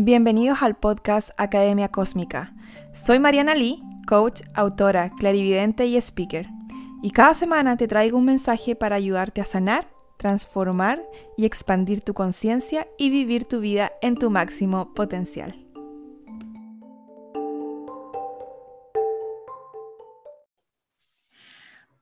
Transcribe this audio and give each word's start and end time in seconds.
Bienvenidos 0.00 0.62
al 0.62 0.76
podcast 0.76 1.30
Academia 1.38 1.88
Cósmica. 1.88 2.54
Soy 2.92 3.18
Mariana 3.18 3.56
Lee, 3.56 3.82
coach, 4.06 4.42
autora, 4.54 5.10
clarividente 5.10 5.86
y 5.86 5.96
speaker. 5.96 6.46
Y 7.02 7.10
cada 7.10 7.34
semana 7.34 7.76
te 7.76 7.88
traigo 7.88 8.16
un 8.16 8.24
mensaje 8.24 8.76
para 8.76 8.94
ayudarte 8.94 9.40
a 9.40 9.44
sanar, 9.44 9.88
transformar 10.16 11.02
y 11.36 11.46
expandir 11.46 12.02
tu 12.02 12.14
conciencia 12.14 12.86
y 12.96 13.10
vivir 13.10 13.46
tu 13.46 13.58
vida 13.58 13.90
en 14.00 14.14
tu 14.14 14.30
máximo 14.30 14.94
potencial. 14.94 15.66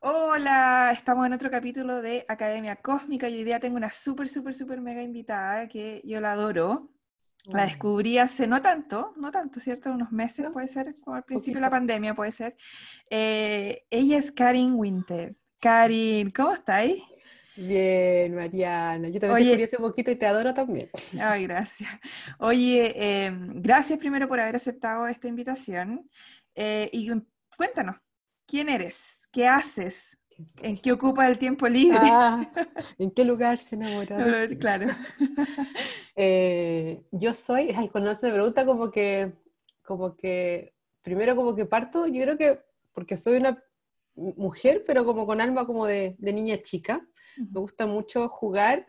Hola, 0.00 0.90
estamos 0.92 1.24
en 1.24 1.32
otro 1.32 1.50
capítulo 1.50 2.02
de 2.02 2.26
Academia 2.28 2.76
Cósmica 2.76 3.30
y 3.30 3.38
hoy 3.38 3.44
día 3.44 3.58
tengo 3.58 3.78
una 3.78 3.88
súper, 3.88 4.28
súper, 4.28 4.52
súper 4.52 4.82
mega 4.82 5.02
invitada 5.02 5.66
que 5.66 6.02
yo 6.04 6.20
la 6.20 6.32
adoro. 6.32 6.90
La 7.46 7.64
descubrí 7.64 8.18
hace 8.18 8.46
no 8.46 8.60
tanto, 8.60 9.12
no 9.16 9.30
tanto, 9.30 9.60
¿cierto? 9.60 9.90
Unos 9.92 10.10
meses 10.10 10.48
puede 10.52 10.68
ser, 10.68 10.96
como 11.00 11.16
al 11.16 11.22
principio 11.22 11.54
de 11.54 11.60
la 11.60 11.70
pandemia 11.70 12.14
puede 12.14 12.32
ser. 12.32 12.56
Eh, 13.08 13.84
ella 13.90 14.18
es 14.18 14.32
Karin 14.32 14.74
Winter. 14.74 15.36
Karin, 15.60 16.30
¿cómo 16.30 16.52
estáis? 16.52 17.02
Bien, 17.56 18.34
Mariana. 18.34 19.08
Yo 19.08 19.18
también 19.18 19.50
te 19.52 19.56
te 19.56 19.64
hace 19.64 19.76
un 19.76 19.88
poquito 19.88 20.10
y 20.10 20.16
te 20.16 20.26
adoro 20.26 20.52
también. 20.52 20.88
Ay, 21.20 21.44
gracias. 21.46 21.90
Oye, 22.38 23.24
em, 23.24 23.62
gracias 23.62 23.98
primero 23.98 24.28
por 24.28 24.38
haber 24.40 24.56
aceptado 24.56 25.06
esta 25.06 25.28
invitación. 25.28 26.08
Eh, 26.54 26.90
y 26.92 27.10
cuéntanos, 27.56 27.96
¿quién 28.46 28.68
eres? 28.68 29.22
¿Qué 29.32 29.46
haces? 29.46 30.15
¿En 30.62 30.76
qué 30.76 30.92
ocupa 30.92 31.26
el 31.28 31.38
tiempo 31.38 31.66
libre? 31.68 31.98
Ah, 32.02 32.44
¿En 32.98 33.10
qué 33.10 33.24
lugar 33.24 33.58
se 33.58 33.76
enamoró? 33.76 34.16
claro. 34.58 34.88
Eh, 36.18 37.02
yo 37.10 37.34
soy, 37.34 37.74
ay, 37.76 37.90
cuando 37.90 38.14
se 38.14 38.28
me 38.28 38.32
pregunta 38.32 38.64
como 38.64 38.90
que, 38.90 39.34
como 39.82 40.16
que, 40.16 40.72
primero 41.02 41.36
como 41.36 41.54
que 41.54 41.66
parto, 41.66 42.06
yo 42.06 42.22
creo 42.22 42.38
que 42.38 42.58
porque 42.94 43.18
soy 43.18 43.36
una 43.36 43.62
mujer, 44.14 44.82
pero 44.86 45.04
como 45.04 45.26
con 45.26 45.42
alma 45.42 45.66
como 45.66 45.84
de, 45.84 46.16
niña 46.18 46.62
chica. 46.62 47.06
Me 47.36 47.60
gusta 47.60 47.86
mucho 47.86 48.30
jugar. 48.30 48.86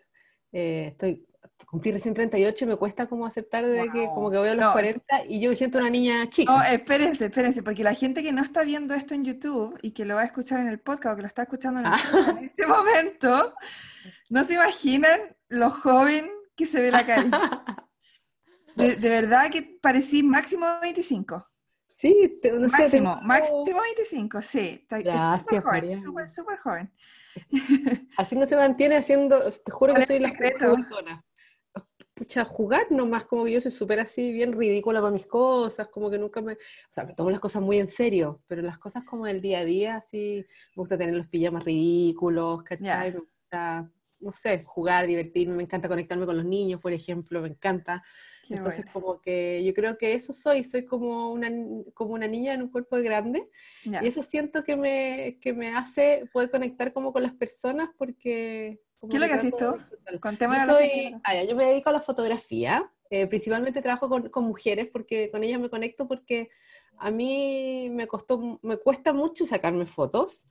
Eh, 0.53 0.88
estoy 0.91 1.27
cumplí 1.66 1.91
recién 1.91 2.13
38 2.13 2.63
y 2.63 2.67
me 2.67 2.75
cuesta 2.75 3.07
como 3.07 3.25
aceptar 3.25 3.66
de 3.66 3.89
que 3.91 4.05
como 4.07 4.31
que 4.31 4.38
voy 4.38 4.49
a 4.49 4.55
los 4.55 4.71
40 4.71 5.25
y 5.27 5.39
yo 5.39 5.49
me 5.49 5.55
siento 5.55 5.79
una 5.79 5.89
niña 5.89 6.29
chica. 6.29 6.52
No, 6.52 6.63
espérense, 6.63 7.25
espérense, 7.25 7.63
porque 7.63 7.83
la 7.83 7.94
gente 7.94 8.23
que 8.23 8.31
no 8.31 8.41
está 8.41 8.63
viendo 8.63 8.94
esto 8.94 9.13
en 9.13 9.25
YouTube 9.25 9.77
y 9.81 9.91
que 9.91 10.05
lo 10.05 10.16
va 10.16 10.21
a 10.21 10.25
escuchar 10.25 10.59
en 10.59 10.67
el 10.67 10.79
podcast 10.79 11.13
o 11.13 11.16
que 11.16 11.21
lo 11.23 11.27
está 11.27 11.44
escuchando 11.44 11.79
en, 11.79 11.88
ah. 11.88 11.97
este 12.41 12.67
momento, 12.67 13.53
no 14.29 14.44
se 14.44 14.53
imaginan 14.53 15.19
lo 15.49 15.69
joven 15.71 16.29
que 16.55 16.66
se 16.66 16.81
ve 16.81 16.91
la 16.91 17.05
cara. 17.05 17.23
De, 18.75 18.95
verdad 18.95 19.49
que 19.49 19.63
parecí 19.81 20.22
máximo 20.22 20.67
25. 20.79 21.47
Sí, 21.88 22.39
no 22.53 22.67
máximo, 22.69 23.17
sé, 23.17 23.25
máximo 23.25 23.81
25, 23.81 24.41
sí. 24.44 24.85
Gracias, 24.88 25.39
súper 25.39 25.63
joven, 25.63 25.99
súper, 25.99 26.27
súper 26.27 26.57
joven. 26.59 26.94
Así 28.17 28.35
no 28.35 28.45
se 28.45 28.55
mantiene 28.55 28.97
haciendo, 28.97 29.51
te 29.51 29.72
juro 29.72 29.95
que 29.95 30.05
soy 30.05 30.19
la 30.19 30.29
juguetona 30.29 31.25
pucha, 32.17 32.43
jugar 32.43 32.91
nomás, 32.91 33.25
como 33.25 33.45
que 33.45 33.51
yo 33.51 33.61
soy 33.61 33.71
súper 33.71 33.99
así, 33.99 34.31
bien 34.31 34.51
ridícula 34.53 34.99
para 34.99 35.13
mis 35.13 35.27
cosas, 35.27 35.87
como 35.87 36.09
que 36.09 36.17
nunca 36.17 36.41
me, 36.41 36.53
o 36.53 36.57
sea, 36.91 37.05
me 37.05 37.13
tomo 37.13 37.29
las 37.29 37.39
cosas 37.39 37.61
muy 37.61 37.77
en 37.77 37.87
serio, 37.87 38.39
pero 38.47 38.63
las 38.63 38.79
cosas 38.79 39.03
como 39.03 39.25
del 39.27 39.39
día 39.39 39.59
a 39.59 39.65
día, 39.65 39.95
así, 39.97 40.43
me 40.75 40.81
gusta 40.81 40.97
tener 40.97 41.15
los 41.15 41.27
pijamas 41.27 41.63
ridículos, 41.63 42.63
¿cachai? 42.63 43.13
Me 43.13 43.19
gusta, 43.19 43.91
no 44.19 44.33
sé, 44.33 44.63
jugar, 44.63 45.05
divertirme, 45.05 45.55
me 45.55 45.63
encanta 45.63 45.88
conectarme 45.88 46.25
con 46.25 46.38
los 46.38 46.45
niños, 46.45 46.81
por 46.81 46.91
ejemplo, 46.91 47.39
me 47.41 47.49
encanta. 47.49 48.03
Entonces, 48.49 48.85
como 48.91 49.21
que 49.21 49.63
yo 49.63 49.73
creo 49.73 49.97
que 49.97 50.13
eso 50.13 50.33
soy, 50.33 50.63
soy 50.63 50.85
como 50.85 51.31
una, 51.31 51.51
como 51.93 52.13
una 52.13 52.27
niña 52.27 52.53
en 52.53 52.63
un 52.63 52.72
cuerpo 52.72 52.97
grande, 52.97 53.47
y 53.83 54.07
eso 54.07 54.23
siento 54.23 54.63
que 54.63 54.75
me, 54.75 55.38
que 55.39 55.53
me 55.53 55.69
hace 55.69 56.27
poder 56.33 56.50
conectar 56.50 56.94
como 56.94 57.13
con 57.13 57.22
las 57.22 57.33
personas, 57.33 57.89
porque 57.95 58.79
¿Qué 59.02 59.16
es 59.16 59.22
lo 59.22 59.28
que 59.28 59.34
haces 59.34 59.53
tú? 59.58 59.78
Con 60.19 60.38
yo, 60.38 60.47
soy, 60.66 61.13
ah, 61.24 61.44
yo 61.44 61.56
me 61.56 61.66
dedico 61.66 61.90
a 61.90 61.94
la 61.94 62.02
fotografía, 62.02 62.91
eh, 63.09 63.28
principalmente 63.28 63.81
trabajo 63.81 64.09
con, 64.09 64.30
con, 64.30 64.46
mujeres 64.46 64.88
porque 64.91 65.30
con 65.30 65.44
ellas 65.44 65.59
me 65.59 65.69
conecto 65.69 66.08
porque 66.08 66.50
a 66.97 67.12
mí 67.12 67.90
me 67.91 68.07
costó, 68.07 68.59
me 68.62 68.78
cuesta 68.78 69.13
mucho 69.13 69.46
sacarme 69.46 69.86
fotos. 69.86 70.46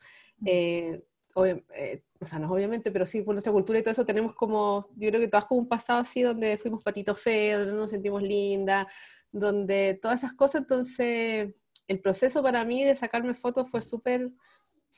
Eh, 0.44 1.02
eh, 1.44 2.02
o 2.18 2.24
sea, 2.24 2.38
no 2.38 2.50
obviamente, 2.50 2.90
pero 2.90 3.04
sí 3.04 3.20
por 3.20 3.34
nuestra 3.34 3.52
cultura 3.52 3.78
y 3.78 3.82
todo 3.82 3.92
eso 3.92 4.06
tenemos 4.06 4.34
como, 4.34 4.88
yo 4.96 5.08
creo 5.10 5.20
que 5.20 5.28
todas 5.28 5.44
como 5.44 5.60
un 5.60 5.68
pasado 5.68 6.00
así 6.00 6.22
donde 6.22 6.56
fuimos 6.56 6.82
patitos 6.82 7.20
feos, 7.20 7.66
donde 7.66 7.78
nos 7.78 7.90
sentimos 7.90 8.22
lindas, 8.22 8.86
donde 9.32 9.98
todas 10.00 10.20
esas 10.20 10.32
cosas, 10.32 10.62
entonces 10.62 11.54
el 11.88 12.00
proceso 12.00 12.42
para 12.42 12.64
mí 12.64 12.84
de 12.84 12.96
sacarme 12.96 13.34
fotos 13.34 13.70
fue 13.70 13.82
súper 13.82 14.30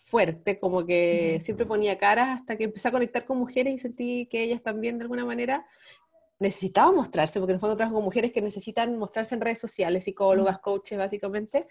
fuerte, 0.08 0.58
como 0.58 0.86
que 0.86 1.38
siempre 1.42 1.66
ponía 1.66 1.98
caras 1.98 2.40
hasta 2.40 2.56
que 2.56 2.64
empecé 2.64 2.88
a 2.88 2.92
conectar 2.92 3.26
con 3.26 3.38
mujeres 3.38 3.74
y 3.74 3.78
sentí 3.78 4.26
que 4.26 4.42
ellas 4.42 4.62
también 4.62 4.98
de 4.98 5.02
alguna 5.02 5.26
manera 5.26 5.66
necesitaban 6.38 6.94
mostrarse, 6.94 7.40
porque 7.40 7.52
en 7.52 7.56
el 7.56 7.60
fondo 7.60 7.76
trabajo 7.76 7.96
con 7.96 8.04
mujeres 8.04 8.32
que 8.32 8.40
necesitan 8.40 8.96
mostrarse 8.96 9.34
en 9.34 9.40
redes 9.40 9.58
sociales, 9.58 10.04
psicólogas, 10.04 10.60
coaches 10.60 10.96
básicamente, 10.96 11.66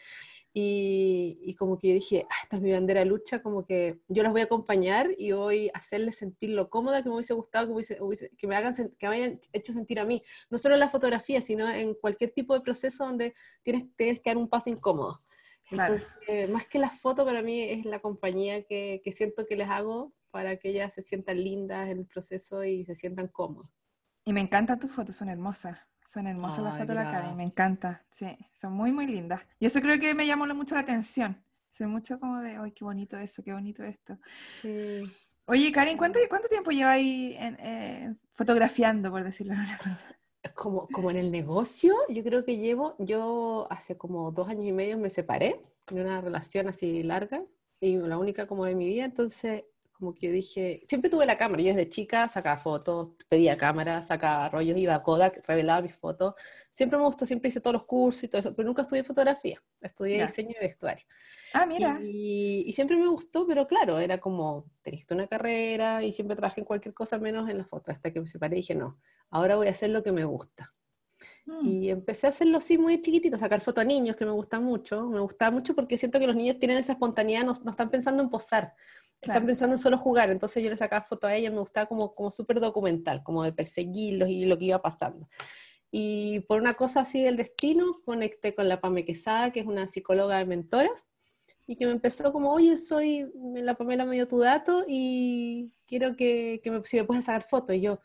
y, 0.59 1.55
como 1.55 1.77
que 1.77 1.89
yo 1.89 1.93
dije, 1.93 2.25
ah, 2.29 2.35
esta 2.41 2.55
es 2.55 2.63
mi 2.63 2.71
bandera 2.71 3.01
de 3.01 3.05
lucha, 3.05 3.43
como 3.43 3.63
que 3.63 3.99
yo 4.07 4.23
las 4.23 4.31
voy 4.31 4.41
a 4.41 4.45
acompañar 4.45 5.11
y 5.15 5.31
voy 5.31 5.69
a 5.71 5.77
hacerles 5.77 6.15
sentir 6.15 6.49
lo 6.49 6.69
cómoda 6.69 7.03
que 7.03 7.09
me 7.09 7.15
hubiese 7.15 7.35
gustado, 7.35 7.75
que, 7.75 8.29
que 8.35 8.47
me 8.47 8.55
hagan 8.55 8.73
que 8.97 9.07
me 9.07 9.15
hayan 9.15 9.39
hecho 9.53 9.71
sentir 9.71 9.99
a 9.99 10.05
mí, 10.05 10.23
no 10.49 10.57
solo 10.57 10.73
en 10.73 10.79
la 10.79 10.89
fotografía, 10.89 11.41
sino 11.41 11.69
en 11.69 11.93
cualquier 11.93 12.31
tipo 12.31 12.55
de 12.55 12.61
proceso 12.61 13.05
donde 13.05 13.35
tienes, 13.61 13.85
tienes 13.95 14.19
que 14.19 14.31
dar 14.31 14.37
un 14.37 14.49
paso 14.49 14.71
incómodo. 14.71 15.19
Entonces, 15.69 16.49
más 16.49 16.67
que 16.67 16.79
la 16.79 16.89
foto, 16.89 17.25
para 17.25 17.41
mí 17.41 17.61
es 17.61 17.85
la 17.85 17.99
compañía 17.99 18.63
que, 18.63 19.01
que, 19.03 19.11
siento 19.11 19.45
que 19.45 19.57
les 19.57 19.69
hago 19.69 20.13
para 20.31 20.57
que 20.57 20.69
ellas 20.69 20.93
se 20.93 21.03
sientan 21.03 21.43
lindas 21.43 21.89
en 21.89 21.99
el 21.99 22.05
proceso 22.05 22.63
y 22.63 22.85
se 22.85 22.95
sientan 22.95 23.27
cómodas. 23.27 23.73
Y 24.23 24.33
me 24.33 24.41
encantan 24.41 24.79
tus 24.79 24.91
fotos, 24.91 25.15
son 25.15 25.29
hermosas. 25.29 25.77
Son 26.05 26.25
hermosas 26.25 26.63
las 26.63 26.73
fotos 26.73 26.87
de 26.87 26.95
la 26.95 27.11
cara, 27.11 27.33
me 27.33 27.43
encanta. 27.43 28.05
Sí, 28.11 28.37
son 28.53 28.71
muy, 28.71 28.93
muy 28.93 29.07
lindas. 29.07 29.41
Y 29.59 29.65
eso 29.65 29.81
creo 29.81 29.99
que 29.99 30.13
me 30.13 30.25
llamó 30.25 30.45
mucho 30.53 30.75
la 30.75 30.81
atención. 30.81 31.43
Soy 31.71 31.87
mucho 31.87 32.17
como 32.17 32.39
de, 32.39 32.55
ay, 32.55 32.71
qué 32.71 32.85
bonito 32.85 33.17
eso, 33.17 33.43
qué 33.43 33.51
bonito 33.51 33.83
esto. 33.83 34.17
Sí. 34.61 35.03
Oye, 35.45 35.71
Karen, 35.71 35.97
¿cuánto, 35.97 36.19
cuánto 36.29 36.47
tiempo 36.47 36.71
lleváis 36.71 37.35
eh, 37.37 38.15
fotografiando, 38.33 39.11
por 39.11 39.23
decirlo 39.23 39.53
de 39.53 39.59
alguna 39.59 39.77
manera? 39.83 40.16
Como, 40.53 40.87
como 40.89 41.11
en 41.11 41.17
el 41.17 41.31
negocio, 41.31 41.95
yo 42.09 42.23
creo 42.23 42.43
que 42.43 42.57
llevo, 42.57 42.95
yo 42.99 43.67
hace 43.69 43.97
como 43.97 44.31
dos 44.31 44.47
años 44.49 44.65
y 44.65 44.71
medio 44.71 44.97
me 44.97 45.09
separé 45.09 45.61
de 45.91 46.01
una 46.01 46.21
relación 46.21 46.67
así 46.67 47.03
larga 47.03 47.43
y 47.79 47.97
la 47.97 48.17
única 48.17 48.47
como 48.47 48.65
de 48.65 48.75
mi 48.75 48.85
vida, 48.85 49.05
entonces 49.05 49.63
como 49.97 50.13
que 50.13 50.31
dije, 50.31 50.83
siempre 50.87 51.09
tuve 51.09 51.25
la 51.25 51.37
cámara, 51.37 51.63
yo 51.63 51.69
desde 51.69 51.89
chica 51.89 52.27
sacaba 52.29 52.57
fotos, 52.57 53.09
pedía 53.27 53.57
cámara, 53.57 54.03
sacaba 54.03 54.47
rollos, 54.49 54.77
iba 54.77 54.93
a 54.93 55.01
Kodak, 55.01 55.45
revelaba 55.47 55.81
mis 55.81 55.95
fotos, 55.95 56.35
siempre 56.73 56.99
me 56.99 57.05
gustó, 57.05 57.25
siempre 57.25 57.49
hice 57.49 57.59
todos 57.59 57.73
los 57.73 57.85
cursos 57.85 58.23
y 58.23 58.27
todo 58.27 58.39
eso, 58.39 58.53
pero 58.53 58.67
nunca 58.67 58.83
estudié 58.83 59.03
fotografía, 59.03 59.61
estudié 59.81 60.25
diseño 60.25 60.53
de 60.59 60.67
vestuario. 60.67 61.05
Ah, 61.53 61.65
mira. 61.65 61.99
Y, 62.03 62.63
y, 62.67 62.73
siempre 62.73 62.97
me 62.97 63.07
gustó, 63.07 63.47
pero 63.47 63.67
claro, 63.67 63.97
era 63.99 64.19
como, 64.19 64.69
tenés 64.83 65.05
una 65.09 65.27
carrera 65.27 66.03
y 66.03 66.13
siempre 66.13 66.35
trabajé 66.35 66.61
en 66.61 66.65
cualquier 66.65 66.93
cosa 66.93 67.17
menos 67.17 67.49
en 67.49 67.57
la 67.57 67.65
foto, 67.65 67.91
hasta 67.91 68.11
que 68.11 68.21
me 68.21 68.27
separé 68.27 68.57
y 68.57 68.59
dije, 68.59 68.75
no, 68.75 68.99
ahora 69.29 69.55
voy 69.55 69.67
a 69.67 69.71
hacer 69.71 69.89
lo 69.89 70.03
que 70.03 70.11
me 70.11 70.25
gusta. 70.25 70.73
Mm. 71.45 71.65
Y 71.65 71.89
empecé 71.89 72.27
a 72.27 72.29
hacerlo 72.29 72.57
así 72.57 72.77
muy 72.77 73.01
chiquitito, 73.01 73.37
sacar 73.37 73.61
fotos 73.61 73.83
a 73.83 73.87
niños, 73.87 74.15
que 74.15 74.25
me 74.25 74.31
gusta 74.31 74.59
mucho. 74.59 75.07
Me 75.07 75.19
gusta 75.19 75.49
mucho 75.49 75.73
porque 75.73 75.97
siento 75.97 76.19
que 76.19 76.27
los 76.27 76.35
niños 76.35 76.59
tienen 76.59 76.77
esa 76.77 76.93
espontaneidad, 76.93 77.45
no, 77.45 77.53
no 77.63 77.71
están 77.71 77.89
pensando 77.89 78.21
en 78.21 78.29
posar, 78.29 78.75
están 79.21 79.45
pensando 79.45 79.75
en 79.75 79.79
solo 79.79 79.97
jugar. 79.97 80.29
Entonces 80.29 80.63
yo 80.63 80.69
le 80.69 80.77
sacaba 80.77 81.05
fotos 81.05 81.29
a 81.29 81.35
ellos, 81.35 81.53
me 81.53 81.59
gustaba 81.59 81.87
como, 81.87 82.13
como 82.13 82.31
súper 82.31 82.59
documental, 82.59 83.23
como 83.23 83.43
de 83.43 83.53
perseguirlos 83.53 84.29
y 84.29 84.45
lo 84.45 84.57
que 84.57 84.65
iba 84.65 84.81
pasando. 84.81 85.27
Y 85.91 86.41
por 86.41 86.59
una 86.59 86.73
cosa 86.73 87.01
así 87.01 87.23
del 87.23 87.37
destino, 87.37 87.97
conecté 88.05 88.53
con 88.53 88.67
la 88.67 88.81
Pame 88.81 89.05
Quesada, 89.05 89.51
que 89.51 89.61
es 89.61 89.65
una 89.65 89.87
psicóloga 89.87 90.37
de 90.37 90.45
mentoras, 90.45 91.07
y 91.65 91.75
que 91.75 91.85
me 91.85 91.91
empezó 91.91 92.31
como, 92.31 92.53
oye, 92.53 92.77
soy 92.77 93.29
la 93.55 93.75
Pamela 93.75 94.05
medio 94.05 94.27
tu 94.27 94.39
dato 94.39 94.85
y 94.87 95.73
quiero 95.85 96.15
que, 96.15 96.61
que 96.63 96.71
me, 96.71 96.81
si 96.85 96.97
me 96.97 97.03
puedes 97.03 97.25
sacar 97.25 97.43
fotos. 97.43 97.75
Y 97.75 97.81
yo, 97.81 97.99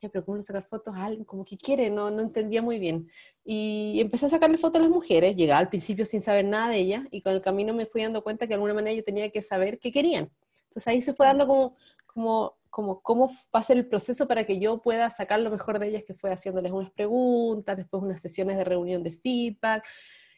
pero 0.00 0.24
¿cómo 0.24 0.40
sacar 0.44 0.64
fotos 0.68 0.94
a 0.94 1.06
alguien? 1.06 1.24
Como 1.24 1.44
que 1.44 1.58
quiere, 1.58 1.90
no, 1.90 2.10
no 2.12 2.22
entendía 2.22 2.62
muy 2.62 2.78
bien. 2.78 3.10
Y 3.44 3.98
empecé 4.00 4.26
a 4.26 4.28
sacarle 4.28 4.56
fotos 4.56 4.80
a 4.80 4.84
las 4.84 4.92
mujeres, 4.92 5.34
llegaba 5.34 5.58
al 5.58 5.68
principio 5.68 6.04
sin 6.06 6.20
saber 6.20 6.44
nada 6.44 6.68
de 6.68 6.78
ellas, 6.78 7.04
y 7.10 7.20
con 7.20 7.32
el 7.32 7.40
camino 7.40 7.74
me 7.74 7.86
fui 7.86 8.02
dando 8.02 8.22
cuenta 8.22 8.46
que 8.46 8.50
de 8.50 8.54
alguna 8.54 8.74
manera 8.74 8.94
yo 8.94 9.02
tenía 9.02 9.30
que 9.30 9.42
saber 9.42 9.80
qué 9.80 9.90
querían. 9.90 10.30
Entonces 10.68 10.86
ahí 10.86 11.02
se 11.02 11.14
fue 11.14 11.26
dando 11.26 11.46
como, 11.46 11.76
como, 12.06 12.58
como 12.70 13.00
cómo 13.02 13.28
va 13.54 13.60
a 13.60 13.62
ser 13.62 13.76
el 13.76 13.86
proceso 13.86 14.28
para 14.28 14.44
que 14.44 14.58
yo 14.58 14.80
pueda 14.80 15.10
sacar 15.10 15.40
lo 15.40 15.50
mejor 15.50 15.78
de 15.78 15.88
ellas, 15.88 16.04
que 16.06 16.14
fue 16.14 16.32
haciéndoles 16.32 16.72
unas 16.72 16.90
preguntas, 16.90 17.76
después 17.76 18.02
unas 18.02 18.20
sesiones 18.20 18.56
de 18.56 18.64
reunión 18.64 19.02
de 19.02 19.12
feedback, 19.12 19.86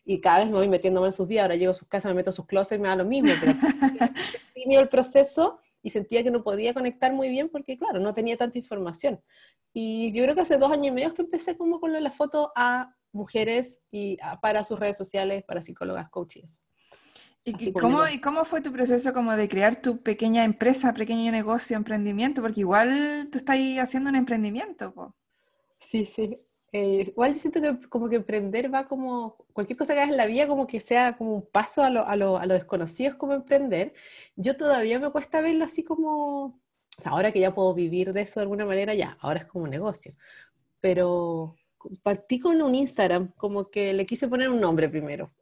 y 0.05 0.21
cada 0.21 0.41
vez 0.41 0.49
me 0.49 0.55
voy 0.55 0.69
metiéndome 0.69 1.09
en 1.09 1.12
sus 1.12 1.27
vidas, 1.27 1.44
ahora 1.44 1.56
llego 1.56 1.73
a 1.73 1.75
sus 1.75 1.88
casas, 1.88 2.11
me 2.11 2.17
meto 2.17 2.31
a 2.31 2.32
sus 2.32 2.47
closets, 2.47 2.81
me 2.81 2.88
da 2.88 2.97
lo 2.97 3.05
mismo, 3.05 3.31
pero 3.41 3.53
el 4.81 4.88
proceso 4.88 5.61
y 5.82 5.91
sentía 5.91 6.23
que 6.23 6.31
no 6.31 6.43
podía 6.43 6.75
conectar 6.75 7.12
muy 7.12 7.29
bien 7.29 7.49
porque, 7.49 7.79
claro, 7.79 8.00
no 8.00 8.12
tenía 8.15 8.37
tanta 8.37 8.59
información. 8.59 9.23
Y 9.73 10.12
yo 10.12 10.25
creo 10.25 10.35
que 10.35 10.41
hace 10.43 10.59
dos 10.59 10.71
años 10.71 10.88
y 10.88 10.91
medio 10.91 11.15
que 11.15 11.23
empecé 11.23 11.56
como 11.56 11.81
con 11.81 11.93
la 11.93 12.12
foto 12.12 12.53
a 12.56 12.94
mujeres 13.12 13.81
y 13.91 14.19
para 14.43 14.65
sus 14.65 14.79
redes 14.79 14.97
sociales, 14.97 15.44
para 15.44 15.62
psicólogas, 15.62 16.11
coaches. 16.11 16.61
¿Y, 17.44 17.72
cómo, 17.72 18.06
¿Y 18.06 18.20
cómo 18.20 18.44
fue 18.44 18.60
tu 18.60 18.70
proceso 18.70 19.14
como 19.14 19.34
de 19.34 19.48
crear 19.48 19.81
tu 19.81 20.02
pequeña 20.02 20.44
empresa, 20.44 20.92
pequeño 20.92 21.32
negocio, 21.32 21.76
emprendimiento? 21.76 22.42
Porque 22.42 22.60
igual 22.60 23.28
tú 23.32 23.38
estás 23.38 23.56
haciendo 23.78 24.10
un 24.10 24.16
emprendimiento. 24.16 24.92
Po. 24.92 25.14
Sí, 25.78 26.04
sí. 26.04 26.38
Eh, 26.72 27.06
igual 27.08 27.34
siento 27.34 27.60
que 27.60 27.88
como 27.88 28.08
que 28.08 28.16
emprender 28.16 28.72
va 28.72 28.87
como, 28.87 29.37
cualquier 29.52 29.76
cosa 29.76 29.94
que 29.94 30.00
hagas 30.00 30.12
en 30.12 30.16
la 30.16 30.26
vida 30.26 30.46
como 30.46 30.66
que 30.66 30.78
sea 30.78 31.16
como 31.16 31.34
un 31.34 31.46
paso 31.46 31.82
a 31.82 31.90
lo, 31.90 32.06
a 32.06 32.14
lo, 32.14 32.37
a 32.37 32.46
lo 32.46 32.54
desconocido 32.54 33.10
es 33.10 33.16
como 33.16 33.32
emprender. 33.32 33.94
Yo 34.37 34.56
todavía 34.56 35.00
me 35.00 35.10
cuesta 35.10 35.40
verlo 35.40 35.64
así 35.64 35.82
como, 35.82 36.44
o 36.44 36.60
sea, 36.98 37.12
ahora 37.12 37.32
que 37.32 37.40
ya 37.40 37.54
puedo 37.54 37.75
vivir 37.75 38.12
de 38.12 38.20
eso 38.20 38.38
de 38.38 38.42
alguna 38.42 38.66
manera, 38.66 38.94
ya, 38.94 39.16
ahora 39.20 39.40
es 39.40 39.46
como 39.46 39.64
un 39.64 39.70
negocio. 39.70 40.14
Pero 40.81 41.56
partí 42.02 42.38
con 42.38 42.60
un 42.62 42.75
Instagram, 42.75 43.32
como 43.37 43.70
que 43.70 43.92
le 43.92 44.06
quise 44.06 44.28
poner 44.28 44.50
un 44.50 44.60
nombre 44.60 44.88
primero. 44.88 45.32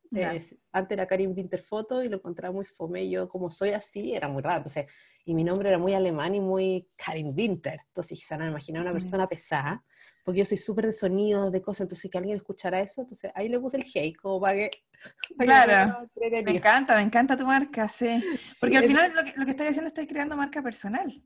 Antes 0.72 0.96
era 0.96 1.06
Karin 1.06 1.32
Winter 1.36 1.62
Photo 1.62 2.02
y 2.02 2.08
lo 2.08 2.16
encontraba 2.16 2.52
muy 2.52 2.64
fome. 2.64 3.04
Y 3.04 3.10
yo, 3.10 3.28
como 3.28 3.50
soy 3.50 3.70
así, 3.70 4.14
era 4.14 4.28
muy 4.28 4.42
raro. 4.42 4.58
Entonces, 4.58 4.86
y 5.24 5.34
mi 5.34 5.44
nombre 5.44 5.68
era 5.68 5.78
muy 5.78 5.94
alemán 5.94 6.34
y 6.34 6.40
muy 6.40 6.88
Karin 6.96 7.34
Winter. 7.36 7.80
Entonces, 7.88 8.18
quizá 8.18 8.36
no 8.36 8.44
me 8.44 8.50
imaginaba 8.50 8.84
una 8.84 8.92
persona 8.92 9.28
pesada 9.28 9.84
porque 10.28 10.40
yo 10.40 10.44
soy 10.44 10.58
súper 10.58 10.84
de 10.84 10.92
sonidos, 10.92 11.50
de 11.50 11.62
cosas, 11.62 11.86
entonces 11.86 12.10
que 12.10 12.18
alguien 12.18 12.36
escuchara 12.36 12.82
eso, 12.82 13.00
entonces 13.00 13.30
ahí 13.34 13.48
le 13.48 13.58
puse 13.58 13.78
el 13.78 13.86
hey, 13.90 14.12
como 14.12 14.38
para 14.38 14.56
que... 14.56 14.70
claro, 15.38 16.06
me 16.20 16.54
encanta, 16.54 16.96
me 16.96 17.00
encanta 17.00 17.34
tu 17.34 17.46
marca, 17.46 17.88
sí. 17.88 18.22
Porque 18.60 18.76
al 18.76 18.84
final 18.84 19.10
lo 19.14 19.24
que, 19.24 19.32
lo 19.36 19.46
que 19.46 19.52
estás 19.52 19.68
haciendo, 19.68 19.88
estás 19.88 20.06
creando 20.06 20.36
marca 20.36 20.62
personal. 20.62 21.24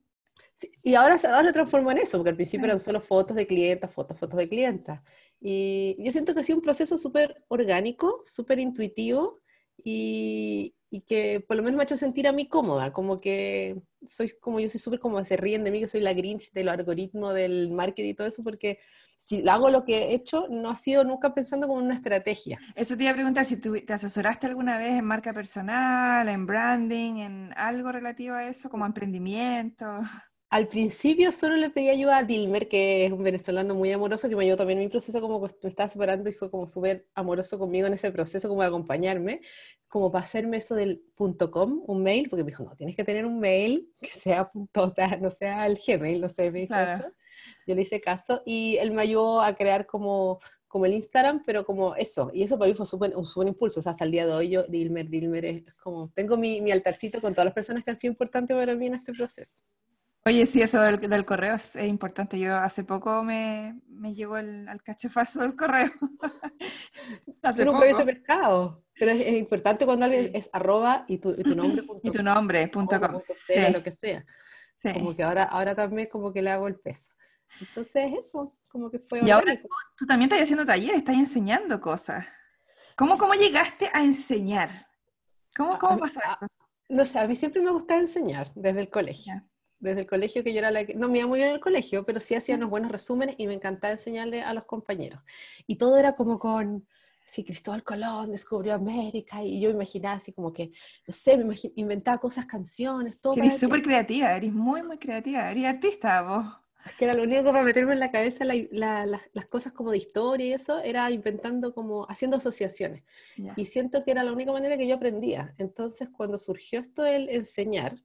y 0.85 0.95
ahora, 0.95 1.17
ahora 1.17 1.43
lo 1.43 1.53
transformo 1.53 1.91
en 1.91 1.99
eso, 1.99 2.17
porque 2.17 2.31
al 2.31 2.37
principio 2.37 2.67
eran 2.67 2.79
solo 2.79 3.01
fotos 3.01 3.37
de 3.37 3.45
clientas, 3.45 3.93
fotos, 3.93 4.17
fotos 4.17 4.39
de 4.39 4.49
clientas. 4.49 5.01
Y 5.45 5.97
yo 5.99 6.13
siento 6.13 6.35
que 6.35 6.41
ha 6.41 6.45
sido 6.45 6.59
un 6.59 6.63
proceso 6.63 6.97
súper 6.97 7.45
orgánico, 7.49 8.23
súper 8.25 8.61
intuitivo, 8.61 9.41
y, 9.83 10.75
y 10.89 11.01
que 11.01 11.41
por 11.41 11.57
lo 11.57 11.63
menos 11.63 11.77
me 11.77 11.83
ha 11.83 11.85
hecho 11.85 11.97
sentir 11.97 12.29
a 12.29 12.33
mí 12.33 12.47
cómoda, 12.47 12.93
como 12.93 13.21
que 13.21 13.81
soy 14.07 14.31
como 14.41 14.61
yo 14.61 14.69
soy 14.69 14.79
súper 14.79 15.01
como 15.01 15.25
se 15.25 15.37
ríen 15.37 15.65
de 15.65 15.71
mí 15.71 15.81
que 15.81 15.89
soy 15.89 16.01
la 16.01 16.13
Grinch 16.13 16.53
de 16.53 16.65
los 16.65 16.75
algoritmos 16.75 17.35
del 17.35 17.71
marketing 17.71 18.11
y 18.11 18.15
todo 18.15 18.27
eso 18.27 18.43
porque 18.43 18.79
si 19.19 19.49
hago 19.49 19.71
lo 19.71 19.85
que 19.85 19.99
he 19.99 20.15
hecho 20.15 20.47
no 20.51 20.71
ha 20.71 20.77
sido 20.77 21.05
nunca 21.05 21.33
pensando 21.33 21.67
como 21.67 21.81
una 21.81 21.95
estrategia. 21.95 22.59
Eso 22.75 22.97
te 22.97 23.05
iba 23.05 23.13
a 23.13 23.15
preguntar 23.15 23.45
si 23.45 23.57
tú 23.57 23.75
te 23.87 23.93
asesoraste 23.93 24.49
alguna 24.49 24.79
vez 24.79 24.99
en 24.99 25.05
marca 25.05 25.33
personal, 25.33 26.29
en 26.29 26.45
branding, 26.45 27.17
en 27.19 27.53
algo 27.57 27.91
relativo 27.93 28.35
a 28.35 28.49
eso, 28.49 28.69
como 28.69 28.85
emprendimiento. 28.85 29.87
Al 30.53 30.69
principio 30.69 31.33
solo 31.33 31.57
le 31.57 31.71
pedí 31.71 31.89
ayuda 31.89 32.19
a 32.19 32.25
Dilmer, 32.25 32.69
que 32.69 33.07
es 33.07 33.13
un 33.13 33.25
venezolano 33.25 33.75
muy 33.75 33.91
amoroso, 33.91 34.29
que 34.29 34.37
me 34.37 34.45
ayudó 34.45 34.59
también 34.59 34.81
en 34.81 34.85
mi 34.85 34.91
proceso, 34.91 35.19
como 35.23 35.41
me 35.41 35.49
estaba 35.71 35.89
separando 35.89 36.29
y 36.29 36.35
fue 36.35 36.51
como 36.51 36.69
súper 36.69 37.07
amoroso 37.15 37.59
conmigo 37.59 37.87
en 37.87 37.95
ese 37.95 38.13
proceso, 38.13 38.51
como 38.51 38.61
de 38.61 38.69
acompañarme, 38.69 39.41
como 39.89 40.13
para 40.13 40.27
hacerme 40.27 40.59
eso 40.59 40.75
del 40.75 41.03
.com, 41.51 41.83
un 41.87 42.03
mail, 42.03 42.29
porque 42.29 42.45
me 42.45 42.51
dijo, 42.51 42.65
no, 42.65 42.77
tienes 42.77 42.95
que 42.97 43.03
tener 43.03 43.25
un 43.25 43.41
mail 43.41 43.91
que 43.99 44.09
sea, 44.09 44.45
punto, 44.45 44.83
o 44.83 44.91
sea, 44.91 45.17
no 45.17 45.31
sea 45.31 45.65
el 45.65 45.79
Gmail, 45.79 46.21
no 46.21 46.29
sé, 46.29 46.51
me 46.51 46.61
dijo 46.61 46.75
eso. 46.75 47.11
Yo 47.67 47.75
le 47.75 47.81
hice 47.81 48.03
caso 48.03 48.43
y 48.45 48.77
él 48.77 48.91
me 48.91 49.01
ayudó 49.01 49.41
a 49.41 49.55
crear 49.55 49.87
como, 49.87 50.39
como 50.69 50.85
el 50.85 50.93
Instagram, 50.93 51.45
pero 51.47 51.65
como 51.65 51.95
eso, 51.95 52.31
y 52.35 52.43
eso 52.43 52.59
para 52.59 52.71
mí 52.71 52.77
fue 52.77 52.85
super, 52.85 53.17
un 53.17 53.25
súper 53.25 53.49
impulso, 53.49 53.81
o 53.81 53.83
sea, 53.83 53.93
hasta 53.93 54.05
el 54.05 54.11
día 54.11 54.27
de 54.27 54.35
hoy 54.35 54.51
yo, 54.51 54.65
Dilmer, 54.65 55.09
Dilmer, 55.09 55.47
es 55.47 55.65
como, 55.83 56.13
tengo 56.15 56.37
mi, 56.37 56.61
mi 56.61 56.73
altarcito 56.73 57.23
con 57.23 57.33
todas 57.33 57.47
las 57.47 57.55
personas 57.55 57.83
que 57.85 57.91
han 57.93 57.97
sido 57.97 58.13
importantes 58.13 58.55
para 58.55 58.77
mí 58.77 58.89
en 58.89 58.97
este 58.97 59.15
proceso. 59.15 59.63
Oye, 60.25 60.47
sí, 60.47 60.63
eso 60.63 60.81
del, 60.81 61.25
correo 61.25 61.57
es, 61.57 61.75
importante. 61.77 62.39
Yo 62.39 62.57
hace 62.57 62.85
poco 62.85 63.25
me, 63.25 63.81
me 63.89 64.15
llegó 64.15 64.37
el, 64.39 64.69
al 64.69 64.81
cachefazo 64.81 65.41
del 65.41 65.57
correo. 65.57 65.91
hace 67.43 67.67
poco. 67.67 67.83
ese 67.83 68.05
pescado. 68.05 68.85
Pero 68.95 69.11
es, 69.11 69.27
importante 69.33 69.85
cuando 69.85 70.05
alguien 70.05 70.31
es 70.33 70.49
arroba 70.53 71.05
y 71.09 71.19
tu, 71.19 71.31
y 71.31 71.43
tu 71.43 71.57
nombre. 71.57 71.83
y 72.05 72.11
tu 72.13 72.23
nombre, 72.23 72.69
punto 72.69 73.01
com. 73.01 73.21
Sea, 73.21 73.71
Lo 73.71 73.83
que 73.83 73.91
sea. 73.91 74.25
Como 74.81 75.17
que 75.17 75.25
ahora, 75.25 75.45
ahora 75.45 75.75
también 75.75 76.09
como 76.09 76.33
que 76.33 76.41
le 76.41 76.51
hago 76.51 76.69
el 76.69 76.77
peso. 76.77 77.11
Entonces 77.61 78.13
eso, 78.19 78.57
como 78.69 78.91
que 78.91 79.01
fue... 79.01 79.25
Y 79.25 79.31
ahora 79.31 79.61
tú, 79.97 80.07
también 80.07 80.29
estás 80.29 80.45
haciendo 80.45 80.65
talleres, 80.65 80.99
estás 80.99 81.17
enseñando 81.17 81.81
cosas. 81.81 82.27
¿Cómo, 82.97 83.19
cómo 83.19 83.35
llegaste 83.35 83.91
a 83.93 84.03
enseñar? 84.03 84.87
¿Cómo, 85.55 85.79
cómo 85.79 85.99
pasó 85.99 86.21
esto? 86.21 86.47
No 86.89 87.05
sé, 87.05 87.19
a 87.19 87.27
mí 87.27 87.37
siempre 87.37 87.61
me 87.61 87.71
gustaba 87.71 88.01
enseñar 88.01 88.49
desde 88.55 88.81
el 88.81 88.91
colegio 88.91 89.43
desde 89.83 90.03
el 90.03 90.07
colegio 90.07 90.45
que 90.45 90.53
yo 90.53 90.61
era 90.61 90.71
la 90.71 90.87
que, 90.87 90.95
no 90.95 91.09
me 91.09 91.19
iba 91.19 91.27
muy 91.27 91.41
bien 91.41 91.49
en 91.51 91.57
el 91.57 91.61
colegio, 91.61 92.07
pero 92.07 92.21
sí 92.21 92.35
hacía 92.35 92.55
unos 92.55 92.71
buenos 92.71 92.91
resúmenes 92.91 93.35
y 93.37 93.47
me 93.47 93.55
encantaba 93.55 93.93
enseñarle 93.93 94.41
a 94.41 94.55
los 94.55 94.65
compañeros. 94.65 95.21
Y 95.67 95.77
todo 95.77 95.99
era 95.99 96.15
como 96.15 96.39
con, 96.39 96.87
si 97.25 97.45
Cristóbal 97.45 97.83
Colón 97.83 98.31
descubrió 98.31 98.75
América 98.75 99.43
y 99.43 99.61
yo 99.61 99.71
imaginaba 99.71 100.17
así 100.17 100.33
como 100.33 100.53
que, 100.53 100.71
no 101.07 101.13
sé, 101.13 101.37
me 101.37 101.55
inventaba 101.75 102.19
cosas, 102.19 102.47
canciones, 102.47 103.21
todo. 103.21 103.35
Eres 103.35 103.59
súper 103.59 103.83
creativa, 103.83 104.35
eres 104.35 104.53
muy, 104.53 104.83
muy 104.85 104.99
creativa, 104.99 105.51
eres 105.51 105.65
artista 105.65 106.23
vos. 106.23 106.47
Es 106.87 106.95
que 106.95 107.05
era 107.05 107.15
lo 107.15 107.23
único 107.23 107.45
para 107.45 107.63
meterme 107.63 107.93
en 107.93 108.01
la 108.01 108.11
cabeza 108.11 108.45
las 108.45 109.47
cosas 109.51 109.73
como 109.73 109.93
de 109.93 109.99
historia 109.99 110.47
y 110.47 110.53
eso, 110.53 110.81
era 110.81 111.11
inventando 111.11 111.75
como, 111.75 112.09
haciendo 112.09 112.37
asociaciones. 112.37 113.05
Y 113.57 113.67
siento 113.67 114.05
que 114.05 114.13
era 114.13 114.25
la 114.25 114.33
única 114.33 114.53
manera 114.53 114.77
que 114.77 114.87
yo 114.87 114.97
aprendía. 114.97 115.55
Entonces, 115.59 116.09
cuando 116.17 116.39
surgió 116.39 116.81
esto 116.81 117.03
del 117.03 117.29
enseñar, 117.29 117.97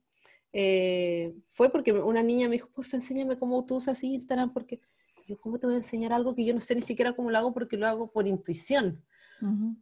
eh, 0.53 1.35
fue 1.47 1.71
porque 1.71 1.91
una 1.93 2.23
niña 2.23 2.47
me 2.47 2.53
dijo, 2.53 2.69
porfa, 2.69 2.97
enséñame 2.97 3.37
cómo 3.37 3.65
tú 3.65 3.75
usas 3.75 4.03
Instagram, 4.03 4.53
porque 4.53 4.79
yo, 5.27 5.37
¿cómo 5.37 5.59
te 5.59 5.67
voy 5.67 5.75
a 5.75 5.79
enseñar 5.79 6.13
algo 6.13 6.33
que 6.33 6.45
yo 6.45 6.53
no 6.53 6.61
sé 6.61 6.75
ni 6.75 6.81
siquiera 6.81 7.13
cómo 7.13 7.31
lo 7.31 7.37
hago 7.37 7.53
porque 7.53 7.77
lo 7.77 7.87
hago 7.87 8.11
por 8.11 8.27
intuición? 8.27 9.03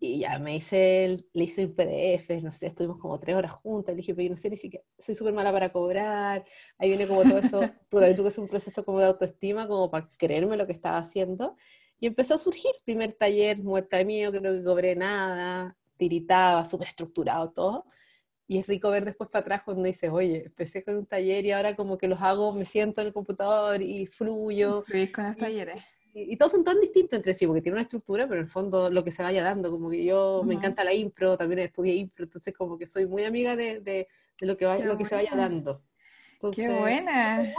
Y 0.01 0.19
ya 0.19 0.37
me 0.37 0.57
hice, 0.57 1.25
le 1.31 1.43
hice 1.45 1.65
un 1.65 1.75
PDF, 1.75 2.41
no 2.43 2.51
sé, 2.51 2.67
estuvimos 2.67 2.97
como 2.99 3.17
tres 3.21 3.37
horas 3.37 3.53
juntas, 3.53 3.93
le 3.93 4.01
dije, 4.01 4.13
pero 4.13 4.25
yo 4.25 4.31
no 4.31 4.37
sé 4.37 4.49
ni 4.49 4.57
siquiera, 4.57 4.83
soy 4.99 5.15
súper 5.15 5.33
mala 5.33 5.51
para 5.53 5.71
cobrar, 5.71 6.43
ahí 6.77 6.89
viene 6.89 7.07
como 7.07 7.23
todo 7.23 7.37
eso, 7.37 7.61
tú 7.89 7.97
también 7.97 8.17
tuve 8.17 8.31
un 8.37 8.49
proceso 8.49 8.83
como 8.83 8.99
de 8.99 9.05
autoestima, 9.05 9.65
como 9.65 9.89
para 9.89 10.07
creerme 10.17 10.57
lo 10.57 10.67
que 10.67 10.73
estaba 10.73 10.97
haciendo, 10.97 11.55
y 12.01 12.07
empezó 12.07 12.35
a 12.35 12.37
surgir, 12.37 12.71
primer 12.83 13.13
taller, 13.13 13.63
muerta 13.63 13.97
de 13.97 14.03
miedo, 14.03 14.31
creo 14.31 14.53
que 14.53 14.63
cobré 14.63 14.93
nada, 14.97 15.77
tiritaba, 15.95 16.65
súper 16.65 16.89
estructurado 16.89 17.53
todo, 17.53 17.85
y 18.47 18.59
es 18.59 18.67
rico 18.67 18.89
ver 18.89 19.05
después 19.05 19.29
para 19.29 19.41
atrás 19.41 19.61
cuando 19.63 19.83
dices, 19.83 20.09
oye, 20.11 20.45
empecé 20.45 20.83
con 20.83 20.95
un 20.95 21.05
taller 21.05 21.45
y 21.45 21.51
ahora 21.51 21.75
como 21.75 21.97
que 21.97 22.07
los 22.07 22.21
hago, 22.21 22.53
me 22.53 22.65
siento 22.65 23.01
en 23.01 23.07
el 23.07 23.13
computador 23.13 23.81
y 23.81 24.05
fluyo. 24.05 24.83
con 25.11 25.27
los 25.27 25.37
talleres. 25.37 25.83
Y, 26.13 26.37
todos 26.37 26.53
son 26.53 26.63
tan 26.63 26.79
distintos 26.79 27.17
entre 27.17 27.33
sí, 27.33 27.45
porque 27.45 27.61
tienen 27.61 27.75
una 27.75 27.81
estructura, 27.81 28.25
pero 28.25 28.39
en 28.39 28.45
el 28.45 28.49
fondo 28.49 28.89
lo 28.89 29.03
que 29.03 29.11
se 29.11 29.21
vaya 29.21 29.43
dando, 29.43 29.69
como 29.69 29.89
que 29.89 30.05
yo 30.05 30.43
me 30.45 30.53
encanta 30.53 30.85
la 30.85 30.93
impro, 30.93 31.37
también 31.37 31.59
estudié 31.59 31.93
impro, 31.95 32.23
entonces 32.23 32.53
como 32.53 32.77
que 32.77 32.87
soy 32.87 33.05
muy 33.05 33.25
amiga 33.25 33.57
de, 33.57 33.81
de, 33.81 34.07
lo 34.39 34.55
que, 34.55 34.65
vaya, 34.65 34.85
lo 34.85 34.97
que 34.97 35.03
se 35.03 35.15
vaya 35.15 35.35
dando. 35.35 35.83
Qué 36.53 36.69
buena. 36.69 37.53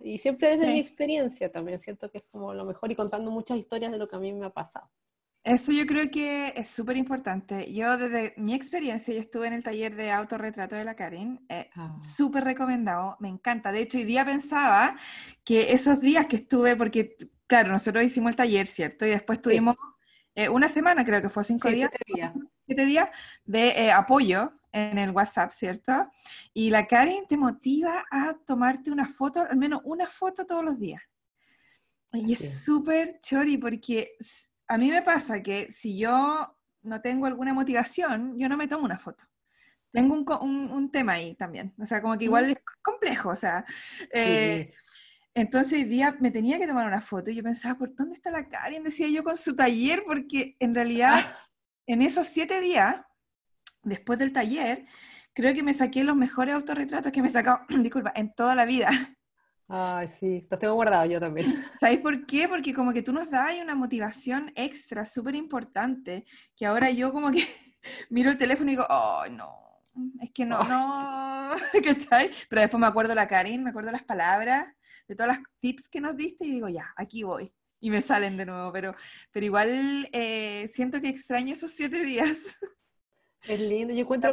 Y 0.00 0.18
siempre 0.18 0.50
desde 0.50 0.66
mi 0.66 0.78
experiencia 0.78 1.50
también 1.50 1.80
siento 1.80 2.08
que 2.10 2.18
es 2.18 2.28
como 2.28 2.54
lo 2.54 2.64
mejor 2.64 2.92
y 2.92 2.94
contando 2.94 3.30
muchas 3.32 3.58
historias 3.58 3.90
de 3.90 3.98
lo 3.98 4.06
que 4.06 4.16
a 4.16 4.18
mí 4.18 4.32
me 4.32 4.46
ha 4.46 4.50
pasado. 4.50 4.88
Eso 5.46 5.70
yo 5.70 5.86
creo 5.86 6.10
que 6.10 6.52
es 6.56 6.66
súper 6.66 6.96
importante. 6.96 7.72
Yo 7.72 7.96
desde 7.96 8.34
mi 8.36 8.52
experiencia, 8.52 9.14
yo 9.14 9.20
estuve 9.20 9.46
en 9.46 9.52
el 9.52 9.62
taller 9.62 9.94
de 9.94 10.10
autorretrato 10.10 10.74
de 10.74 10.82
la 10.82 10.96
Karen, 10.96 11.46
eh, 11.48 11.70
ah. 11.76 11.96
súper 12.00 12.42
recomendado, 12.42 13.16
me 13.20 13.28
encanta. 13.28 13.70
De 13.70 13.82
hecho, 13.82 13.96
hoy 13.96 14.02
día 14.02 14.24
pensaba 14.24 14.96
que 15.44 15.70
esos 15.70 16.00
días 16.00 16.26
que 16.26 16.34
estuve, 16.34 16.74
porque 16.74 17.16
claro, 17.46 17.70
nosotros 17.70 18.02
hicimos 18.02 18.30
el 18.30 18.36
taller, 18.36 18.66
¿cierto? 18.66 19.06
Y 19.06 19.10
después 19.10 19.40
tuvimos 19.40 19.76
eh, 20.34 20.48
una 20.48 20.68
semana, 20.68 21.04
creo 21.04 21.22
que 21.22 21.28
fue 21.28 21.44
cinco 21.44 21.68
días, 21.68 21.92
siete 22.66 22.84
días, 22.84 23.08
de 23.44 23.68
eh, 23.68 23.92
apoyo 23.92 24.52
en 24.72 24.98
el 24.98 25.12
WhatsApp, 25.12 25.52
¿cierto? 25.52 26.10
Y 26.54 26.70
la 26.70 26.88
Karen 26.88 27.24
te 27.28 27.36
motiva 27.36 28.04
a 28.10 28.36
tomarte 28.44 28.90
una 28.90 29.06
foto, 29.06 29.46
al 29.48 29.56
menos 29.56 29.80
una 29.84 30.06
foto 30.06 30.44
todos 30.44 30.64
los 30.64 30.76
días. 30.76 31.02
Y 32.12 32.32
es 32.32 32.64
súper 32.64 33.20
chori 33.20 33.58
porque 33.58 34.16
a 34.68 34.78
mí 34.78 34.90
me 34.90 35.02
pasa 35.02 35.42
que 35.42 35.70
si 35.70 35.98
yo 35.98 36.56
no 36.82 37.00
tengo 37.00 37.26
alguna 37.26 37.52
motivación, 37.52 38.38
yo 38.38 38.48
no 38.48 38.56
me 38.56 38.68
tomo 38.68 38.84
una 38.84 38.98
foto. 38.98 39.24
Tengo 39.92 40.14
un, 40.40 40.90
tema 40.90 41.14
ahí 41.14 41.34
también, 41.36 41.72
o 41.78 41.86
sea, 41.86 42.02
como 42.02 42.18
que 42.18 42.24
igual 42.26 42.50
es 42.50 42.58
complejo, 42.82 43.30
o 43.30 43.36
sea. 43.36 43.64
Eh, 44.12 44.74
entonces 45.34 45.74
hoy 45.74 45.84
día 45.84 46.16
me 46.20 46.30
tenía 46.30 46.58
que 46.58 46.66
tomar 46.66 46.86
una 46.86 47.00
foto 47.00 47.30
y 47.30 47.34
yo 47.34 47.42
pensaba, 47.42 47.78
¿por 47.78 47.94
dónde 47.94 48.14
está 48.14 48.30
la 48.30 48.48
Karen? 48.48 48.84
Decía 48.84 49.08
yo 49.08 49.24
con 49.24 49.36
su 49.36 49.56
taller, 49.56 50.02
porque 50.06 50.56
en 50.60 50.74
realidad 50.74 51.18
en 51.86 52.02
esos 52.02 52.26
siete 52.26 52.60
días, 52.60 52.96
después 53.82 54.18
del 54.18 54.32
taller, 54.32 54.86
creo 55.32 55.54
que 55.54 55.62
me 55.62 55.74
saqué 55.74 56.02
los 56.04 56.16
mejores 56.16 56.54
autorretratos 56.54 57.12
que 57.12 57.22
me 57.22 57.28
he 57.28 57.30
sacado, 57.30 57.60
disculpa, 57.80 58.12
en 58.14 58.34
toda 58.34 58.54
la 58.54 58.64
vida. 58.64 58.90
Ay, 59.68 60.06
sí, 60.06 60.46
los 60.48 60.60
tengo 60.60 60.74
guardados 60.74 61.08
yo 61.10 61.20
también. 61.20 61.46
¿Sabes 61.80 61.98
por 61.98 62.24
qué? 62.26 62.48
Porque 62.48 62.72
como 62.72 62.92
que 62.92 63.02
tú 63.02 63.12
nos 63.12 63.30
das 63.30 63.56
una 63.60 63.74
motivación 63.74 64.52
extra 64.54 65.04
súper 65.04 65.34
importante, 65.34 66.24
que 66.56 66.66
ahora 66.66 66.90
yo 66.90 67.12
como 67.12 67.32
que 67.32 67.46
miro 68.10 68.30
el 68.30 68.38
teléfono 68.38 68.70
y 68.70 68.74
digo, 68.74 68.86
oh, 68.88 69.24
no, 69.28 69.66
es 70.20 70.30
que 70.32 70.44
no, 70.44 70.60
no, 70.60 71.50
¿cachai? 71.84 72.30
Pero 72.48 72.62
después 72.62 72.80
me 72.80 72.86
acuerdo 72.86 73.14
la 73.14 73.26
Karin, 73.26 73.64
me 73.64 73.70
acuerdo 73.70 73.90
las 73.90 74.04
palabras, 74.04 74.68
de 75.08 75.16
todas 75.16 75.36
las 75.36 75.46
tips 75.60 75.88
que 75.88 76.00
nos 76.00 76.16
diste 76.16 76.44
y 76.44 76.52
digo, 76.52 76.68
ya, 76.68 76.92
aquí 76.96 77.24
voy. 77.24 77.52
Y 77.80 77.90
me 77.90 78.02
salen 78.02 78.36
de 78.36 78.46
nuevo, 78.46 78.72
pero, 78.72 78.94
pero 79.32 79.46
igual 79.46 80.08
eh, 80.12 80.68
siento 80.72 81.00
que 81.00 81.08
extraño 81.08 81.52
esos 81.52 81.72
siete 81.72 82.04
días. 82.04 82.36
Es 83.48 83.60
lindo, 83.60 83.94
yo 83.94 84.00
encuentro 84.00 84.32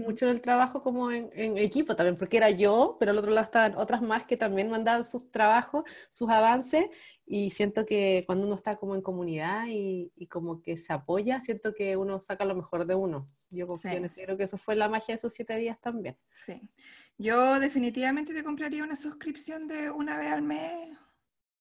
mucho 0.00 0.26
en 0.26 0.30
el 0.30 0.40
trabajo 0.40 0.82
como 0.82 1.10
en, 1.10 1.58
equipo 1.58 1.96
también, 1.96 2.16
porque 2.16 2.36
era 2.36 2.50
yo, 2.50 2.96
pero 2.98 3.10
al 3.10 3.18
otro 3.18 3.32
lado 3.32 3.44
estaban 3.44 3.76
otras 3.76 4.02
más 4.02 4.26
que 4.26 4.36
también 4.36 4.70
mandaban 4.70 5.04
sus 5.04 5.30
trabajos, 5.30 5.84
sus 6.10 6.30
avances, 6.30 6.86
y 7.26 7.50
siento 7.50 7.84
que 7.84 8.22
cuando 8.26 8.46
uno 8.46 8.56
está 8.56 8.76
como 8.76 8.94
en 8.94 9.02
comunidad 9.02 9.66
y, 9.68 10.10
como 10.28 10.62
que 10.62 10.76
se 10.76 10.92
apoya, 10.92 11.40
siento 11.40 11.74
que 11.74 11.96
uno 11.96 12.20
saca 12.22 12.44
lo 12.44 12.54
mejor 12.54 12.86
de 12.86 12.94
uno. 12.94 13.28
Yo 13.50 13.66
confío 13.66 13.92
en 13.92 14.04
eso, 14.04 14.20
yo 14.20 14.26
creo 14.26 14.36
que 14.36 14.44
eso 14.44 14.58
fue 14.58 14.76
la 14.76 14.88
magia 14.88 15.08
de 15.08 15.16
esos 15.16 15.32
siete 15.32 15.56
días 15.56 15.80
también. 15.80 16.16
Sí, 16.32 16.70
yo 17.18 17.58
definitivamente 17.58 18.32
te 18.32 18.44
compraría 18.44 18.84
una 18.84 18.96
suscripción 18.96 19.66
de 19.66 19.90
una 19.90 20.18
vez 20.18 20.32
al 20.32 20.42
mes 20.42 20.96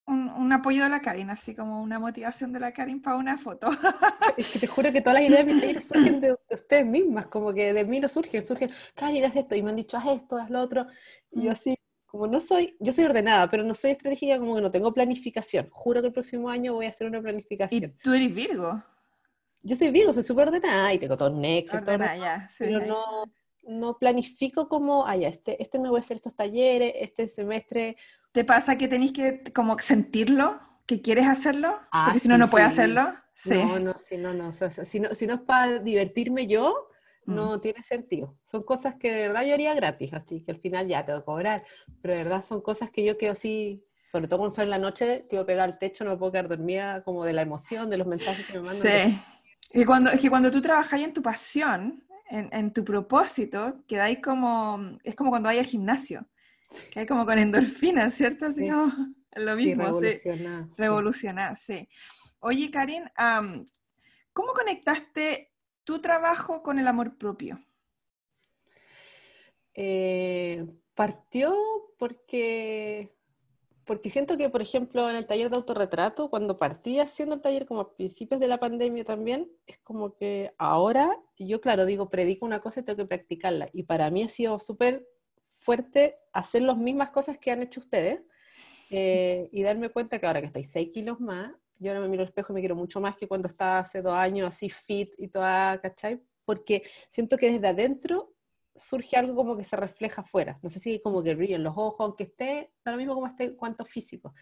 un, 0.07 0.51
apoyo 0.51 0.83
de 0.83 0.89
la 0.89 1.01
Karin, 1.01 1.29
así 1.29 1.55
como 1.55 1.81
una 1.81 1.99
motivación 1.99 2.51
de 2.51 2.59
la 2.59 2.73
Karin 2.73 3.01
para 3.01 3.17
una 3.17 3.37
foto. 3.37 3.69
Es 4.37 4.49
que 4.49 4.59
te 4.59 4.67
juro 4.67 4.91
que 4.91 5.01
todas 5.01 5.19
las 5.19 5.29
ideas 5.29 5.45
de 5.45 5.81
surgen 5.81 6.21
de, 6.21 6.35
ustedes 6.49 6.85
mismas, 6.85 7.27
como 7.27 7.53
que 7.53 7.73
de 7.73 7.83
mí 7.85 7.99
no 7.99 8.09
surgen, 8.09 8.45
surgen, 8.45 8.71
Karin, 8.95 9.25
haz 9.25 9.35
esto, 9.35 9.55
y 9.55 9.63
me 9.63 9.69
han 9.69 9.75
dicho, 9.75 9.97
haz 9.97 10.07
esto, 10.07 10.37
haz 10.37 10.49
lo 10.49 10.61
otro, 10.61 10.87
y 11.31 11.43
yo 11.43 11.49
mm. 11.49 11.53
así, 11.53 11.75
como 12.05 12.27
no 12.27 12.41
soy, 12.41 12.75
yo 12.79 12.91
soy 12.91 13.05
ordenada, 13.05 13.49
pero 13.49 13.63
no 13.63 13.73
soy 13.73 13.91
estratégica, 13.91 14.37
como 14.37 14.55
que 14.55 14.61
no 14.61 14.71
tengo 14.71 14.93
planificación. 14.93 15.69
Juro 15.71 16.01
que 16.01 16.07
el 16.07 16.13
próximo 16.13 16.49
año 16.49 16.73
voy 16.73 16.85
a 16.85 16.89
hacer 16.89 17.07
una 17.07 17.21
planificación. 17.21 17.95
¿Y 17.97 18.03
tú 18.03 18.13
eres 18.13 18.33
Virgo? 18.33 18.83
Yo 19.63 19.75
soy 19.75 19.91
Virgo, 19.91 20.11
soy 20.11 20.23
súper 20.23 20.47
ordenada 20.47 20.93
y 20.93 20.97
tengo 20.97 21.15
todo 21.15 21.29
Nexo, 21.29 21.79
todo, 21.79 21.97
pero 22.57 22.85
no, 22.85 23.31
no 23.63 23.97
planifico 23.97 24.67
como, 24.67 25.05
ya, 25.15 25.27
este, 25.27 25.61
este 25.61 25.79
me 25.79 25.89
voy 25.89 25.97
a 25.97 26.01
hacer 26.01 26.17
estos 26.17 26.35
talleres, 26.35 26.93
este 26.95 27.27
semestre 27.27 27.97
¿Te 28.31 28.45
pasa 28.45 28.77
que 28.77 28.87
tenéis 28.87 29.11
que 29.11 29.43
como 29.53 29.77
sentirlo? 29.79 30.59
¿Que 30.85 31.01
quieres 31.01 31.27
hacerlo? 31.27 31.77
Ah, 31.91 32.05
Porque 32.05 32.21
si 32.21 32.27
no, 32.27 32.37
no 32.37 32.49
puedes 32.49 32.67
hacerlo. 32.67 33.13
Sí. 33.33 33.55
No, 33.55 33.79
no, 33.79 33.93
si 33.97 34.17
no, 34.17 34.33
no. 34.33 34.51
si 34.53 34.99
no, 34.99 35.13
si 35.13 35.27
no 35.27 35.33
es 35.33 35.41
para 35.41 35.79
divertirme 35.79 36.47
yo, 36.47 36.89
no 37.25 37.57
mm. 37.57 37.61
tiene 37.61 37.83
sentido. 37.83 38.37
Son 38.45 38.63
cosas 38.63 38.95
que 38.95 39.11
de 39.11 39.27
verdad 39.27 39.43
yo 39.45 39.53
haría 39.53 39.73
gratis, 39.73 40.13
así 40.13 40.43
que 40.43 40.51
al 40.51 40.59
final 40.59 40.87
ya 40.87 41.05
tengo 41.05 41.19
que 41.19 41.25
cobrar. 41.25 41.65
Pero 42.01 42.13
de 42.13 42.23
verdad 42.23 42.43
son 42.43 42.61
cosas 42.61 42.89
que 42.89 43.03
yo 43.03 43.17
quedo 43.17 43.33
así, 43.33 43.85
sobre 44.05 44.27
todo 44.27 44.39
cuando 44.39 44.55
son 44.55 44.65
en 44.65 44.69
la 44.69 44.77
noche, 44.77 45.25
quiero 45.29 45.45
pegar 45.45 45.69
al 45.69 45.77
techo, 45.77 46.05
no 46.05 46.17
puedo 46.17 46.31
quedar 46.31 46.47
dormida 46.47 47.03
como 47.03 47.25
de 47.25 47.33
la 47.33 47.41
emoción, 47.41 47.89
de 47.89 47.97
los 47.97 48.07
mensajes 48.07 48.45
que 48.45 48.53
me 48.53 48.61
mandan. 48.61 48.81
Sí. 48.81 49.21
Y 49.73 49.85
cuando, 49.85 50.09
es 50.09 50.19
que 50.19 50.29
cuando 50.29 50.51
tú 50.51 50.61
trabajas 50.61 50.99
en 50.99 51.13
tu 51.13 51.21
pasión, 51.21 52.03
en, 52.31 52.49
en 52.51 52.73
tu 52.73 52.83
propósito, 52.83 53.83
quedáis 53.87 54.19
como, 54.19 54.97
es 55.03 55.15
como 55.15 55.29
cuando 55.29 55.47
vais 55.47 55.59
al 55.59 55.65
gimnasio 55.65 56.25
que 56.91 57.01
hay 57.01 57.05
como 57.05 57.25
con 57.25 57.37
endorfinas, 57.37 58.13
¿cierto? 58.13 58.45
Así 58.45 58.69
como 58.69 58.91
lo 59.35 59.55
mismo. 59.55 59.83
revolucionar. 59.83 60.65
Sí. 60.65 60.81
Revolucionar, 60.81 61.57
sí. 61.57 61.89
Oye, 62.39 62.71
Karin, 62.71 63.03
¿cómo 64.33 64.53
conectaste 64.53 65.51
tu 65.83 66.01
trabajo 66.01 66.63
con 66.63 66.79
el 66.79 66.87
amor 66.87 67.17
propio? 67.17 67.63
Eh, 69.73 70.65
partió 70.95 71.55
porque, 71.97 73.15
porque 73.91 74.09
siento 74.09 74.37
que, 74.37 74.49
por 74.49 74.61
ejemplo, 74.61 75.09
en 75.09 75.17
el 75.17 75.25
taller 75.25 75.49
de 75.49 75.57
autorretrato, 75.57 76.29
cuando 76.29 76.57
partí 76.57 77.01
haciendo 77.01 77.35
el 77.35 77.41
taller 77.41 77.65
como 77.65 77.81
a 77.81 77.93
principios 77.93 78.39
de 78.39 78.47
la 78.47 78.57
pandemia 78.57 79.03
también, 79.03 79.51
es 79.67 79.79
como 79.79 80.15
que 80.15 80.53
ahora, 80.57 81.19
yo 81.37 81.59
claro, 81.59 81.85
digo, 81.85 82.09
predico 82.09 82.45
una 82.45 82.61
cosa 82.61 82.79
y 82.79 82.83
tengo 82.83 82.95
que 82.95 83.05
practicarla. 83.05 83.69
Y 83.73 83.83
para 83.83 84.09
mí 84.09 84.23
ha 84.23 84.29
sido 84.29 84.61
súper 84.61 85.05
fuerte 85.57 86.15
hacer 86.31 86.61
las 86.61 86.77
mismas 86.77 87.11
cosas 87.11 87.37
que 87.37 87.51
han 87.51 87.61
hecho 87.63 87.81
ustedes 87.81 88.21
eh, 88.91 89.49
y 89.51 89.61
darme 89.61 89.89
cuenta 89.89 90.19
que 90.19 90.25
ahora 90.25 90.39
que 90.39 90.47
estoy 90.47 90.63
6 90.63 90.91
kilos 90.93 91.19
más, 91.19 91.51
yo 91.77 91.91
ahora 91.91 91.99
me 91.99 92.07
miro 92.07 92.23
al 92.23 92.29
espejo 92.29 92.53
y 92.53 92.55
me 92.55 92.61
quiero 92.61 92.77
mucho 92.77 93.01
más 93.01 93.17
que 93.17 93.27
cuando 93.27 93.49
estaba 93.49 93.79
hace 93.79 94.01
dos 94.01 94.13
años 94.13 94.47
así 94.47 94.69
fit 94.69 95.15
y 95.17 95.27
toda, 95.27 95.81
¿cachai? 95.81 96.23
Porque 96.45 96.81
siento 97.09 97.35
que 97.35 97.51
desde 97.51 97.67
adentro 97.67 98.33
surge 98.75 99.17
algo 99.17 99.35
como 99.35 99.57
que 99.57 99.63
se 99.63 99.75
refleja 99.75 100.21
afuera. 100.21 100.59
No 100.61 100.69
sé 100.69 100.79
si 100.79 100.99
como 100.99 101.23
que 101.23 101.35
ríen 101.35 101.63
los 101.63 101.73
ojos, 101.77 101.97
aunque 101.99 102.23
esté, 102.23 102.73
da 102.83 102.91
lo 102.91 102.97
mismo 102.97 103.13
como 103.13 103.27
esté 103.27 103.55
cuanto 103.55 103.85
físico. 103.85 104.33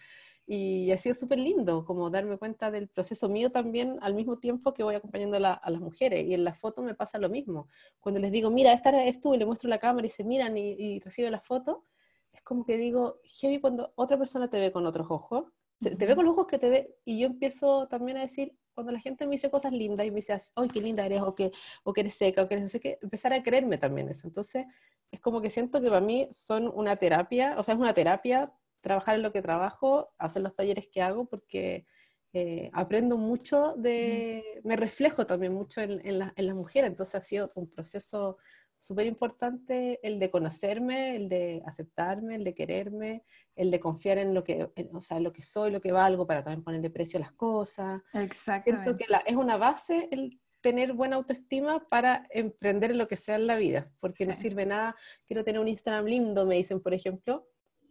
Y 0.45 0.91
ha 0.91 0.97
sido 0.97 1.13
súper 1.13 1.37
lindo 1.39 1.85
como 1.85 2.09
darme 2.09 2.37
cuenta 2.37 2.71
del 2.71 2.89
proceso 2.89 3.29
mío 3.29 3.51
también 3.51 3.99
al 4.01 4.15
mismo 4.15 4.39
tiempo 4.39 4.73
que 4.73 4.83
voy 4.83 4.95
acompañando 4.95 5.37
a, 5.37 5.61
las 5.69 5.81
mujeres. 5.81 6.25
Y 6.25 6.33
en 6.33 6.43
la 6.43 6.55
foto 6.55 6.81
me 6.81 6.95
pasa 6.95 7.19
lo 7.19 7.29
mismo. 7.29 7.67
Cuando 7.99 8.19
les 8.19 8.31
digo, 8.31 8.49
mira, 8.49 8.73
esta 8.73 9.03
es 9.03 9.21
tú, 9.21 9.35
y 9.35 9.37
le 9.37 9.45
muestro 9.45 9.69
la 9.69 9.77
cámara 9.77 10.07
y 10.07 10.09
se 10.09 10.23
miran 10.23 10.57
y, 10.57 10.71
y 10.71 10.99
reciben 10.99 11.31
la 11.31 11.39
foto, 11.39 11.85
es 12.31 12.41
como 12.41 12.65
que 12.65 12.77
digo, 12.77 13.19
heavy 13.23 13.59
cuando 13.59 13.93
otra 13.95 14.17
persona 14.17 14.49
te 14.49 14.59
ve 14.59 14.71
con 14.71 14.85
otros 14.85 15.07
ojos, 15.09 15.45
te 15.79 16.05
ve 16.05 16.15
con 16.15 16.25
los 16.25 16.33
ojos 16.33 16.47
que 16.47 16.57
te 16.57 16.69
ve, 16.69 16.95
y 17.05 17.19
yo 17.19 17.27
empiezo 17.27 17.87
también 17.87 18.17
a 18.17 18.21
decir, 18.21 18.57
cuando 18.79 18.93
la 18.93 18.99
gente 18.99 19.25
me 19.25 19.31
dice 19.33 19.51
cosas 19.51 19.73
lindas 19.73 20.05
y 20.05 20.09
me 20.09 20.15
dice, 20.17 20.37
¡ay, 20.55 20.69
qué 20.69 20.81
linda 20.81 21.05
eres! 21.05 21.21
O 21.21 21.35
que, 21.35 21.51
o 21.83 21.93
que 21.93 22.01
eres 22.01 22.15
seca, 22.15 22.43
o 22.43 22.47
que 22.47 22.53
eres 22.55 22.63
no 22.63 22.69
sé 22.69 22.79
qué, 22.79 22.97
empezar 23.01 23.33
a 23.33 23.43
creerme 23.43 23.77
también 23.77 24.07
eso. 24.09 24.27
Entonces, 24.27 24.65
es 25.11 25.19
como 25.19 25.41
que 25.41 25.49
siento 25.49 25.81
que 25.81 25.89
para 25.89 26.01
mí 26.01 26.29
son 26.31 26.71
una 26.73 26.95
terapia, 26.95 27.55
o 27.57 27.63
sea, 27.63 27.73
es 27.73 27.79
una 27.79 27.93
terapia 27.93 28.53
trabajar 28.81 29.15
en 29.15 29.23
lo 29.23 29.33
que 29.33 29.41
trabajo, 29.41 30.07
hacer 30.17 30.41
los 30.41 30.55
talleres 30.55 30.87
que 30.87 31.01
hago, 31.01 31.25
porque 31.25 31.85
eh, 32.31 32.69
aprendo 32.73 33.17
mucho 33.17 33.73
de, 33.75 34.61
me 34.63 34.77
reflejo 34.77 35.25
también 35.25 35.53
mucho 35.53 35.81
en, 35.81 35.99
en, 36.07 36.19
la, 36.19 36.33
en 36.37 36.47
las 36.47 36.55
mujeres, 36.55 36.89
entonces 36.89 37.15
ha 37.15 37.23
sido 37.23 37.49
un 37.55 37.69
proceso 37.69 38.37
súper 38.79 39.05
importante 39.05 39.99
el 40.01 40.19
de 40.19 40.31
conocerme, 40.31 41.15
el 41.15 41.27
de 41.29 41.61
aceptarme, 41.65 42.35
el 42.35 42.43
de 42.43 42.55
quererme, 42.55 43.23
el 43.55 43.69
de 43.69 43.79
confiar 43.79 44.17
en 44.17 44.33
lo 44.33 44.43
que, 44.43 44.71
o 44.93 45.01
sea, 45.01 45.19
lo 45.19 45.33
que 45.33 45.43
soy, 45.43 45.69
lo 45.69 45.81
que 45.81 45.91
valgo, 45.91 46.25
para 46.25 46.43
también 46.43 46.63
ponerle 46.63 46.89
precio 46.89 47.17
a 47.17 47.21
las 47.21 47.33
cosas. 47.33 48.01
Exactamente. 48.13 48.85
Siento 48.85 48.97
que 48.97 49.11
la, 49.11 49.19
es 49.19 49.35
una 49.35 49.57
base 49.57 50.07
el 50.11 50.39
tener 50.61 50.93
buena 50.93 51.17
autoestima 51.17 51.87
para 51.89 52.25
emprender 52.31 52.95
lo 52.95 53.07
que 53.07 53.17
sea 53.17 53.35
en 53.35 53.47
la 53.47 53.57
vida, 53.57 53.91
porque 53.99 54.25
no 54.25 54.33
sirve 54.33 54.65
nada, 54.65 54.95
quiero 55.25 55.43
tener 55.43 55.59
un 55.59 55.67
Instagram 55.67 56.05
lindo, 56.05 56.45
me 56.45 56.55
dicen, 56.55 56.81
por 56.81 56.93
ejemplo, 56.93 57.47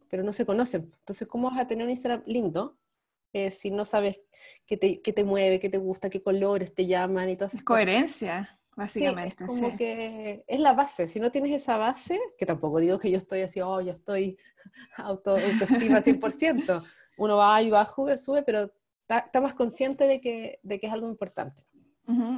pero 0.09 0.23
no 0.23 0.33
se 0.33 0.47
conocen. 0.47 0.91
Entonces, 1.01 1.29
¿cómo 1.29 1.51
vas 1.51 1.61
a 1.61 1.67
tener 1.67 1.85
un 1.85 1.91
Instagram 1.91 2.23
lindo 2.27 2.79
eh, 3.35 3.51
si 3.51 3.71
no 3.71 3.85
sabes 3.85 4.21
qué 4.65 4.79
te, 4.79 5.03
qué 5.03 5.13
te, 5.13 5.23
mueve, 5.23 5.61
qué 5.61 5.69
te 5.69 5.77
gusta, 5.77 6.09
qué 6.09 6.23
colores 6.23 6.75
te 6.75 6.87
llaman 6.87 7.29
y 7.29 7.37
todas 7.37 7.53
esas 7.53 7.65
Coherencia, 7.65 8.58
básicamente. 8.79 9.37
es 9.41 9.47
como 9.49 9.77
que 9.77 10.45
es 10.47 10.61
la 10.61 10.73
base. 10.73 11.09
Si 11.09 11.19
no 11.21 11.31
tienes 11.31 11.55
esa 11.55 11.77
base, 11.77 12.19
que 12.39 12.47
tampoco 12.47 12.79
digo 12.81 12.99
que 12.99 13.11
yo 13.11 13.19
estoy 13.19 13.43
así, 13.43 13.61
oh, 13.61 13.81
ya 13.81 13.93
estoy 13.93 14.39
auto, 14.97 15.33
autoestima 15.33 16.01
100%. 16.01 16.85
Uno 17.19 17.37
va 17.37 17.61
y 17.61 17.71
va, 17.71 17.85
sube, 17.93 18.17
sube, 18.17 18.43
pero 18.43 18.73
está, 19.09 19.41
más 19.41 19.55
consciente 19.55 20.07
de 20.07 20.21
que, 20.21 20.61
de 20.63 20.79
que 20.79 20.87
es 20.87 20.93
algo 20.93 21.09
importante. 21.09 21.63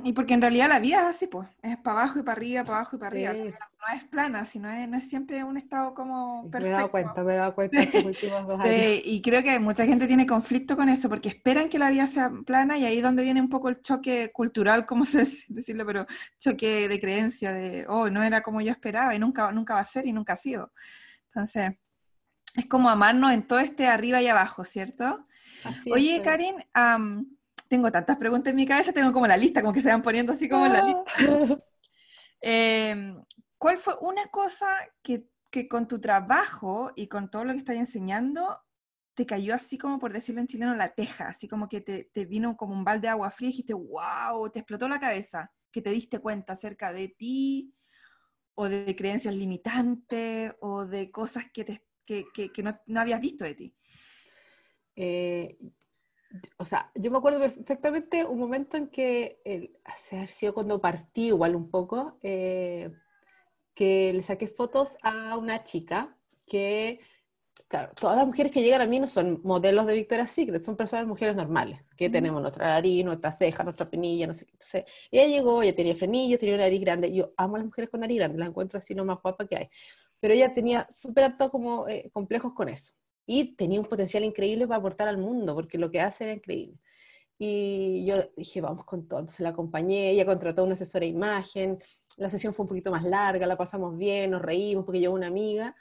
Y 0.02 0.12
porque 0.14 0.34
en 0.34 0.40
realidad 0.40 0.68
la 0.68 0.80
vida 0.80 1.02
es 1.02 1.16
así, 1.16 1.28
pues, 1.28 1.48
es 1.62 1.76
para 1.76 2.00
abajo 2.00 2.18
y 2.18 2.22
para 2.22 2.36
arriba, 2.36 2.64
para 2.64 2.78
abajo 2.78 2.96
y 2.96 2.98
para 2.98 3.10
arriba. 3.10 3.32
No 3.32 3.94
es 3.94 4.04
plana, 4.04 4.44
sino 4.44 4.68
es, 4.68 4.88
no 4.88 4.96
es 4.96 5.08
siempre 5.08 5.44
un 5.44 5.56
estado 5.56 5.94
como 5.94 6.50
perfecto. 6.50 6.62
Me 6.62 6.68
he 6.68 6.72
dado 6.72 6.90
cuenta, 6.90 7.22
me 7.22 7.32
he 7.32 7.36
dado 7.36 7.54
cuenta 7.54 7.80
estos 7.80 8.04
últimos 8.04 8.46
dos 8.48 8.60
años. 8.60 9.00
y 9.04 9.22
creo 9.22 9.44
que 9.44 9.60
mucha 9.60 9.86
gente 9.86 10.08
tiene 10.08 10.26
conflicto 10.26 10.76
con 10.76 10.88
eso, 10.88 11.08
porque 11.08 11.28
esperan 11.28 11.68
que 11.68 11.78
la 11.78 11.90
vida 11.90 12.08
sea 12.08 12.32
plana 12.44 12.78
y 12.78 12.84
ahí 12.84 12.96
es 12.96 13.02
donde 13.02 13.22
viene 13.22 13.40
un 13.40 13.48
poco 13.48 13.68
el 13.68 13.80
choque 13.80 14.32
cultural, 14.32 14.86
como 14.86 15.04
se 15.04 15.24
decirlo, 15.48 15.86
pero 15.86 16.04
choque 16.40 16.88
de 16.88 17.00
creencia, 17.00 17.52
de, 17.52 17.86
oh, 17.88 18.10
no 18.10 18.24
era 18.24 18.42
como 18.42 18.60
yo 18.60 18.72
esperaba 18.72 19.14
y 19.14 19.20
nunca, 19.20 19.52
nunca 19.52 19.74
va 19.74 19.80
a 19.80 19.84
ser 19.84 20.04
y 20.04 20.12
nunca 20.12 20.32
ha 20.32 20.36
sido. 20.36 20.72
Entonces, 21.26 21.74
es 22.56 22.66
como 22.66 22.90
amarnos 22.90 23.32
en 23.32 23.46
todo 23.46 23.60
este 23.60 23.86
arriba 23.86 24.20
y 24.20 24.26
abajo, 24.26 24.64
¿cierto? 24.64 25.26
Oye, 25.92 26.20
Karin, 26.22 26.56
tengo 27.70 27.92
tantas 27.92 28.16
preguntas 28.16 28.50
en 28.50 28.56
mi 28.56 28.66
cabeza, 28.66 28.92
tengo 28.92 29.12
como 29.12 29.28
la 29.28 29.36
lista, 29.36 29.62
como 29.62 29.72
que 29.72 29.80
se 29.80 29.90
van 29.90 30.02
poniendo 30.02 30.32
así 30.32 30.48
como 30.48 30.66
en 30.66 30.72
la 30.72 30.82
lista. 30.82 31.04
Em, 32.42 33.22
¿Cuál 33.58 33.76
fue 33.76 33.94
una 34.00 34.26
cosa 34.28 34.66
que, 35.02 35.28
que, 35.50 35.68
con 35.68 35.86
tu 35.86 36.00
trabajo 36.00 36.90
y 36.96 37.06
con 37.06 37.30
todo 37.30 37.44
lo 37.44 37.52
que 37.52 37.58
estás 37.58 37.76
enseñando 37.76 38.58
te 39.14 39.26
cayó 39.26 39.54
así 39.54 39.76
como, 39.76 39.98
por 39.98 40.14
decirlo 40.14 40.40
en 40.40 40.46
chileno, 40.46 40.74
la 40.74 40.94
teja? 40.94 41.28
Así 41.28 41.46
como 41.46 41.68
que 41.68 41.82
te, 41.82 42.10
te 42.14 42.24
vino 42.24 42.56
como 42.56 42.72
un 42.72 42.82
balde 42.82 43.02
de 43.02 43.08
agua 43.08 43.30
fría 43.30 43.50
y 43.50 43.52
dijiste, 43.52 43.74
wow, 43.74 44.50
te 44.50 44.60
explotó 44.60 44.88
la 44.88 44.98
cabeza, 44.98 45.52
que 45.70 45.82
te 45.82 45.90
diste 45.90 46.18
cuenta 46.18 46.54
acerca 46.54 46.94
de 46.94 47.08
ti 47.08 47.74
o 48.54 48.70
de 48.70 48.96
creencias 48.96 49.34
limitantes 49.34 50.54
o 50.60 50.86
de 50.86 51.10
cosas 51.10 51.44
que, 51.52 51.64
te, 51.64 51.84
que, 52.06 52.24
que, 52.32 52.50
que 52.50 52.62
no, 52.62 52.80
no, 52.86 53.00
habías 53.00 53.20
visto 53.20 53.44
de 53.44 53.54
ti. 53.54 53.76
Eh, 54.96 55.58
o 56.58 56.64
sea, 56.64 56.90
yo 56.94 57.10
me 57.10 57.18
acuerdo 57.18 57.40
perfectamente 57.40 58.24
un 58.24 58.38
momento 58.38 58.76
en 58.76 58.88
que, 58.88 59.40
el, 59.44 59.78
hace 59.84 60.26
sido 60.28 60.54
cuando 60.54 60.80
partí 60.80 61.28
igual 61.28 61.56
un 61.56 61.70
poco, 61.70 62.18
eh, 62.22 62.90
que 63.74 64.12
le 64.12 64.22
saqué 64.22 64.48
fotos 64.48 64.96
a 65.02 65.36
una 65.36 65.64
chica 65.64 66.16
que 66.46 67.00
claro, 67.70 67.92
todas 67.94 68.16
las 68.16 68.26
mujeres 68.26 68.50
que 68.50 68.62
llegan 68.62 68.80
a 68.80 68.86
mí 68.86 68.98
no 68.98 69.06
son 69.06 69.40
modelos 69.44 69.86
de 69.86 69.94
Victoria's 69.94 70.32
Secret, 70.32 70.60
son 70.60 70.76
personas, 70.76 71.06
mujeres 71.06 71.36
normales, 71.36 71.80
que 71.96 72.10
tenemos 72.10 72.42
nuestra 72.42 72.66
nariz, 72.66 73.04
nuestra 73.04 73.30
ceja, 73.30 73.62
nuestra 73.62 73.88
penilla, 73.88 74.26
no 74.26 74.34
sé 74.34 74.44
qué. 74.44 74.52
Entonces, 74.52 74.84
ella 75.10 75.26
llegó, 75.28 75.62
ella 75.62 75.74
tenía 75.74 75.94
frenillos, 75.94 76.40
tenía 76.40 76.56
una 76.56 76.64
nariz 76.64 76.80
grande. 76.80 77.12
Yo 77.12 77.28
amo 77.36 77.54
a 77.54 77.58
las 77.58 77.66
mujeres 77.66 77.88
con 77.88 78.00
nariz 78.00 78.18
grande, 78.18 78.38
las 78.38 78.48
encuentro 78.48 78.80
así 78.80 78.92
lo 78.92 79.04
más 79.04 79.18
guapa 79.22 79.46
que 79.46 79.56
hay. 79.56 79.68
Pero 80.18 80.34
ella 80.34 80.52
tenía 80.52 80.86
súper 80.90 81.24
harto 81.24 81.48
como 81.48 81.88
eh, 81.88 82.10
complejos 82.12 82.52
con 82.54 82.68
eso. 82.68 82.92
Y 83.32 83.54
tenía 83.54 83.78
un 83.78 83.86
potencial 83.86 84.24
increíble 84.24 84.66
para 84.66 84.78
aportar 84.78 85.06
al 85.06 85.16
mundo, 85.16 85.54
porque 85.54 85.78
lo 85.78 85.88
que 85.88 86.00
hace 86.00 86.24
era 86.24 86.32
increíble. 86.32 86.80
Y 87.38 88.04
yo 88.04 88.16
dije, 88.36 88.60
vamos 88.60 88.84
con 88.84 89.06
todo. 89.06 89.20
Entonces 89.20 89.38
la 89.38 89.50
acompañé, 89.50 90.10
ella 90.10 90.26
contrató 90.26 90.64
una 90.64 90.72
asesora 90.72 91.04
de 91.04 91.12
imagen, 91.12 91.78
la 92.16 92.28
sesión 92.28 92.54
fue 92.54 92.64
un 92.64 92.68
poquito 92.70 92.90
más 92.90 93.04
larga, 93.04 93.46
la 93.46 93.56
pasamos 93.56 93.96
bien, 93.96 94.32
nos 94.32 94.42
reímos 94.42 94.84
porque 94.84 94.98
llevó 94.98 95.14
una 95.14 95.28
amiga 95.28 95.76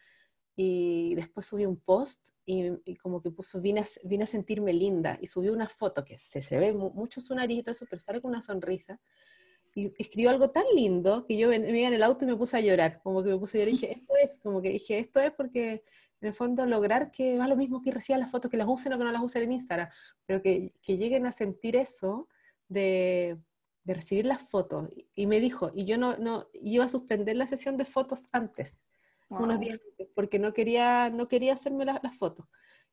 y 0.55 1.15
después 1.15 1.47
subí 1.47 1.65
un 1.65 1.77
post 1.77 2.29
y, 2.45 2.95
como 2.97 3.19
que 3.19 3.31
puso, 3.31 3.59
vine 3.59 3.79
a, 3.79 3.85
vine 4.03 4.25
a, 4.25 4.27
sentirme 4.27 4.71
linda 4.71 5.17
y 5.19 5.25
subió 5.25 5.51
una 5.51 5.67
foto 5.67 6.05
que 6.05 6.19
se, 6.19 6.43
se 6.43 6.59
ve 6.59 6.71
mucho 6.71 7.19
su 7.19 7.33
nariz 7.33 7.57
y 7.57 7.63
todo 7.63 7.71
eso, 7.71 7.87
pero 7.89 7.99
sale 7.99 8.21
con 8.21 8.29
una 8.29 8.43
sonrisa. 8.43 9.01
Y 9.73 9.91
escribió 9.97 10.29
algo 10.29 10.51
tan 10.51 10.65
lindo 10.75 11.25
que 11.25 11.35
yo 11.35 11.51
iba 11.51 11.55
en 11.55 11.93
el 11.95 12.03
auto 12.03 12.25
y 12.25 12.27
me 12.27 12.37
puse 12.37 12.57
a 12.57 12.61
llorar, 12.61 13.01
como 13.01 13.23
que 13.23 13.31
me 13.31 13.39
puse 13.39 13.57
a 13.57 13.61
llorar 13.61 13.69
y 13.69 13.77
dije, 13.77 13.91
esto 13.91 14.13
es, 14.23 14.39
como 14.39 14.61
que 14.61 14.69
dije, 14.69 14.99
esto 14.99 15.19
es 15.19 15.31
porque 15.31 15.83
en 16.21 16.27
el 16.27 16.33
fondo 16.33 16.65
lograr 16.65 17.11
que 17.11 17.37
va 17.37 17.47
lo 17.47 17.55
mismo 17.55 17.81
que 17.81 17.91
reciban 17.91 18.21
las 18.21 18.31
fotos, 18.31 18.51
que 18.51 18.57
las 18.57 18.67
usen 18.67 18.93
o 18.93 18.97
que 18.97 19.03
no 19.03 19.11
las 19.11 19.23
usen 19.23 19.43
en 19.43 19.53
Instagram, 19.53 19.89
pero 20.25 20.41
que, 20.41 20.73
que 20.81 20.97
lleguen 20.97 21.25
a 21.25 21.31
sentir 21.31 21.75
eso 21.75 22.27
de, 22.67 23.37
de 23.83 23.93
recibir 23.93 24.25
las 24.25 24.41
fotos. 24.41 24.89
Y 25.15 25.27
me 25.27 25.39
dijo, 25.39 25.71
y 25.73 25.85
yo 25.85 25.97
no, 25.97 26.17
no 26.17 26.47
iba 26.53 26.85
a 26.85 26.89
suspender 26.89 27.35
la 27.35 27.47
sesión 27.47 27.77
de 27.77 27.85
fotos 27.85 28.29
antes, 28.31 28.81
unos 29.29 29.59
días 29.59 29.79
porque 30.15 30.39
no 30.39 30.53
quería, 30.53 31.09
no 31.11 31.27
quería 31.27 31.53
hacerme 31.53 31.85
las 31.85 32.17
fotos. 32.17 32.47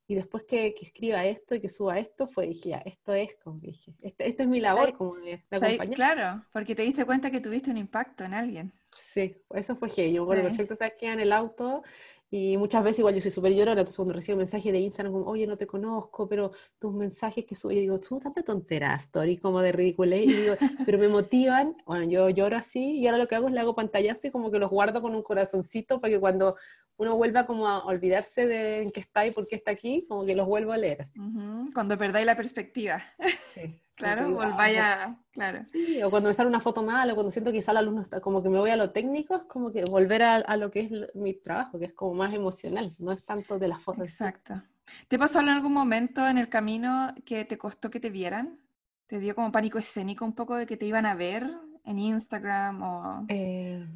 Y 0.09 0.15
después 0.15 0.45
que, 0.45 0.75
que, 0.75 0.85
escriba 0.85 1.25
esto 1.25 1.55
y 1.55 1.61
que 1.61 1.69
suba 1.69 1.99
esto, 1.99 2.27
fue, 2.29 2.47
dije, 2.47 2.71
ya, 2.71 2.79
esto 2.79 3.13
es, 3.13 3.35
como 3.43 3.59
dije, 3.59 3.93
esta, 4.03 4.25
esta 4.25 4.43
es 4.45 4.49
mi 4.49 4.61
labor 4.61 4.93
como 4.97 5.17
de, 5.17 5.43
acompañar. 5.51 5.91
Claro, 5.91 6.45
porque 6.53 6.75
te 6.75 6.83
diste 6.83 7.05
cuenta 7.05 7.31
que 7.31 7.41
tuviste 7.41 7.71
un 7.71 7.79
impacto 7.79 8.25
en 8.25 8.35
alguien. 8.35 8.73
Sí, 9.13 9.37
eso 9.51 9.77
fue 9.77 9.91
heavy. 9.91 10.13
Yo 10.13 10.23
me 10.23 10.33
acuerdo 10.33 10.49
perfecto, 10.49 10.75
estaba 10.75 10.89
aquí 10.89 11.07
en 11.07 11.21
el 11.21 11.33
auto 11.33 11.83
y 12.29 12.57
muchas 12.57 12.83
veces 12.83 12.99
igual 12.99 13.15
yo 13.15 13.21
soy 13.21 13.31
súper 13.31 13.53
llorona, 13.53 13.81
entonces 13.81 13.97
cuando 13.97 14.15
recibo 14.15 14.39
mensajes 14.39 14.73
de 14.73 14.81
Instagram 14.81 15.13
como, 15.13 15.27
oye, 15.27 15.47
no 15.47 15.57
te 15.57 15.67
conozco, 15.67 16.29
pero 16.29 16.51
tus 16.79 16.93
mensajes 16.93 17.45
que 17.45 17.55
subo, 17.55 17.71
yo 17.71 17.81
digo, 17.81 18.01
tú 18.01 18.19
tanta 18.19 18.43
tonteras, 18.43 19.05
story 19.05 19.37
como 19.37 19.61
de 19.61 19.71
ridículo, 19.71 20.17
y 20.17 20.27
digo, 20.27 20.55
pero 20.87 20.99
me 20.99 21.09
motivan, 21.09 21.77
bueno, 21.87 22.05
yo 22.11 22.29
lloro 22.31 22.57
así, 22.57 22.99
y 22.99 23.07
ahora 23.07 23.19
lo 23.19 23.29
que 23.29 23.37
hago 23.37 23.47
es 23.47 23.55
le 23.55 23.61
hago 23.61 23.77
pantallazo 23.77 24.27
y 24.27 24.31
como 24.31 24.51
que 24.51 24.59
los 24.59 24.71
guardo 24.71 25.01
con 25.03 25.15
un 25.15 25.23
corazoncito 25.23 26.01
para 26.01 26.13
que 26.15 26.21
cuando 26.21 26.57
uno 26.99 27.17
vuelva 27.17 27.47
como 27.47 27.67
a 27.69 27.85
olvidarse 27.85 28.47
de 28.47 28.83
en 28.83 28.91
qué 28.91 29.01
está 29.01 29.27
y 29.27 29.31
por 29.31 29.47
qué 29.47 29.57
está 29.57 29.71
aquí, 29.73 30.07
como 30.09 30.25
que 30.25 30.35
los 30.35 30.47
vuelvo 30.47 30.73
a 30.73 30.77
leer. 30.77 31.05
Cuando 31.75 31.99
perdáis 31.99 32.27
la 32.27 32.37
perspectiva. 32.37 33.03
Sí. 33.55 33.81
Claro, 33.97 34.31
volváis 34.31 34.79
a... 34.79 35.19
Claro. 35.31 35.65
Sí, 35.73 36.03
o 36.03 36.11
cuando 36.11 36.29
me 36.29 36.35
sale 36.35 36.51
una 36.51 36.61
foto 36.61 36.83
mal, 36.83 37.11
o 37.11 37.15
cuando 37.15 37.33
siento 37.33 37.51
que 37.51 37.61
quizá 37.61 37.73
la 37.73 37.81
luz 37.81 37.95
no 37.95 38.03
está, 38.03 38.21
como 38.21 38.43
que 38.43 38.51
me 38.51 38.59
voy 38.59 38.69
a 38.69 38.77
lo 38.77 38.91
técnico, 38.91 39.35
es 39.37 39.45
como 39.45 39.73
que 39.73 39.87
volver 39.87 40.23
a, 40.23 40.35
a 40.35 40.59
lo 40.59 40.71
que 40.71 40.81
es 40.81 40.91
mi 41.15 41.33
trabajo, 41.33 41.79
que 41.79 41.87
es 41.87 41.95
como 41.95 42.13
más 42.13 42.35
emocional, 42.35 42.95
no 42.99 43.13
es 43.13 43.25
tanto 43.25 43.59
de 43.59 43.69
la 43.69 43.79
foto. 43.79 44.03
Exacto. 44.03 44.63
¿Te 45.09 45.19
pasó 45.19 45.41
en 45.41 45.49
algún 45.49 45.73
momento 45.73 46.27
en 46.29 46.39
el 46.39 46.51
camino 46.51 47.15
que 47.25 47.47
te 47.47 47.59
costó 47.59 47.91
que 47.91 48.01
te 48.01 48.11
vieran? 48.11 48.59
¿Te 49.07 49.19
dio 49.19 49.35
como 49.35 49.53
pánico 49.53 49.79
escénico 49.79 50.25
un 50.25 50.35
poco 50.35 50.57
de 50.57 50.67
que 50.67 50.77
te 50.77 50.87
iban 50.87 51.07
a 51.07 51.15
ver 51.15 51.51
en 51.85 51.99
Instagram 51.99 52.83
o...? 52.83 53.25
Eh, 53.29 53.87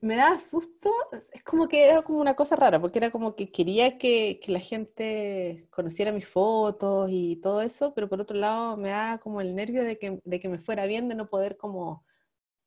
me 0.00 0.16
da 0.16 0.38
susto, 0.38 0.90
es 1.32 1.42
como 1.42 1.68
que 1.68 1.84
era 1.84 2.02
como 2.02 2.20
una 2.20 2.36
cosa 2.36 2.56
rara, 2.56 2.80
porque 2.80 2.98
era 2.98 3.10
como 3.10 3.34
que 3.34 3.50
quería 3.50 3.98
que, 3.98 4.40
que, 4.42 4.52
la 4.52 4.60
gente 4.60 5.66
conociera 5.70 6.12
mis 6.12 6.28
fotos 6.28 7.08
y 7.10 7.36
todo 7.36 7.62
eso, 7.62 7.94
pero 7.94 8.08
por 8.08 8.20
otro 8.20 8.36
lado 8.36 8.76
me 8.76 8.90
da 8.90 9.18
como 9.18 9.40
el 9.40 9.54
nervio 9.54 9.82
de 9.84 9.98
que, 9.98 10.20
de 10.24 10.40
que 10.40 10.48
me 10.48 10.58
fuera 10.58 10.86
bien, 10.86 11.08
de 11.08 11.14
no 11.14 11.28
poder 11.28 11.56
como 11.56 12.04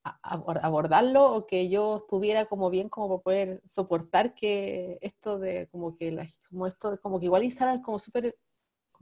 abordarlo 0.03 1.34
o 1.34 1.48
que 1.48 1.70
yo 1.70 1.98
estuviera 1.98 2.46
como 2.46 2.70
bien 2.70 2.89
como 2.89 3.08
para 3.08 3.24
poder 3.24 3.62
soportar 3.65 4.36
que 4.36 4.98
esto 5.01 5.39
de 5.39 5.67
como 5.70 5.96
que 5.96 6.12
la, 6.12 6.27
como 6.50 6.67
esto 6.67 7.00
como 7.01 7.20
que 7.20 7.25
igual 7.25 7.43
Instagram 7.43 7.82
como 7.82 8.00
súper 8.00 8.38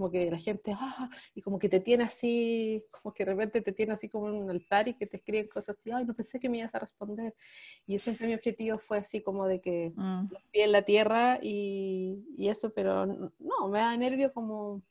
como 0.02 0.12
que 0.12 0.32
la 0.32 0.40
gente, 0.40 0.74
ah, 0.76 1.10
y 1.36 1.42
como 1.42 1.60
que 1.60 1.70
te 1.70 1.80
tiene 1.80 2.06
así, 2.06 2.84
como 2.90 3.14
que 3.14 3.24
de 3.24 3.34
repente 3.34 3.62
te 3.62 3.72
tiene 3.72 3.94
así 3.94 4.10
como 4.10 4.30
en 4.30 4.36
un 4.36 4.50
altar 4.50 4.88
y 4.88 4.96
que 4.96 5.06
te 5.06 5.18
escriben 5.18 5.48
cosas 5.48 5.78
así, 5.78 5.92
ay, 5.92 6.06
no 6.06 6.16
pensé 6.16 6.40
que 6.40 6.50
me 6.50 6.58
ibas 6.58 6.74
a 6.74 6.80
responder. 6.80 7.36
Y 7.86 8.00
siempre 8.00 8.26
mi 8.26 8.34
objetivo 8.34 8.80
fue 8.80 8.98
así 8.98 9.22
como 9.22 9.46
de 9.46 9.62
que 9.62 9.94
mm. 9.96 10.32
los 10.32 10.44
pies 10.46 10.66
en 10.66 10.72
la 10.72 10.82
tierra 10.82 11.38
y, 11.40 12.26
y, 12.36 12.50
eso, 12.50 12.74
pero 12.74 13.06
no, 13.06 13.68
me 13.70 13.78
da 13.78 13.96
nervio 13.96 14.34
como... 14.34 14.82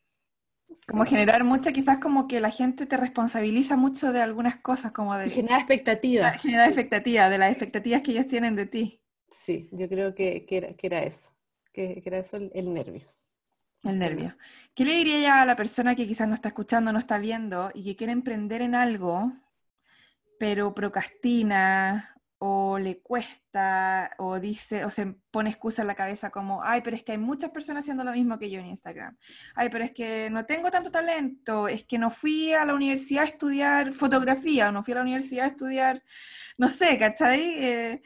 como 0.86 1.04
generar 1.04 1.42
mucha, 1.42 1.72
quizás 1.72 1.98
como 1.98 2.28
que 2.28 2.38
la 2.38 2.50
gente 2.50 2.86
te 2.86 2.96
responsabiliza 2.96 3.74
mucho 3.74 4.12
de 4.12 4.22
algunas 4.22 4.60
cosas, 4.60 4.92
como 4.92 5.16
de... 5.16 5.28
generar 5.28 5.58
expectativas. 5.58 6.40
Generar 6.40 6.68
expectativas, 6.68 7.30
de 7.30 7.38
las 7.38 7.50
expectativas 7.50 8.02
que 8.02 8.12
ellos 8.12 8.28
tienen 8.28 8.54
de 8.54 8.66
ti. 8.66 9.02
Sí, 9.32 9.68
yo 9.72 9.88
creo 9.88 10.14
que, 10.14 10.46
que, 10.46 10.56
era, 10.56 10.74
que 10.74 10.86
era, 10.86 11.02
eso, 11.02 11.30
que, 11.72 12.00
que 12.00 12.08
era 12.08 12.18
eso 12.18 12.36
el, 12.36 12.52
el 12.54 12.72
nervio. 12.72 13.08
El 13.82 13.98
nervio. 13.98 14.36
¿Qué 14.74 14.84
le 14.84 14.94
diría 14.94 15.20
ya 15.20 15.42
a 15.42 15.46
la 15.46 15.56
persona 15.56 15.94
que 15.94 16.06
quizás 16.06 16.28
no 16.28 16.34
está 16.34 16.48
escuchando, 16.48 16.92
no 16.92 16.98
está 16.98 17.18
viendo 17.18 17.70
y 17.74 17.84
que 17.84 17.96
quiere 17.96 18.12
emprender 18.12 18.60
en 18.60 18.74
algo, 18.74 19.32
pero 20.38 20.74
procrastina 20.74 22.14
o 22.42 22.78
le 22.78 23.00
cuesta 23.00 24.12
o 24.18 24.40
dice 24.40 24.84
o 24.86 24.90
se 24.90 25.14
pone 25.30 25.50
excusa 25.50 25.82
en 25.82 25.88
la 25.88 25.94
cabeza 25.94 26.30
como, 26.30 26.62
ay, 26.62 26.80
pero 26.82 26.96
es 26.96 27.02
que 27.02 27.12
hay 27.12 27.18
muchas 27.18 27.50
personas 27.50 27.82
haciendo 27.82 28.02
lo 28.02 28.12
mismo 28.12 28.38
que 28.38 28.50
yo 28.50 28.60
en 28.60 28.66
Instagram. 28.66 29.16
Ay, 29.54 29.68
pero 29.70 29.84
es 29.84 29.92
que 29.92 30.30
no 30.30 30.46
tengo 30.46 30.70
tanto 30.70 30.90
talento, 30.90 31.68
es 31.68 31.84
que 31.84 31.98
no 31.98 32.10
fui 32.10 32.52
a 32.54 32.64
la 32.64 32.74
universidad 32.74 33.24
a 33.24 33.26
estudiar 33.26 33.92
fotografía 33.92 34.68
o 34.68 34.72
no 34.72 34.82
fui 34.82 34.92
a 34.92 34.96
la 34.96 35.02
universidad 35.02 35.44
a 35.44 35.48
estudiar, 35.48 36.02
no 36.56 36.68
sé, 36.70 36.98
¿cachai? 36.98 37.42
Eh, 37.62 38.02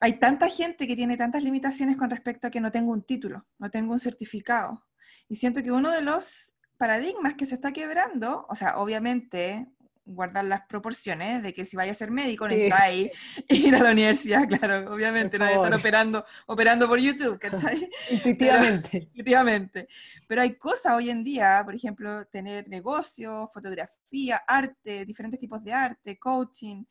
hay 0.00 0.18
tanta 0.20 0.48
gente 0.48 0.86
que 0.86 0.96
tiene 0.96 1.16
tantas 1.16 1.42
limitaciones 1.42 1.96
con 1.96 2.10
respecto 2.10 2.46
a 2.46 2.50
que 2.50 2.60
no 2.60 2.70
tengo 2.70 2.92
un 2.92 3.02
título, 3.02 3.46
no 3.58 3.70
tengo 3.70 3.92
un 3.92 4.00
certificado. 4.00 4.87
Y 5.28 5.36
siento 5.36 5.62
que 5.62 5.72
uno 5.72 5.90
de 5.90 6.02
los 6.02 6.54
paradigmas 6.76 7.34
que 7.34 7.46
se 7.46 7.54
está 7.54 7.72
quebrando, 7.72 8.46
o 8.48 8.54
sea, 8.54 8.78
obviamente 8.78 9.66
guardar 10.08 10.44
las 10.44 10.62
proporciones 10.66 11.42
de 11.42 11.52
que 11.52 11.64
si 11.64 11.76
vaya 11.76 11.92
a 11.92 11.94
ser 11.94 12.10
médico 12.10 12.48
sí. 12.48 12.70
ir, 12.94 13.10
ir 13.48 13.74
a 13.74 13.82
la 13.82 13.92
universidad, 13.92 14.48
claro, 14.48 14.92
obviamente, 14.92 15.38
no 15.38 15.46
estar 15.46 15.74
operando, 15.74 16.24
operando 16.46 16.88
por 16.88 16.98
YouTube, 16.98 17.38
¿cachai? 17.40 17.90
Intuitivamente. 18.10 18.88
Pero, 18.90 19.04
intuitivamente. 19.08 19.88
Pero 20.26 20.42
hay 20.42 20.54
cosas 20.54 20.94
hoy 20.94 21.10
en 21.10 21.22
día, 21.22 21.60
por 21.64 21.74
ejemplo, 21.74 22.26
tener 22.26 22.68
negocio, 22.68 23.48
fotografía, 23.52 24.42
arte, 24.46 25.04
diferentes 25.04 25.38
tipos 25.38 25.62
de 25.62 25.72
arte, 25.72 26.18
coaching, 26.18 26.84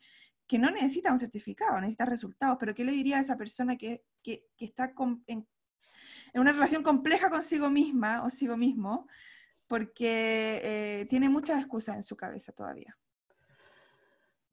que 0.45 0.60
no 0.60 0.69
necesita 0.69 1.12
un 1.12 1.19
certificado, 1.19 1.82
necesita 1.82 2.06
resultados, 2.06 2.58
pero 2.60 2.73
¿qué 2.73 2.86
le 2.86 2.93
diría 2.93 3.17
a 3.17 3.21
esa 3.21 3.36
persona 3.36 3.76
que, 3.76 4.04
que, 4.23 4.45
que 4.56 4.65
está 4.65 4.93
con, 4.93 5.23
en 5.28 5.45
en 6.34 6.42
una 6.42 6.52
relación 6.52 6.84
compleja 6.84 7.30
consigo 7.30 7.70
misma 7.70 8.20
o 8.20 8.22
consigo 8.24 8.58
mismo, 8.58 9.08
porque 9.68 10.62
eh, 10.63 11.08
tiene 11.10 11.30
muchas 11.30 11.60
excusas 11.60 11.96
en 11.96 12.04
su 12.04 12.16
cabeza 12.16 12.52
todavía. 12.52 12.98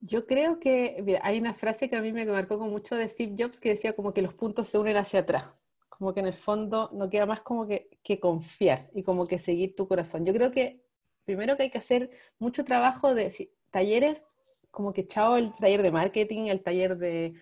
Yo 0.01 0.27
creo 0.27 0.61
que 0.61 1.19
hay 1.23 1.39
una 1.39 1.55
frase 1.55 1.89
que 1.89 1.97
a 1.97 2.03
mí 2.03 2.13
me 2.13 2.27
marcó 2.27 2.59
con 2.59 2.71
mucho 2.71 2.95
de 2.95 3.09
Steve 3.09 3.35
Jobs 3.39 3.59
que 3.59 3.71
decía 3.71 3.95
como 3.95 4.13
que 4.13 4.21
los 4.21 4.35
puntos 4.35 4.69
se 4.69 4.79
unen 4.79 4.97
hacia 4.97 5.21
atrás, 5.21 5.55
como 5.89 6.13
que 6.13 6.21
en 6.21 6.27
el 6.27 6.35
fondo 6.35 6.91
no 6.93 7.09
queda 7.09 7.25
más 7.25 7.41
como 7.41 7.67
que, 7.67 7.89
que 8.03 8.21
confiar 8.21 8.91
y 8.93 9.03
como 9.03 9.27
que 9.27 9.39
seguir 9.39 9.75
tu 9.75 9.89
corazón. 9.89 10.27
Yo 10.27 10.35
creo 10.35 10.51
que 10.51 10.85
primero 11.25 11.57
que 11.57 11.65
hay 11.65 11.71
que 11.71 11.79
hacer 11.79 12.11
mucho 12.39 12.65
trabajo 12.65 13.15
de 13.15 13.51
talleres, 13.71 14.23
como 14.71 14.93
que 14.93 15.07
chao 15.07 15.37
el 15.37 15.55
taller 15.55 15.83
de 15.83 15.93
marketing, 15.93 16.47
el 16.47 16.63
taller 16.63 16.99
de 16.99 17.35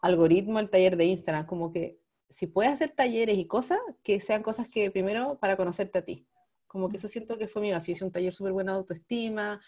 algoritmo, 0.00 0.58
el 0.58 0.70
taller 0.70 0.96
de 0.96 1.04
Instagram, 1.04 1.44
como 1.44 1.70
que 1.70 1.98
si 2.28 2.46
puedes 2.46 2.72
hacer 2.72 2.90
talleres 2.90 3.38
y 3.38 3.46
cosas, 3.46 3.78
que 4.02 4.20
sean 4.20 4.42
cosas 4.42 4.68
que 4.68 4.90
primero 4.90 5.38
para 5.38 5.56
conocerte 5.56 5.98
a 5.98 6.04
ti. 6.04 6.26
Como 6.66 6.88
que 6.88 6.96
eso 6.96 7.08
siento 7.08 7.38
que 7.38 7.48
fue 7.48 7.62
mi 7.62 7.70
base. 7.70 7.92
Hice 7.92 8.04
un 8.04 8.10
taller 8.10 8.32
súper 8.32 8.52
buena 8.52 8.72
de 8.72 8.78
autoestima 8.78 9.60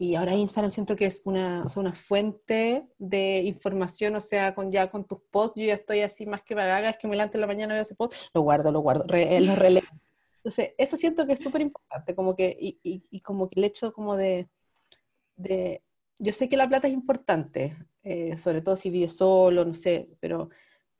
y 0.00 0.14
ahora 0.14 0.34
Instagram 0.34 0.70
siento 0.70 0.96
que 0.96 1.04
es 1.04 1.20
una, 1.24 1.62
o 1.62 1.68
sea, 1.68 1.82
una 1.82 1.92
fuente 1.92 2.88
de 2.96 3.42
información, 3.44 4.16
o 4.16 4.20
sea, 4.22 4.54
con 4.54 4.72
ya 4.72 4.90
con 4.90 5.06
tus 5.06 5.20
posts, 5.30 5.60
yo 5.60 5.66
ya 5.66 5.74
estoy 5.74 6.00
así 6.00 6.24
más 6.24 6.42
que 6.42 6.54
vagaga, 6.54 6.88
es 6.88 6.96
que 6.96 7.06
me 7.06 7.16
levanto 7.16 7.36
en 7.36 7.42
la 7.42 7.46
mañana 7.46 7.74
veo 7.74 7.82
ese 7.82 7.94
post, 7.94 8.14
lo 8.32 8.40
guardo, 8.40 8.72
lo 8.72 8.80
guardo, 8.80 9.04
re, 9.06 9.38
lo 9.42 9.54
releo. 9.56 9.82
Entonces, 10.36 10.70
eso 10.78 10.96
siento 10.96 11.26
que 11.26 11.34
es 11.34 11.42
súper 11.42 11.60
importante, 11.60 12.14
como 12.14 12.34
que, 12.34 12.56
y, 12.58 12.80
y, 12.82 13.04
y, 13.10 13.20
como 13.20 13.50
que 13.50 13.60
el 13.60 13.64
hecho 13.66 13.92
como 13.92 14.16
de, 14.16 14.48
de, 15.36 15.82
yo 16.18 16.32
sé 16.32 16.48
que 16.48 16.56
la 16.56 16.66
plata 16.66 16.88
es 16.88 16.94
importante, 16.94 17.76
eh, 18.02 18.38
sobre 18.38 18.62
todo 18.62 18.76
si 18.76 18.88
vives 18.88 19.14
solo, 19.18 19.66
no 19.66 19.74
sé, 19.74 20.08
pero 20.18 20.48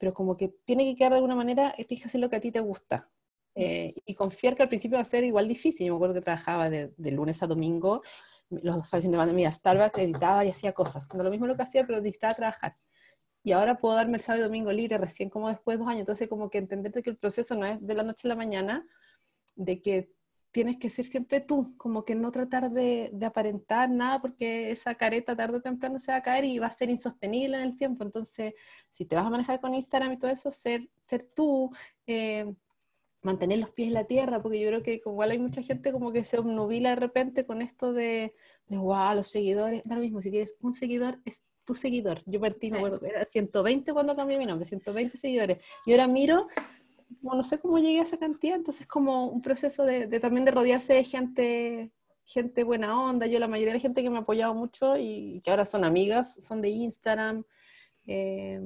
pero 0.00 0.14
como 0.14 0.34
que 0.34 0.48
tiene 0.64 0.86
que 0.86 0.96
quedar 0.96 1.12
de 1.12 1.16
alguna 1.16 1.36
manera, 1.36 1.74
tienes 1.76 2.00
que 2.00 2.08
hacer 2.08 2.22
lo 2.22 2.30
que 2.30 2.36
a 2.36 2.40
ti 2.40 2.50
te 2.50 2.60
gusta. 2.60 3.10
Eh, 3.54 3.92
y 4.06 4.14
confiar 4.14 4.56
que 4.56 4.62
al 4.62 4.70
principio 4.70 4.96
va 4.96 5.02
a 5.02 5.04
ser 5.04 5.24
igual 5.24 5.46
difícil. 5.46 5.86
Yo 5.86 5.92
me 5.92 5.96
acuerdo 5.98 6.14
que 6.14 6.22
trabajaba 6.22 6.70
de, 6.70 6.94
de 6.96 7.10
lunes 7.10 7.42
a 7.42 7.46
domingo, 7.46 8.00
los 8.48 8.76
dos 8.76 8.88
fines 8.88 9.04
de 9.04 9.10
semana, 9.10 9.32
mira, 9.34 9.52
Starbucks 9.52 9.98
editaba 9.98 10.42
y 10.46 10.48
hacía 10.48 10.72
cosas. 10.72 11.06
No 11.14 11.22
lo 11.22 11.30
mismo 11.30 11.46
lo 11.46 11.54
que 11.54 11.64
hacía, 11.64 11.86
pero 11.86 11.98
necesitaba 11.98 12.32
trabajar. 12.34 12.76
y 13.44 13.52
ahora 13.52 13.76
puedo 13.78 13.94
darme 13.94 14.16
el 14.16 14.22
sábado 14.22 14.44
y 14.44 14.48
domingo 14.48 14.72
libre 14.72 14.96
recién 14.96 15.28
como 15.28 15.48
después 15.50 15.76
de 15.76 15.84
dos 15.84 15.88
años. 15.88 16.00
Entonces, 16.00 16.28
como 16.28 16.48
que 16.48 16.58
entenderte 16.58 17.02
que 17.02 17.10
el 17.10 17.18
proceso 17.18 17.54
no 17.54 17.66
es 17.66 17.86
de 17.86 17.94
la 17.94 18.02
noche 18.02 18.26
a 18.26 18.30
la 18.30 18.36
mañana, 18.36 18.86
de 19.54 19.82
que 19.82 20.12
tienes 20.52 20.78
que 20.78 20.90
ser 20.90 21.06
siempre 21.06 21.40
tú, 21.40 21.74
como 21.76 22.04
que 22.04 22.14
no 22.14 22.32
tratar 22.32 22.70
de, 22.70 23.10
de, 23.12 23.26
aparentar 23.26 23.88
nada 23.88 24.20
porque 24.20 24.70
esa 24.70 24.94
careta 24.94 25.36
tarde 25.36 25.58
o 25.58 25.62
temprano 25.62 25.98
se 25.98 26.12
va 26.12 26.18
a 26.18 26.22
caer 26.22 26.44
y 26.44 26.58
va 26.58 26.66
a 26.66 26.72
ser 26.72 26.90
insostenible 26.90 27.56
en 27.56 27.62
el 27.62 27.76
tiempo. 27.76 28.04
Entonces, 28.04 28.54
si 28.92 29.04
te 29.04 29.16
vas 29.16 29.26
a 29.26 29.30
manejar 29.30 29.60
con 29.60 29.74
Instagram 29.74 30.12
y 30.12 30.18
todo 30.18 30.30
eso, 30.30 30.50
ser, 30.50 30.88
ser 31.00 31.24
tú, 31.24 31.70
eh, 32.06 32.52
mantener 33.22 33.58
los 33.58 33.70
pies 33.70 33.88
en 33.88 33.94
la 33.94 34.04
tierra, 34.04 34.42
porque 34.42 34.60
yo 34.60 34.68
creo 34.68 34.82
que 34.82 35.02
igual 35.04 35.30
hay 35.30 35.38
mucha 35.38 35.62
gente 35.62 35.92
como 35.92 36.12
que 36.12 36.24
se 36.24 36.38
obnubila 36.38 36.90
de 36.90 36.96
repente 36.96 37.44
con 37.44 37.62
esto 37.62 37.92
de, 37.92 38.34
de 38.66 38.76
wow, 38.76 39.14
los 39.14 39.28
seguidores, 39.28 39.82
da 39.84 39.96
lo 39.96 40.00
mismo, 40.00 40.22
si 40.22 40.30
tienes 40.30 40.54
un 40.60 40.72
seguidor, 40.72 41.20
es 41.24 41.42
tu 41.64 41.74
seguidor. 41.74 42.22
Yo 42.26 42.40
partí, 42.40 42.70
me 42.70 42.78
acuerdo 42.78 42.98
que 42.98 43.08
era 43.08 43.24
120 43.24 43.92
cuando 43.92 44.16
cambié 44.16 44.38
mi 44.38 44.46
nombre, 44.46 44.66
120 44.66 45.18
seguidores. 45.18 45.58
Y 45.86 45.92
ahora 45.92 46.06
miro 46.06 46.48
no 47.22 47.44
sé 47.44 47.58
cómo 47.58 47.78
llegué 47.78 48.00
a 48.00 48.04
esa 48.04 48.18
cantidad, 48.18 48.56
entonces 48.56 48.86
como 48.86 49.26
un 49.26 49.42
proceso 49.42 49.84
de, 49.84 50.06
también 50.20 50.44
de 50.44 50.52
rodearse 50.52 50.94
de 50.94 51.04
gente, 51.04 51.92
gente 52.24 52.64
buena 52.64 53.00
onda. 53.02 53.26
Yo 53.26 53.38
la 53.38 53.48
mayoría 53.48 53.72
de 53.72 53.78
la 53.78 53.82
gente 53.82 54.02
que 54.02 54.10
me 54.10 54.18
ha 54.18 54.20
apoyado 54.20 54.54
mucho 54.54 54.96
y 54.96 55.40
que 55.42 55.50
ahora 55.50 55.64
son 55.64 55.84
amigas, 55.84 56.38
son 56.40 56.62
de 56.62 56.70
Instagram. 56.70 57.44
Eh, 58.06 58.60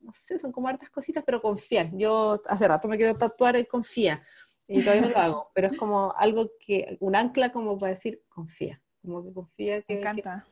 no 0.00 0.12
sé, 0.12 0.38
son 0.38 0.52
como 0.52 0.68
hartas 0.68 0.90
cositas, 0.90 1.24
pero 1.24 1.40
confían. 1.40 1.98
Yo 1.98 2.40
hace 2.48 2.68
rato 2.68 2.88
me 2.88 2.98
quedo 2.98 3.14
tatuar 3.14 3.56
el 3.56 3.66
confía 3.66 4.22
y 4.68 4.82
todavía 4.82 5.02
no 5.02 5.08
lo 5.08 5.18
hago, 5.18 5.50
pero 5.54 5.68
es 5.68 5.78
como 5.78 6.12
algo 6.16 6.50
que, 6.58 6.96
un 7.00 7.14
ancla 7.14 7.52
como 7.52 7.78
para 7.78 7.92
decir 7.92 8.22
confía, 8.28 8.82
como 9.02 9.24
que 9.24 9.32
confía 9.32 9.82
que... 9.82 9.94
Me 9.94 10.00
encanta. 10.00 10.46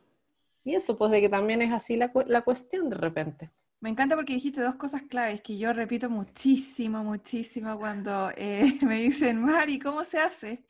y 0.63 0.75
eso, 0.75 0.95
pues 0.95 1.11
de 1.11 1.21
que 1.21 1.29
también 1.29 1.61
es 1.61 1.71
así 1.71 1.97
la, 1.97 2.11
la 2.27 2.41
cuestión 2.43 2.89
de 2.89 2.95
repente. 2.95 3.51
Me 3.85 3.91
encanta 3.91 4.15
porque 4.15 4.33
dijiste 4.33 4.61
dos 4.61 4.77
cosas 4.77 5.03
claves 5.03 5.41
que 5.41 5.59
yo 5.59 5.71
repito 5.71 6.09
muchísimo, 6.09 7.03
muchísimo 7.03 7.77
cuando 7.77 8.31
eh, 8.35 8.79
me 8.81 8.95
dicen, 8.95 9.39
Mari, 9.39 9.77
¿cómo 9.77 10.03
se 10.03 10.17
hace? 10.17 10.65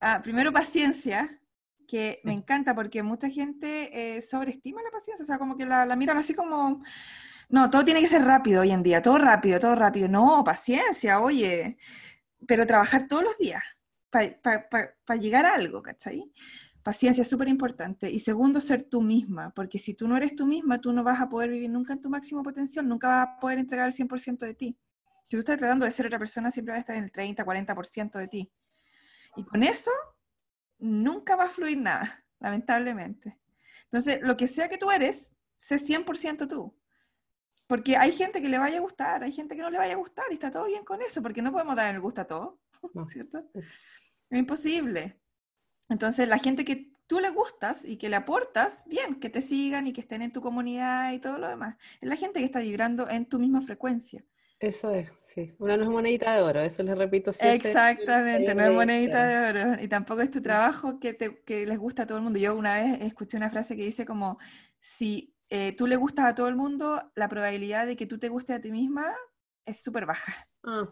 Ah, 0.00 0.20
primero, 0.20 0.52
paciencia, 0.52 1.40
que 1.86 2.20
me 2.24 2.32
encanta 2.32 2.74
porque 2.74 3.04
mucha 3.04 3.30
gente 3.30 4.16
eh, 4.16 4.20
sobreestima 4.20 4.82
la 4.82 4.90
paciencia, 4.90 5.22
o 5.22 5.26
sea, 5.28 5.38
como 5.38 5.56
que 5.56 5.64
la, 5.64 5.86
la, 5.86 5.94
miran 5.94 6.18
así 6.18 6.34
como, 6.34 6.82
no, 7.50 7.70
todo 7.70 7.84
tiene 7.84 8.00
que 8.00 8.08
ser 8.08 8.24
rápido 8.24 8.62
hoy 8.62 8.72
en 8.72 8.82
día, 8.82 9.00
todo 9.00 9.18
rápido, 9.18 9.60
todo 9.60 9.76
rápido. 9.76 10.08
No, 10.08 10.42
paciencia, 10.42 11.20
oye, 11.20 11.78
pero 12.48 12.66
trabajar 12.66 13.06
todos 13.06 13.22
los 13.22 13.38
días 13.38 13.62
para 14.10 15.20
llegar 15.20 15.46
a 15.46 15.54
algo, 15.54 15.82
¿cachai? 15.82 16.32
Paciencia 16.82 17.22
es 17.22 17.28
súper 17.28 17.48
importante. 17.48 18.10
Y 18.10 18.20
segundo, 18.20 18.60
ser 18.60 18.84
tú 18.84 19.02
misma, 19.02 19.52
porque 19.54 19.78
si 19.78 19.94
tú 19.94 20.08
no 20.08 20.16
eres 20.16 20.34
tú 20.34 20.46
misma, 20.46 20.80
tú 20.80 20.92
no 20.92 21.04
vas 21.04 21.20
a 21.20 21.28
poder 21.28 21.50
vivir 21.50 21.70
nunca 21.70 21.92
en 21.92 22.00
tu 22.00 22.08
máximo 22.08 22.42
potencial, 22.42 22.88
nunca 22.88 23.08
vas 23.08 23.28
a 23.28 23.40
poder 23.40 23.58
entregar 23.58 23.86
el 23.86 23.92
100% 23.92 24.46
de 24.46 24.54
ti. 24.54 24.78
Si 25.24 25.36
tú 25.36 25.38
estás 25.38 25.58
tratando 25.58 25.84
de 25.84 25.90
ser 25.90 26.06
otra 26.06 26.18
persona, 26.18 26.50
siempre 26.50 26.72
vas 26.72 26.78
a 26.78 26.80
estar 26.80 26.96
en 26.96 27.04
el 27.04 27.12
30, 27.12 27.44
40% 27.44 28.18
de 28.18 28.28
ti. 28.28 28.52
Y 29.36 29.44
con 29.44 29.62
eso, 29.62 29.90
nunca 30.78 31.36
va 31.36 31.44
a 31.44 31.48
fluir 31.48 31.78
nada, 31.78 32.24
lamentablemente. 32.40 33.38
Entonces, 33.84 34.20
lo 34.22 34.36
que 34.36 34.48
sea 34.48 34.68
que 34.68 34.78
tú 34.78 34.90
eres, 34.90 35.38
sé 35.56 35.78
100% 35.78 36.48
tú. 36.48 36.74
Porque 37.66 37.96
hay 37.96 38.12
gente 38.12 38.42
que 38.42 38.48
le 38.48 38.58
vaya 38.58 38.78
a 38.78 38.80
gustar, 38.80 39.22
hay 39.22 39.32
gente 39.32 39.54
que 39.54 39.62
no 39.62 39.70
le 39.70 39.78
vaya 39.78 39.94
a 39.94 39.98
gustar, 39.98 40.24
y 40.30 40.34
está 40.34 40.50
todo 40.50 40.64
bien 40.64 40.84
con 40.84 41.00
eso, 41.02 41.22
porque 41.22 41.42
no 41.42 41.52
podemos 41.52 41.76
dar 41.76 41.94
el 41.94 42.00
gusto 42.00 42.22
a 42.22 42.26
todo, 42.26 42.58
¿cierto? 43.12 43.48
Es 43.54 44.38
imposible. 44.38 45.20
Entonces, 45.90 46.26
la 46.26 46.38
gente 46.38 46.64
que 46.64 46.90
tú 47.06 47.20
le 47.20 47.30
gustas 47.30 47.84
y 47.84 47.96
que 47.96 48.08
le 48.08 48.16
aportas, 48.16 48.84
bien, 48.86 49.18
que 49.18 49.28
te 49.28 49.42
sigan 49.42 49.86
y 49.88 49.92
que 49.92 50.00
estén 50.00 50.22
en 50.22 50.32
tu 50.32 50.40
comunidad 50.40 51.12
y 51.12 51.18
todo 51.18 51.38
lo 51.38 51.48
demás. 51.48 51.76
Es 52.00 52.08
la 52.08 52.16
gente 52.16 52.38
que 52.38 52.46
está 52.46 52.60
vibrando 52.60 53.10
en 53.10 53.26
tu 53.26 53.38
misma 53.38 53.60
frecuencia. 53.60 54.24
Eso 54.60 54.94
es, 54.94 55.10
sí. 55.24 55.52
Una 55.58 55.76
no 55.76 55.84
es 55.84 55.88
monedita 55.88 56.36
de 56.36 56.42
oro, 56.42 56.60
eso 56.60 56.82
les 56.82 56.96
repito 56.96 57.32
siempre. 57.32 57.70
Exactamente, 57.70 58.54
no 58.54 58.62
es 58.62 58.72
monedita 58.72 59.26
de 59.26 59.60
oro. 59.60 59.82
Y 59.82 59.88
tampoco 59.88 60.20
es 60.20 60.30
tu 60.30 60.40
trabajo 60.40 61.00
que, 61.00 61.14
te, 61.14 61.42
que 61.42 61.66
les 61.66 61.78
gusta 61.78 62.02
a 62.02 62.06
todo 62.06 62.18
el 62.18 62.24
mundo. 62.24 62.38
Yo 62.38 62.54
una 62.54 62.74
vez 62.74 63.00
escuché 63.00 63.38
una 63.38 63.50
frase 63.50 63.74
que 63.74 63.82
dice 63.82 64.06
como, 64.06 64.38
si 64.78 65.34
eh, 65.48 65.74
tú 65.76 65.86
le 65.86 65.96
gustas 65.96 66.26
a 66.26 66.34
todo 66.34 66.46
el 66.46 66.56
mundo, 66.56 67.10
la 67.16 67.28
probabilidad 67.28 67.86
de 67.86 67.96
que 67.96 68.06
tú 68.06 68.18
te 68.18 68.28
guste 68.28 68.52
a 68.52 68.60
ti 68.60 68.70
misma 68.70 69.12
es 69.64 69.82
súper 69.82 70.06
baja. 70.06 70.46
Ah, 70.62 70.88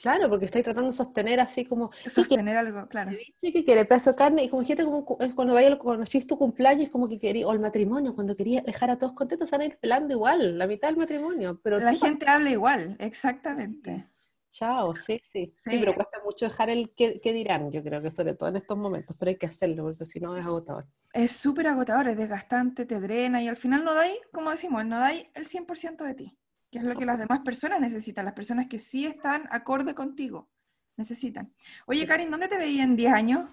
Claro, 0.00 0.28
porque 0.28 0.44
estáis 0.44 0.64
tratando 0.64 0.90
de 0.90 0.96
sostener 0.96 1.40
así 1.40 1.64
como... 1.64 1.90
Sostener 2.10 2.56
algo, 2.56 2.86
claro. 2.86 3.12
que 3.40 3.64
quiere 3.64 3.84
pedazo 3.86 4.10
de 4.10 4.16
carne, 4.16 4.44
y 4.44 4.48
como 4.48 4.62
gente 4.62 4.84
como 4.84 5.04
cuando 5.04 5.54
vaya 5.54 5.76
cuando 5.78 6.04
tu 6.04 6.38
cumpleaños, 6.38 6.90
como 6.90 7.08
que 7.08 7.18
quería, 7.18 7.46
o 7.46 7.52
el 7.52 7.60
matrimonio, 7.60 8.14
cuando 8.14 8.36
quería 8.36 8.60
dejar 8.60 8.90
a 8.90 8.98
todos 8.98 9.14
contentos, 9.14 9.50
van 9.50 9.62
a 9.62 9.64
ir 9.64 9.78
pelando 9.78 10.12
igual, 10.12 10.58
la 10.58 10.66
mitad 10.66 10.88
del 10.88 10.98
matrimonio. 10.98 11.58
Pero 11.62 11.78
la 11.78 11.94
gente 11.94 12.28
habla 12.28 12.50
igual, 12.50 12.96
exactamente. 12.98 14.04
Chao, 14.50 14.94
sí, 14.94 15.20
sí, 15.32 15.52
sí, 15.54 15.78
pero 15.80 15.94
cuesta 15.94 16.18
mucho 16.24 16.46
dejar 16.46 16.70
el 16.70 16.94
qué, 16.94 17.20
dirán, 17.22 17.70
yo 17.70 17.82
creo 17.82 18.00
que 18.00 18.10
sobre 18.10 18.34
todo 18.34 18.48
en 18.48 18.56
estos 18.56 18.76
momentos, 18.76 19.16
pero 19.18 19.30
hay 19.30 19.36
que 19.36 19.46
hacerlo, 19.46 19.84
porque 19.84 20.06
si 20.06 20.20
no 20.20 20.36
es 20.36 20.44
agotador. 20.44 20.86
Es 21.12 21.32
súper 21.32 21.68
agotador, 21.68 22.08
es 22.08 22.16
desgastante, 22.16 22.84
te 22.84 23.00
drena, 23.00 23.42
y 23.42 23.48
al 23.48 23.56
final 23.56 23.84
no 23.84 23.94
dais, 23.94 24.18
como 24.32 24.50
decimos, 24.50 24.84
no 24.86 24.98
dais 24.98 25.26
el 25.34 25.46
100% 25.46 26.04
de 26.04 26.14
ti 26.14 26.38
que 26.76 26.80
es 26.80 26.84
lo 26.84 26.98
que 26.98 27.06
las 27.06 27.18
demás 27.18 27.40
personas 27.40 27.80
necesitan, 27.80 28.26
las 28.26 28.34
personas 28.34 28.66
que 28.66 28.78
sí 28.78 29.06
están 29.06 29.48
acorde 29.50 29.94
contigo 29.94 30.50
necesitan. 30.96 31.50
Oye, 31.86 32.06
Karin, 32.06 32.30
¿dónde 32.30 32.48
te 32.48 32.58
veía 32.58 32.84
en 32.84 32.96
10 32.96 33.12
años? 33.12 33.50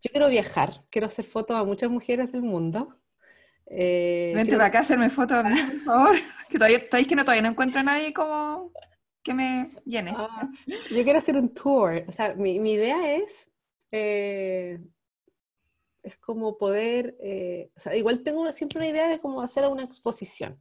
Yo 0.00 0.10
quiero 0.10 0.30
viajar, 0.30 0.84
quiero 0.88 1.08
hacer 1.08 1.26
fotos 1.26 1.58
a 1.58 1.64
muchas 1.64 1.90
mujeres 1.90 2.32
del 2.32 2.42
mundo. 2.42 2.98
Eh, 3.66 4.32
Vente 4.34 4.52
para 4.52 4.66
acá 4.66 4.78
a 4.78 4.82
hacerme 4.82 5.10
fotos 5.10 5.36
a 5.36 5.42
mí, 5.42 5.60
por 5.60 5.80
favor. 5.80 6.16
Que 6.48 6.58
todavía, 6.58 6.88
que 6.88 7.14
no, 7.14 7.22
todavía 7.24 7.42
no 7.42 7.50
encuentro 7.50 7.80
a 7.80 7.84
nadie 7.84 8.12
como 8.12 8.72
que 9.22 9.34
me 9.34 9.70
llene. 9.84 10.12
Ah, 10.16 10.50
yo 10.66 11.04
quiero 11.04 11.18
hacer 11.18 11.36
un 11.36 11.54
tour. 11.54 12.04
O 12.08 12.12
sea, 12.12 12.34
mi, 12.34 12.58
mi 12.58 12.72
idea 12.72 13.14
es 13.14 13.50
eh, 13.92 14.80
es 16.02 16.16
como 16.18 16.56
poder, 16.56 17.16
eh, 17.20 17.70
o 17.76 17.80
sea, 17.80 17.94
igual 17.96 18.22
tengo 18.22 18.50
siempre 18.52 18.78
una 18.78 18.88
idea 18.88 19.08
de 19.08 19.18
cómo 19.18 19.42
hacer 19.42 19.66
una 19.66 19.82
exposición, 19.82 20.58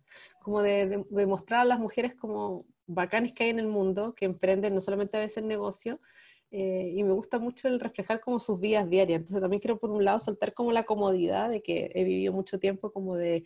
como 0.49 0.63
de, 0.63 1.05
de, 1.07 1.27
mostrar 1.27 1.59
a 1.59 1.65
las 1.65 1.79
mujeres 1.79 2.15
como 2.15 2.65
bacanes 2.87 3.33
que 3.33 3.43
hay 3.43 3.49
en 3.51 3.59
el 3.59 3.67
mundo, 3.67 4.15
que 4.15 4.25
emprenden 4.25 4.73
no 4.73 4.81
solamente 4.81 5.15
a 5.15 5.19
veces 5.19 5.37
el 5.37 5.47
negocio, 5.47 6.01
eh, 6.49 6.91
y 6.95 7.03
me 7.03 7.13
gusta 7.13 7.37
mucho 7.37 7.67
el 7.67 7.79
reflejar 7.79 8.19
como 8.19 8.39
sus 8.39 8.59
vidas 8.59 8.89
diarias. 8.89 9.19
Entonces 9.19 9.41
también 9.41 9.59
quiero 9.59 9.77
por 9.77 9.91
un 9.91 10.03
lado 10.03 10.19
soltar 10.19 10.55
como 10.55 10.71
la 10.71 10.85
comodidad 10.85 11.49
de 11.49 11.61
que 11.61 11.91
he 11.93 12.03
vivido 12.03 12.33
mucho 12.33 12.57
tiempo 12.57 12.91
como 12.91 13.15
de, 13.15 13.45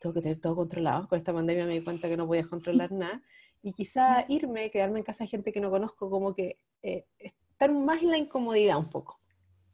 tengo 0.00 0.12
que 0.12 0.22
tener 0.22 0.40
todo 0.40 0.56
controlado, 0.56 1.06
con 1.06 1.18
esta 1.18 1.32
pandemia 1.32 1.66
me 1.66 1.74
di 1.74 1.84
cuenta 1.84 2.08
que 2.08 2.16
no 2.16 2.26
podía 2.26 2.42
controlar 2.42 2.90
nada, 2.90 3.22
y 3.62 3.72
quizá 3.72 4.24
irme, 4.28 4.72
quedarme 4.72 4.98
en 4.98 5.04
casa 5.04 5.22
de 5.22 5.28
gente 5.28 5.52
que 5.52 5.60
no 5.60 5.70
conozco, 5.70 6.10
como 6.10 6.34
que 6.34 6.58
eh, 6.82 7.06
estar 7.16 7.72
más 7.72 8.02
en 8.02 8.10
la 8.10 8.18
incomodidad 8.18 8.76
un 8.76 8.90
poco. 8.90 9.20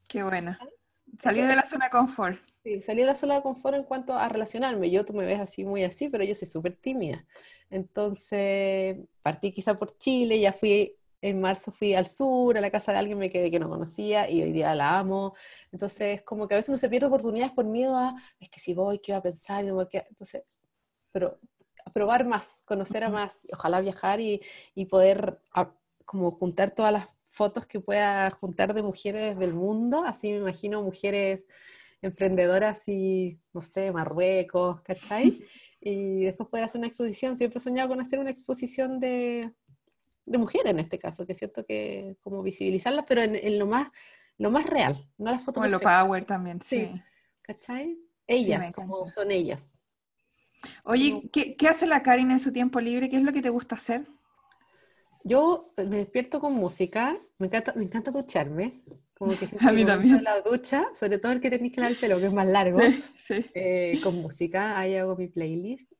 Qué 0.06 0.22
bueno. 0.22 0.58
Salir 1.18 1.46
de 1.46 1.56
la 1.56 1.64
zona 1.64 1.86
de 1.86 1.90
confort. 1.90 2.38
Sí, 2.66 2.82
salir 2.82 3.02
de 3.04 3.12
la 3.12 3.14
zona 3.14 3.36
de 3.36 3.42
confort 3.42 3.76
en 3.76 3.84
cuanto 3.84 4.14
a 4.14 4.28
relacionarme. 4.28 4.90
Yo, 4.90 5.04
tú 5.04 5.12
me 5.12 5.24
ves 5.24 5.38
así, 5.38 5.64
muy 5.64 5.84
así, 5.84 6.08
pero 6.08 6.24
yo 6.24 6.34
soy 6.34 6.48
súper 6.48 6.74
tímida. 6.76 7.24
Entonces, 7.70 8.96
partí 9.22 9.52
quizá 9.52 9.78
por 9.78 9.96
Chile, 9.98 10.40
ya 10.40 10.52
fui, 10.52 10.96
en 11.20 11.40
marzo 11.40 11.70
fui 11.70 11.94
al 11.94 12.08
sur, 12.08 12.58
a 12.58 12.60
la 12.60 12.72
casa 12.72 12.90
de 12.90 12.98
alguien 12.98 13.18
me 13.18 13.30
quedé 13.30 13.52
que 13.52 13.60
no 13.60 13.68
conocía 13.68 14.28
y 14.28 14.42
hoy 14.42 14.50
día 14.50 14.74
la 14.74 14.98
amo. 14.98 15.34
Entonces, 15.70 16.22
como 16.22 16.48
que 16.48 16.54
a 16.54 16.58
veces 16.58 16.70
uno 16.70 16.78
se 16.78 16.88
pierde 16.88 17.06
oportunidades 17.06 17.52
por 17.52 17.66
miedo 17.66 17.96
a, 17.96 18.16
es 18.40 18.48
que 18.50 18.58
si 18.58 18.74
voy, 18.74 18.98
¿qué 18.98 19.12
va 19.12 19.18
a 19.18 19.22
pensar? 19.22 19.64
Entonces, 19.64 20.42
pero 21.12 21.38
probar 21.94 22.26
más, 22.26 22.56
conocer 22.64 23.04
a 23.04 23.10
más, 23.10 23.42
ojalá 23.52 23.80
viajar 23.80 24.20
y, 24.20 24.42
y 24.74 24.86
poder 24.86 25.38
como 26.04 26.32
juntar 26.32 26.72
todas 26.72 26.92
las 26.92 27.08
fotos 27.30 27.64
que 27.66 27.78
pueda 27.78 28.28
juntar 28.32 28.74
de 28.74 28.82
mujeres 28.82 29.38
del 29.38 29.54
mundo, 29.54 30.02
así 30.04 30.32
me 30.32 30.38
imagino 30.38 30.82
mujeres 30.82 31.42
emprendedoras 32.06 32.82
y, 32.86 33.38
no 33.52 33.62
sé, 33.62 33.92
Marruecos, 33.92 34.80
¿cachai? 34.82 35.42
Y 35.78 36.24
después 36.24 36.48
poder 36.48 36.64
hacer 36.64 36.80
una 36.80 36.88
exposición, 36.88 37.38
siempre 37.38 37.58
he 37.58 37.62
soñado 37.62 37.90
con 37.90 38.00
hacer 38.00 38.18
una 38.18 38.30
exposición 38.30 38.98
de, 38.98 39.52
de 40.24 40.38
mujeres 40.38 40.72
en 40.72 40.80
este 40.80 40.98
caso, 40.98 41.24
que 41.24 41.34
siento 41.34 41.64
que 41.64 42.16
como 42.22 42.42
visibilizarlas, 42.42 43.04
pero 43.06 43.22
en, 43.22 43.58
lo 43.58 43.66
más 43.66 43.88
lo 44.38 44.50
más 44.50 44.66
real, 44.66 45.08
no 45.16 45.30
las 45.30 45.44
fotos. 45.44 45.62
Como 45.62 45.68
lo 45.68 45.78
power 45.78 46.24
también, 46.24 46.60
sí. 46.60 46.90
¿Cachai? 47.40 47.98
Ellas, 48.26 48.72
como 48.72 49.06
son 49.08 49.30
ellas. 49.30 49.66
Oye, 50.84 51.30
¿qué, 51.32 51.56
¿qué, 51.56 51.68
hace 51.68 51.86
la 51.86 52.02
Karin 52.02 52.30
en 52.32 52.40
su 52.40 52.52
tiempo 52.52 52.80
libre? 52.80 53.08
¿Qué 53.08 53.16
es 53.16 53.22
lo 53.22 53.32
que 53.32 53.42
te 53.42 53.50
gusta 53.50 53.76
hacer? 53.76 54.06
Yo 55.22 55.72
me 55.76 55.98
despierto 55.98 56.40
con 56.40 56.54
música, 56.54 57.16
me 57.38 57.46
encanta, 57.46 57.72
me 57.74 57.84
encanta 57.84 58.10
ducharme, 58.10 58.82
como 59.18 59.32
que 59.36 59.48
a 59.60 59.72
mí 59.72 59.84
también. 59.84 60.22
la 60.22 60.40
ducha, 60.40 60.88
sobre 60.94 61.18
todo 61.18 61.32
el 61.32 61.40
que 61.40 61.50
tenéis 61.50 61.72
que 61.72 61.80
lavar 61.80 61.92
el 61.92 61.98
pelo, 61.98 62.18
que 62.18 62.26
es 62.26 62.32
más 62.32 62.46
largo, 62.46 62.80
eh, 63.54 64.00
con 64.02 64.16
música, 64.16 64.78
ahí 64.78 64.96
hago 64.96 65.16
mi 65.16 65.28
playlist. 65.28 65.90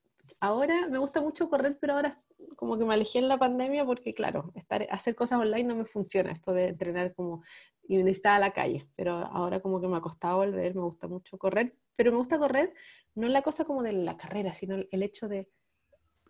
Ahora 0.41 0.89
me 0.89 0.99
gusta 0.99 1.21
mucho 1.21 1.49
correr, 1.49 1.79
pero 1.81 1.95
ahora 1.95 2.17
como 2.57 2.77
que 2.77 2.85
me 2.85 2.95
alejé 2.95 3.19
en 3.19 3.29
la 3.29 3.39
pandemia 3.39 3.85
porque, 3.85 4.15
claro, 4.15 4.53
estar, 4.55 4.87
hacer 4.91 5.15
cosas 5.15 5.39
online 5.39 5.65
no 5.65 5.77
me 5.77 5.85
funciona, 5.85 6.33
esto 6.33 6.53
de 6.53 6.69
entrenar 6.69 7.15
como 7.15 7.43
y 7.89 7.99
necesitaba 7.99 8.39
la 8.39 8.51
calle, 8.51 8.89
pero 8.97 9.13
ahora 9.13 9.61
como 9.61 9.81
que 9.81 9.87
me 9.87 9.97
ha 9.97 10.01
costado 10.01 10.39
volver, 10.39 10.75
me 10.75 10.83
gusta 10.83 11.07
mucho 11.07 11.39
correr, 11.39 11.73
pero 11.95 12.11
me 12.11 12.19
gusta 12.19 12.39
correr, 12.39 12.75
no 13.15 13.29
la 13.29 13.43
cosa 13.43 13.65
como 13.65 13.83
de 13.83 13.93
la 13.93 14.17
carrera, 14.17 14.53
sino 14.55 14.77
el 14.91 15.03
hecho 15.03 15.29
de 15.29 15.49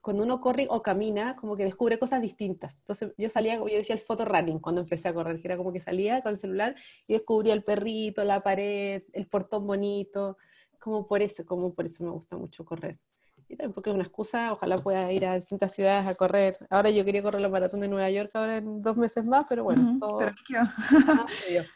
cuando 0.07 0.23
uno 0.23 0.41
corre 0.41 0.69
o 0.71 0.81
camina, 0.83 1.35
como 1.35 1.57
que 1.57 1.65
descubre 1.65 1.99
cosas 1.99 2.23
distintas. 2.23 2.77
Entonces 2.77 3.13
yo 3.19 3.29
salía, 3.29 3.57
yo 3.57 3.65
decía 3.65 3.97
el 3.97 4.01
photo 4.01 4.25
running 4.25 4.61
cuando 4.61 4.83
empecé 4.83 5.09
a 5.09 5.13
correr, 5.13 5.41
que 5.41 5.49
era 5.49 5.57
como 5.57 5.73
que 5.73 5.81
salía 5.81 6.23
con 6.23 6.31
el 6.31 6.39
celular 6.39 6.77
y 7.09 7.15
descubría 7.15 7.53
el 7.55 7.65
perrito, 7.65 8.23
la 8.23 8.39
pared, 8.39 9.03
el 9.13 9.27
portón 9.27 9.67
bonito, 9.67 10.39
como 10.79 11.09
por 11.09 11.23
eso, 11.23 11.45
como 11.45 11.75
por 11.75 11.87
eso 11.87 12.05
me 12.05 12.11
gusta 12.11 12.37
mucho 12.37 12.65
correr. 12.65 13.01
Y 13.49 13.57
también 13.57 13.73
porque 13.73 13.91
es 13.91 13.95
una 13.95 14.05
excusa, 14.05 14.53
ojalá 14.53 14.79
pueda 14.79 15.11
ir 15.11 15.27
a 15.27 15.35
distintas 15.35 15.75
ciudades 15.75 16.07
a 16.07 16.15
correr. 16.15 16.57
Ahora 16.71 16.91
yo 16.91 17.05
quería 17.05 17.25
correr 17.25 17.41
la 17.41 17.49
maratón 17.49 17.81
de 17.81 17.89
Nueva 17.89 18.09
York 18.09 18.31
ahora 18.35 18.59
en 18.59 18.81
dos 18.83 18.97
meses 18.97 19.25
más, 19.27 19.45
pero 19.49 19.65
bueno, 19.65 19.99
todo... 19.99 20.19
Pero 20.19 20.33
¿qué? 20.47 20.55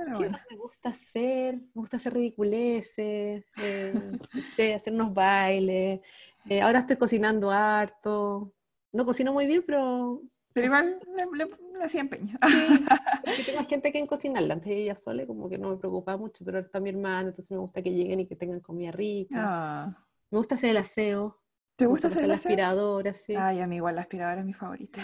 Ah, 0.00 0.16
¿Qué 0.16 0.30
me 0.30 0.56
gusta 0.56 0.90
hacer? 0.90 1.56
Me 1.56 1.72
gusta 1.74 1.96
hacer 1.96 2.14
ridiculeces, 2.14 3.44
eh, 3.56 4.74
hacer 4.74 4.92
unos 4.92 5.12
bailes. 5.12 6.00
Eh, 6.48 6.60
ahora 6.62 6.80
estoy 6.80 6.96
cocinando 6.96 7.50
harto. 7.50 8.52
No 8.92 9.04
cocino 9.04 9.32
muy 9.32 9.46
bien, 9.46 9.62
pero... 9.66 10.22
Pero 10.52 10.66
igual 10.66 10.98
le, 11.14 11.44
le, 11.44 11.84
hacía 11.84 12.00
empeño. 12.00 12.36
Sí, 12.46 13.42
tengo 13.46 13.64
gente 13.68 13.92
que 13.92 13.98
en 13.98 14.06
cocinarla. 14.06 14.54
Antes 14.54 14.72
ella 14.72 14.96
sola, 14.96 15.26
como 15.26 15.48
que 15.48 15.58
no 15.58 15.70
me 15.70 15.76
preocupaba 15.76 16.18
mucho, 16.18 16.44
pero 16.44 16.56
ahora 16.56 16.66
está 16.66 16.80
mi 16.80 16.88
hermana, 16.88 17.28
entonces 17.28 17.50
me 17.50 17.58
gusta 17.58 17.82
que 17.82 17.92
lleguen 17.92 18.20
y 18.20 18.26
que 18.26 18.34
tengan 18.34 18.60
comida 18.60 18.90
rica. 18.90 19.36
Ah. 19.38 20.06
Me 20.30 20.38
gusta 20.38 20.56
hacer 20.56 20.70
el 20.70 20.78
aseo. 20.78 21.40
¿Te 21.76 21.86
gusta 21.86 22.08
hacer 22.08 22.26
la 22.26 22.34
aspiradora? 22.34 23.14
Sí. 23.14 23.36
Ay, 23.36 23.60
a 23.60 23.66
mí 23.68 23.76
igual 23.76 23.94
la 23.94 24.00
aspiradora 24.00 24.40
es 24.40 24.46
mi 24.46 24.52
favorita. 24.52 25.00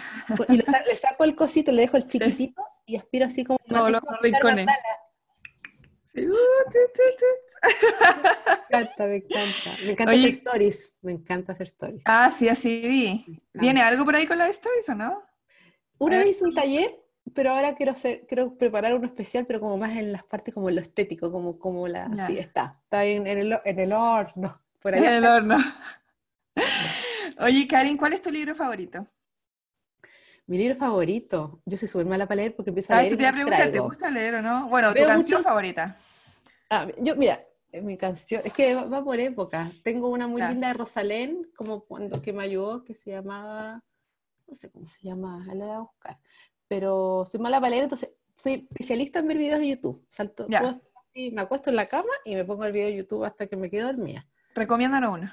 Y 0.48 0.56
le, 0.56 0.96
saco 0.96 1.22
el 1.22 1.36
cosito, 1.36 1.70
le 1.70 1.82
dejo 1.82 1.96
el 1.96 2.06
chiquitito 2.08 2.62
y 2.84 2.96
aspiro 2.96 3.26
así 3.26 3.44
como... 3.44 3.60
Todos 3.68 3.92
los 3.92 4.02
rincones. 4.20 4.66
me 6.14 6.22
encanta, 8.78 9.06
me 9.06 9.16
encanta. 9.16 9.70
Me 9.84 9.90
encanta 9.90 10.12
hacer 10.12 10.28
stories. 10.28 10.96
Me 11.02 11.12
encanta 11.12 11.52
hacer 11.52 11.66
stories. 11.66 12.04
Ah, 12.06 12.30
sí, 12.30 12.48
así 12.48 12.80
vi. 12.82 13.40
¿Viene 13.52 13.82
algo 13.82 14.04
por 14.04 14.14
ahí 14.14 14.26
con 14.26 14.38
las 14.38 14.50
stories 14.50 14.88
o 14.90 14.94
no? 14.94 15.22
Una 15.98 16.18
vez 16.18 16.30
hice 16.30 16.44
un 16.44 16.54
taller, 16.54 17.00
pero 17.34 17.50
ahora 17.50 17.74
quiero 17.74 17.92
hacer, 17.92 18.26
quiero 18.28 18.56
preparar 18.56 18.94
uno 18.94 19.06
especial, 19.06 19.46
pero 19.46 19.60
como 19.60 19.76
más 19.76 19.96
en 19.96 20.12
las 20.12 20.24
partes 20.24 20.54
como 20.54 20.70
lo 20.70 20.80
estético, 20.80 21.32
como, 21.32 21.58
como 21.58 21.88
la. 21.88 22.08
Sí, 22.26 22.38
está. 22.38 22.80
Está 22.84 23.04
en, 23.04 23.26
en, 23.26 23.38
el, 23.38 23.58
en 23.64 23.78
el 23.80 23.92
horno. 23.92 24.62
Por 24.80 24.94
En 24.98 25.04
el 25.04 25.24
horno. 25.24 25.56
Oye, 27.40 27.66
Karin, 27.66 27.96
¿cuál 27.96 28.12
es 28.12 28.22
tu 28.22 28.30
libro 28.30 28.54
favorito? 28.54 29.08
Mi 30.46 30.58
libro 30.58 30.76
favorito. 30.76 31.62
Yo 31.64 31.78
soy 31.78 31.88
súper 31.88 32.06
mala 32.06 32.26
para 32.26 32.36
leer 32.36 32.54
porque 32.54 32.70
empiezo 32.70 32.92
a 32.92 32.96
leer. 32.96 33.06
Ah, 33.06 33.10
si 33.10 33.16
te 33.16 33.22
voy 33.22 33.28
a 33.28 33.32
preguntar, 33.32 33.72
¿te 33.72 33.78
gusta 33.78 34.10
leer 34.10 34.34
o 34.36 34.42
no? 34.42 34.68
Bueno, 34.68 34.92
tu 34.94 35.02
canción 35.04 35.42
favorita. 35.42 35.96
Ah, 36.70 36.86
yo, 36.98 37.16
mira, 37.16 37.44
eh, 37.72 37.80
mi 37.80 37.96
canción, 37.96 38.42
es 38.44 38.52
que 38.52 38.74
va, 38.74 39.02
por 39.02 39.18
época. 39.18 39.70
Tengo 39.82 40.08
una 40.08 40.26
muy 40.26 40.42
linda 40.42 40.68
de 40.68 40.74
Rosalén, 40.74 41.50
como 41.56 41.84
cuando 41.84 42.20
que 42.20 42.32
me 42.32 42.42
ayudó, 42.42 42.84
que 42.84 42.94
se 42.94 43.10
llamaba, 43.10 43.82
no 44.46 44.54
sé 44.54 44.70
cómo 44.70 44.86
se 44.86 45.02
llama, 45.02 45.44
la 45.54 45.64
voy 45.64 45.74
a 45.74 45.80
buscar. 45.80 46.18
Pero 46.68 47.24
soy 47.26 47.40
mala 47.40 47.58
para 47.58 47.70
leer, 47.70 47.84
entonces 47.84 48.12
soy 48.36 48.66
especialista 48.70 49.20
en 49.20 49.28
ver 49.28 49.38
videos 49.38 49.60
de 49.60 49.68
YouTube. 49.68 50.06
Salto, 50.10 50.46
me 50.48 51.40
acuesto 51.40 51.70
en 51.70 51.76
la 51.76 51.86
cama 51.86 52.10
y 52.24 52.34
me 52.34 52.44
pongo 52.44 52.64
el 52.64 52.72
video 52.72 52.88
de 52.88 52.96
YouTube 52.96 53.24
hasta 53.24 53.46
que 53.46 53.56
me 53.56 53.70
quedo 53.70 53.86
dormida. 53.86 54.26
Recomiéndanos 54.54 55.14
uno. 55.14 55.32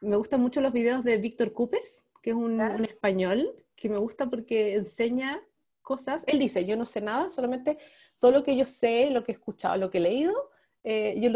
Me 0.00 0.16
gustan 0.16 0.40
mucho 0.40 0.60
los 0.60 0.72
videos 0.72 1.04
de 1.04 1.18
Víctor 1.18 1.52
Coopers, 1.52 2.04
que 2.22 2.30
es 2.30 2.36
un, 2.36 2.60
español 2.60 3.54
que 3.76 3.88
me 3.88 3.98
gusta 3.98 4.26
porque 4.28 4.74
enseña 4.74 5.40
cosas. 5.82 6.24
Él 6.26 6.38
dice, 6.38 6.64
yo 6.64 6.76
no 6.76 6.86
sé 6.86 7.00
nada, 7.00 7.30
solamente 7.30 7.78
todo 8.18 8.32
lo 8.32 8.42
que 8.42 8.56
yo 8.56 8.66
sé, 8.66 9.10
lo 9.10 9.22
que 9.22 9.32
he 9.32 9.34
escuchado, 9.34 9.76
lo 9.76 9.90
que 9.90 9.98
he 9.98 10.00
leído, 10.00 10.50
eh, 10.82 11.14
yo 11.20 11.30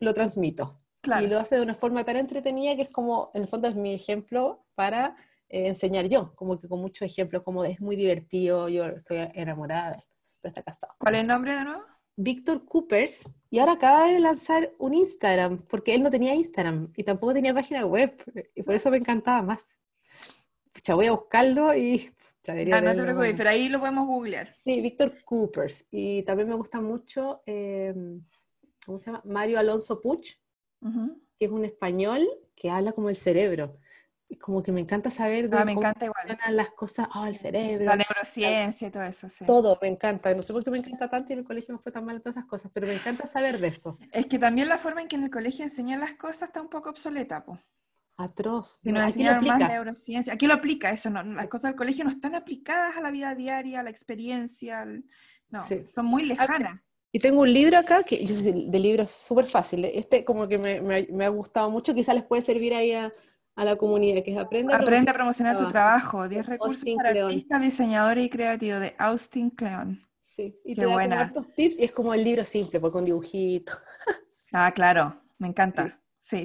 lo, 0.00 0.14
transmito. 0.14 0.80
Y 1.20 1.26
lo 1.26 1.38
hace 1.38 1.56
de 1.56 1.62
una 1.62 1.74
forma 1.74 2.04
tan 2.04 2.16
entretenida 2.16 2.76
que 2.76 2.82
es 2.82 2.90
como, 2.90 3.30
en 3.34 3.42
el 3.42 3.48
fondo 3.48 3.68
es 3.68 3.74
mi 3.74 3.94
ejemplo 3.94 4.64
para 4.74 5.16
eh, 5.48 5.68
enseñar 5.68 6.06
yo, 6.06 6.34
como 6.34 6.58
que 6.58 6.68
con 6.68 6.80
muchos 6.80 7.02
ejemplos, 7.02 7.42
como 7.42 7.64
es 7.64 7.80
muy 7.80 7.96
divertido, 7.96 8.68
yo 8.68 8.86
estoy 8.86 9.28
enamorada 9.34 9.90
de 9.90 9.96
él, 9.96 10.04
pero 10.40 10.50
está 10.50 10.62
casado. 10.62 10.94
¿Cuál 10.98 11.14
es 11.14 11.20
el 11.22 11.26
nombre 11.26 11.54
de 11.54 11.64
nuevo? 11.64 11.82
Víctor 12.16 12.64
Coopers 12.64 13.28
y 13.48 13.60
ahora 13.60 13.72
acaba 13.72 14.08
de 14.08 14.18
lanzar 14.18 14.72
un 14.78 14.92
Instagram, 14.92 15.62
porque 15.68 15.94
él 15.94 16.02
no 16.02 16.10
tenía 16.10 16.34
Instagram 16.34 16.92
y 16.96 17.04
tampoco 17.04 17.32
tenía 17.32 17.54
página 17.54 17.86
web, 17.86 18.12
y 18.54 18.62
por 18.62 18.74
eso 18.74 18.90
me 18.90 18.96
encantaba 18.96 19.40
más. 19.42 19.78
Ya 20.88 20.94
voy 20.94 21.04
a 21.04 21.12
buscarlo 21.12 21.74
y... 21.74 22.10
Ah, 22.48 22.80
no 22.80 22.96
te 22.96 23.02
preocupes, 23.02 23.34
pero 23.36 23.50
ahí 23.50 23.68
lo 23.68 23.78
podemos 23.78 24.06
googlear. 24.06 24.54
Sí, 24.54 24.80
Víctor 24.80 25.22
Coopers. 25.22 25.86
Y 25.90 26.22
también 26.22 26.48
me 26.48 26.54
gusta 26.54 26.80
mucho, 26.80 27.42
em, 27.44 28.24
¿cómo 28.86 28.98
se 28.98 29.06
llama? 29.06 29.20
Mario 29.26 29.58
Alonso 29.58 30.00
Puch, 30.00 30.38
que 31.38 31.44
es 31.44 31.50
un 31.50 31.66
español 31.66 32.26
que 32.56 32.70
habla 32.70 32.92
como 32.92 33.10
el 33.10 33.16
cerebro 33.16 33.78
como 34.36 34.62
que 34.62 34.72
me 34.72 34.80
encanta 34.80 35.10
saber 35.10 35.48
de 35.48 35.56
ah, 35.56 35.64
me 35.64 35.74
cómo 35.74 35.86
encanta 35.86 36.04
igual. 36.04 36.26
funcionan 36.26 36.56
las 36.56 36.70
cosas, 36.70 37.08
oh, 37.14 37.24
el 37.24 37.36
cerebro. 37.36 37.86
La 37.86 37.96
neurociencia 37.96 38.88
y 38.88 38.90
todo 38.90 39.02
eso, 39.04 39.28
sí. 39.30 39.46
Todo, 39.46 39.78
me 39.80 39.88
encanta. 39.88 40.34
No 40.34 40.42
sé 40.42 40.52
por 40.52 40.62
qué 40.62 40.70
me 40.70 40.78
encanta 40.78 41.08
tanto 41.08 41.32
y 41.32 41.34
en 41.34 41.38
el 41.38 41.44
colegio 41.46 41.74
me 41.74 41.80
fue 41.80 41.92
tan 41.92 42.04
mal 42.04 42.20
todas 42.20 42.36
esas 42.36 42.46
cosas, 42.46 42.70
pero 42.74 42.86
me 42.86 42.94
encanta 42.94 43.26
saber 43.26 43.58
de 43.58 43.68
eso. 43.68 43.98
Es 44.12 44.26
que 44.26 44.38
también 44.38 44.68
la 44.68 44.78
forma 44.78 45.00
en 45.00 45.08
que 45.08 45.16
en 45.16 45.24
el 45.24 45.30
colegio 45.30 45.64
enseñan 45.64 46.00
las 46.00 46.12
cosas 46.12 46.48
está 46.48 46.60
un 46.60 46.68
poco 46.68 46.90
obsoleta, 46.90 47.44
po. 47.44 47.58
Atroz. 48.18 48.80
Si 48.82 48.92
nos 48.92 49.04
enseñan 49.04 49.44
más 49.44 49.60
neurociencia. 49.60 50.32
Aquí 50.32 50.46
lo 50.46 50.54
aplica 50.54 50.90
eso, 50.90 51.08
no, 51.08 51.22
las 51.22 51.46
cosas 51.46 51.70
del 51.70 51.76
colegio 51.76 52.04
no 52.04 52.10
están 52.10 52.34
aplicadas 52.34 52.96
a 52.96 53.00
la 53.00 53.12
vida 53.12 53.34
diaria, 53.34 53.80
a 53.80 53.82
la 53.84 53.90
experiencia, 53.90 54.84
no, 54.84 55.60
son 55.86 56.06
muy 56.06 56.24
lejanas. 56.24 56.80
Y 57.10 57.20
tengo 57.20 57.40
un 57.40 57.52
libro 57.52 57.78
acá, 57.78 58.02
que 58.02 58.22
yo 58.24 58.34
de 58.36 58.78
libro 58.78 59.04
es 59.04 59.12
súper 59.12 59.46
fácil. 59.46 59.84
Este 59.86 60.24
como 60.24 60.46
que 60.46 60.58
me, 60.58 60.80
me, 60.80 61.06
me, 61.10 61.24
ha 61.24 61.28
gustado 61.28 61.70
mucho, 61.70 61.94
quizás 61.94 62.14
les 62.14 62.24
puede 62.24 62.42
servir 62.42 62.74
ahí 62.74 62.92
a, 62.92 63.12
a 63.54 63.64
la 63.64 63.76
comunidad, 63.76 64.22
que 64.22 64.32
es 64.32 64.38
Aprende 64.38 64.74
a 64.74 64.76
Aprende 64.76 65.12
promocionar, 65.12 65.54
a 65.54 65.56
promocionar 65.56 65.58
tu 65.58 65.68
trabajo. 65.68 66.28
10 66.28 66.46
recursos 66.46 66.84
para 66.96 67.10
artistas, 67.10 67.62
diseñadores 67.62 68.26
y 68.26 68.28
creativos 68.28 68.80
de 68.80 68.94
Austin 68.98 69.50
Kleon. 69.50 70.06
Sí, 70.24 70.60
y 70.64 70.74
Qué 70.74 70.82
te 70.82 70.86
buena. 70.86 71.32
tips 71.56 71.78
y 71.78 71.84
es 71.84 71.92
como 71.92 72.12
el 72.14 72.24
libro 72.24 72.44
simple, 72.44 72.78
porque 72.78 72.92
con 72.92 73.04
dibujito. 73.04 73.72
Ah, 74.52 74.72
claro, 74.72 75.20
me 75.38 75.48
encanta. 75.48 75.86
Sí, 75.86 75.92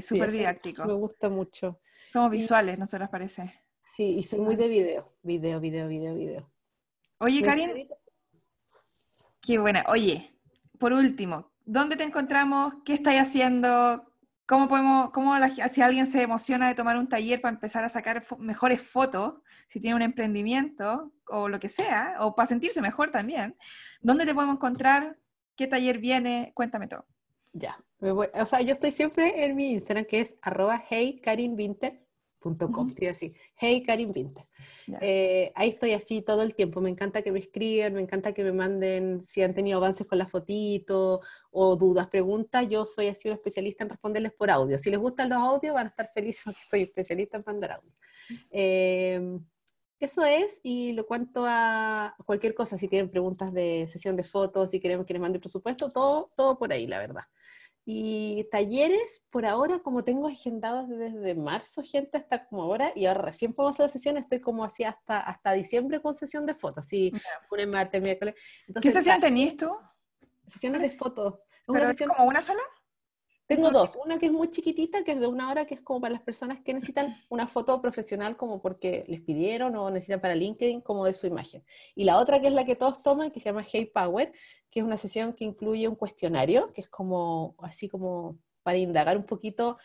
súper 0.02 0.32
didáctico. 0.32 0.86
Me 0.86 0.94
gusta 0.94 1.30
mucho. 1.30 1.80
Somos 2.12 2.32
visuales, 2.32 2.78
¿no 2.78 2.86
se 2.86 3.00
les 3.00 3.10
parece? 3.10 3.54
Sí, 3.80 4.16
y 4.18 4.24
soy 4.24 4.40
muy 4.40 4.56
de 4.56 4.68
video, 4.68 5.14
video, 5.24 5.60
video, 5.60 5.88
video, 5.88 6.16
video. 6.16 6.52
Oye, 7.18 7.42
Karin. 7.42 7.88
Qué 9.42 9.58
buena. 9.58 9.84
Oye, 9.88 10.34
por 10.80 10.94
último, 10.94 11.52
¿dónde 11.66 11.98
te 11.98 12.04
encontramos? 12.04 12.76
¿Qué 12.86 12.94
estáis 12.94 13.22
haciendo? 13.22 14.10
¿Cómo 14.46 14.68
podemos, 14.68 15.12
cómo 15.12 15.36
si 15.72 15.82
alguien 15.82 16.08
se 16.08 16.22
emociona 16.22 16.68
de 16.68 16.76
tomar 16.76 16.98
un 16.98 17.08
taller 17.08 17.42
para 17.42 17.54
empezar 17.54 17.84
a 17.84 17.90
sacar 17.90 18.26
mejores 18.40 18.82
fotos, 18.82 19.36
si 19.68 19.80
tiene 19.80 19.96
un 19.96 20.02
emprendimiento 20.02 21.14
o 21.28 21.48
lo 21.48 21.60
que 21.60 21.70
sea, 21.70 22.18
o 22.20 22.36
para 22.36 22.48
sentirse 22.48 22.82
mejor 22.82 23.12
también, 23.12 23.58
¿dónde 24.02 24.26
te 24.26 24.34
podemos 24.34 24.56
encontrar? 24.56 25.18
¿Qué 25.56 25.68
taller 25.68 25.98
viene? 25.98 26.52
Cuéntame 26.56 26.88
todo. 26.88 27.06
Ya, 27.54 27.78
o 28.12 28.46
sea, 28.46 28.62
yo 28.62 28.74
estoy 28.74 28.92
siempre 28.92 29.46
en 29.46 29.56
mi 29.56 29.72
Instagram 29.72 30.06
que 30.06 30.20
es 30.22 30.36
arroba 30.42 30.84
.com, 32.74 32.94
así, 33.10 33.34
hey 33.56 33.84
Karin 33.84 34.12
Vinter. 34.12 34.44
Eh, 35.00 35.52
ahí 35.56 35.70
estoy 35.70 35.94
así 35.94 36.22
todo 36.22 36.42
el 36.42 36.56
tiempo, 36.56 36.82
me 36.82 36.90
encanta 36.90 37.22
que 37.22 37.32
me 37.32 37.40
escriban, 37.40 37.94
me 37.94 38.02
encanta 38.02 38.34
que 38.34 38.44
me 38.44 38.52
manden 38.52 39.24
si 39.24 39.42
han 39.42 39.54
tenido 39.54 39.78
avances 39.78 40.06
con 40.06 40.18
la 40.18 40.28
fotito 40.28 41.22
o 41.52 41.76
dudas, 41.78 42.08
preguntas, 42.10 42.68
yo 42.68 42.86
soy 42.86 43.08
así 43.08 43.30
un 43.30 43.36
especialista 43.36 43.86
en 43.86 43.92
responderles 43.92 44.34
por 44.34 44.50
audio. 44.50 44.78
Si 44.78 44.90
les 44.90 45.00
gustan 45.00 45.30
los 45.30 45.38
audios 45.38 45.74
van 45.74 45.88
a 45.88 45.90
estar 45.90 46.12
felices 46.14 46.44
porque 46.46 46.60
soy 46.70 46.82
especialista 46.82 47.38
en 47.38 47.44
mandar 47.46 47.72
audio. 47.72 47.94
Em, 48.52 49.40
eso 50.00 50.22
es, 50.26 50.60
y 50.64 50.92
lo 50.92 51.06
cuanto 51.06 51.46
a 51.48 52.14
cualquier 52.26 52.54
cosa, 52.54 52.78
si 52.78 52.90
tienen 52.90 53.10
preguntas 53.10 53.54
de 53.54 53.88
sesión 53.90 54.18
de 54.18 54.24
fotos, 54.26 54.72
si 54.72 54.82
queremos 54.82 55.06
que 55.06 55.14
les 55.14 55.22
mande 55.22 55.40
presupuesto, 55.40 55.92
todo, 55.92 56.32
todo 56.36 56.58
por 56.58 56.74
ahí, 56.74 56.88
la 56.88 57.00
verdad. 57.00 57.24
Y 57.86 58.48
talleres, 58.50 59.26
por 59.30 59.46
ahora, 59.46 59.80
como 59.80 60.04
tengo 60.04 60.28
agendados 60.28 60.88
desde 60.88 61.36
marzo, 61.36 61.84
gente, 61.84 62.18
hasta 62.18 62.46
como 62.46 62.64
ahora, 62.64 62.94
y 62.96 63.06
ahora 63.06 63.24
recién 63.24 63.54
podemos 63.54 63.78
hacer 63.80 63.90
sesión, 63.90 64.18
estoy 64.18 64.40
como 64.40 64.64
así 64.64 64.84
hasta, 64.84 65.20
hasta 65.20 65.52
diciembre 65.52 66.02
con 66.02 66.16
sesión 66.16 66.46
de 66.46 66.54
fotos, 66.54 66.86
sí, 66.86 67.12
lunes, 67.52 67.68
martes, 67.68 68.02
miércoles. 68.02 68.36
¿Qué 68.82 68.90
sesión 68.90 69.20
tenías 69.20 69.58
tú? 69.58 69.70
Sesiones 70.48 70.82
de 70.82 70.92
fotos. 70.92 71.36
¿Pero 71.68 71.90
es 71.90 72.08
como 72.08 72.26
una 72.26 72.42
sola? 72.42 72.62
Tengo 73.46 73.72
dos, 73.72 73.98
una 74.04 74.18
que 74.18 74.28
es 74.28 74.32
muy 74.32 74.50
chiquitita, 74.50 75.04
que 75.04 75.12
es 75.12 75.20
de 75.20 75.28
una 75.28 75.50
hora, 75.52 75.66
que 75.66 75.76
es 75.76 75.82
como 75.82 76.02
para 76.02 76.14
las 76.14 76.24
personas 76.24 76.62
que 76.62 76.74
necesitan 76.74 77.16
una 77.30 77.48
foto 77.48 77.82
profesional 77.82 78.38
como 78.38 78.62
porque 78.62 79.04
les 79.08 79.22
pidieron 79.22 79.76
o 79.76 79.90
necesitan 79.92 80.22
para 80.22 80.36
LinkedIn 80.36 80.82
como 80.82 81.06
de 81.06 81.14
su 81.14 81.28
imagen. 81.28 81.64
Y 81.96 82.06
la 82.06 82.18
otra 82.18 82.40
que 82.40 82.48
es 82.48 82.54
la 82.54 82.66
que 82.66 82.76
todos 82.76 83.02
toman, 83.02 83.32
que 83.32 83.40
se 83.40 83.50
llama 83.50 83.64
Hey 83.70 83.92
Power, 83.94 84.32
que 84.72 84.80
es 84.80 84.86
una 84.86 84.98
sesión 84.98 85.34
que 85.34 85.46
incluye 85.46 85.88
un 85.88 85.96
cuestionario, 85.96 86.72
que 86.74 86.82
es 86.82 86.90
como 86.90 87.56
así 87.60 87.90
como 87.90 88.40
para 88.64 88.78
indagar 88.78 89.18
un 89.18 89.26
poquito, 89.26 89.78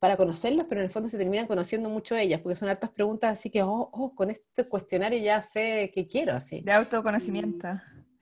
para 0.00 0.18
conocerlas, 0.18 0.66
pero 0.68 0.82
en 0.82 0.86
el 0.86 0.92
fondo 0.92 1.08
se 1.08 1.16
terminan 1.16 1.46
conociendo 1.46 1.88
mucho 1.88 2.14
ellas, 2.14 2.40
porque 2.42 2.56
son 2.56 2.68
hartas 2.68 2.90
preguntas, 2.90 3.32
así 3.32 3.48
que, 3.48 3.62
oh, 3.62 3.88
oh 3.90 4.14
con 4.14 4.30
este 4.30 4.68
cuestionario 4.68 5.18
ya 5.18 5.40
sé 5.40 5.90
qué 5.94 6.06
quiero, 6.06 6.34
así. 6.34 6.60
De 6.60 6.72
autoconocimiento. 6.72 7.68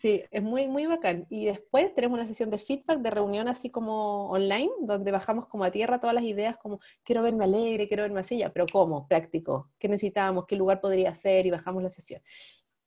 Sí, 0.03 0.25
es 0.33 0.43
muy, 0.43 0.67
muy 0.67 0.87
bacán. 0.87 1.29
Y 1.31 1.45
después 1.45 1.95
tenemos 1.95 2.19
una 2.19 2.27
sesión 2.27 2.51
de 2.51 2.59
feedback, 2.59 2.99
de 2.99 3.11
reunión 3.13 3.47
así 3.47 3.71
como 3.71 4.31
online, 4.31 4.73
donde 4.81 5.13
bajamos 5.13 5.47
como 5.47 5.63
a 5.63 5.71
tierra 5.71 6.01
todas 6.01 6.13
las 6.13 6.25
ideas, 6.25 6.57
como 6.57 6.81
quiero 7.05 7.23
verme 7.23 7.45
alegre, 7.45 7.87
quiero 7.87 8.03
verme 8.03 8.19
así, 8.19 8.39
ya, 8.39 8.53
pero 8.53 8.67
¿cómo? 8.67 9.07
Práctico. 9.07 9.71
¿Qué 9.79 9.87
necesitamos? 9.87 10.45
¿Qué 10.47 10.57
lugar 10.57 10.81
podría 10.81 11.15
ser? 11.15 11.47
Y 11.47 11.53
bajamos 11.53 11.85
la 11.85 11.89
sesión. 11.89 12.21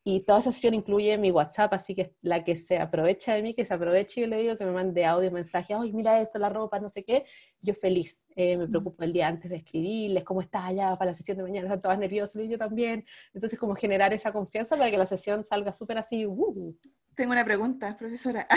Y 0.03 0.25
toda 0.25 0.39
esa 0.39 0.51
sesión 0.51 0.73
incluye 0.73 1.17
mi 1.17 1.31
WhatsApp, 1.31 1.73
así 1.73 1.95
que 1.95 2.13
la 2.21 2.43
que 2.43 2.57
se 2.57 2.79
aprovecha 2.79 3.33
de 3.33 3.41
mí, 3.43 3.53
que 3.53 3.63
se 3.63 3.73
aproveche, 3.73 4.19
yo 4.19 4.27
le 4.27 4.37
digo 4.37 4.57
que 4.57 4.65
me 4.65 4.73
mande 4.73 5.05
audio, 5.05 5.31
mensaje, 5.31 5.73
ay, 5.73 5.93
mira 5.93 6.19
esto, 6.19 6.37
la 6.37 6.49
ropa, 6.49 6.81
no 6.81 6.89
sé 6.89 7.05
qué, 7.05 7.23
yo 7.61 7.73
feliz. 7.73 8.21
Eh, 8.35 8.57
me 8.57 8.67
preocupo 8.67 9.03
el 9.05 9.13
día 9.13 9.29
antes 9.29 9.49
de 9.49 9.55
escribirles, 9.55 10.25
cómo 10.25 10.41
está 10.41 10.65
allá 10.65 10.97
para 10.97 11.11
la 11.11 11.15
sesión 11.15 11.37
de 11.37 11.43
mañana, 11.43 11.67
están 11.67 11.81
todas 11.81 11.97
nerviosas, 11.97 12.43
y 12.43 12.49
yo 12.49 12.57
también. 12.57 13.05
Entonces, 13.33 13.57
como 13.57 13.73
generar 13.73 14.11
esa 14.11 14.33
confianza 14.33 14.75
para 14.75 14.91
que 14.91 14.97
la 14.97 15.05
sesión 15.05 15.45
salga 15.45 15.71
súper 15.71 15.97
así. 15.97 16.25
Uh. 16.27 16.75
Tengo 17.15 17.31
una 17.31 17.45
pregunta, 17.45 17.95
profesora. 17.97 18.47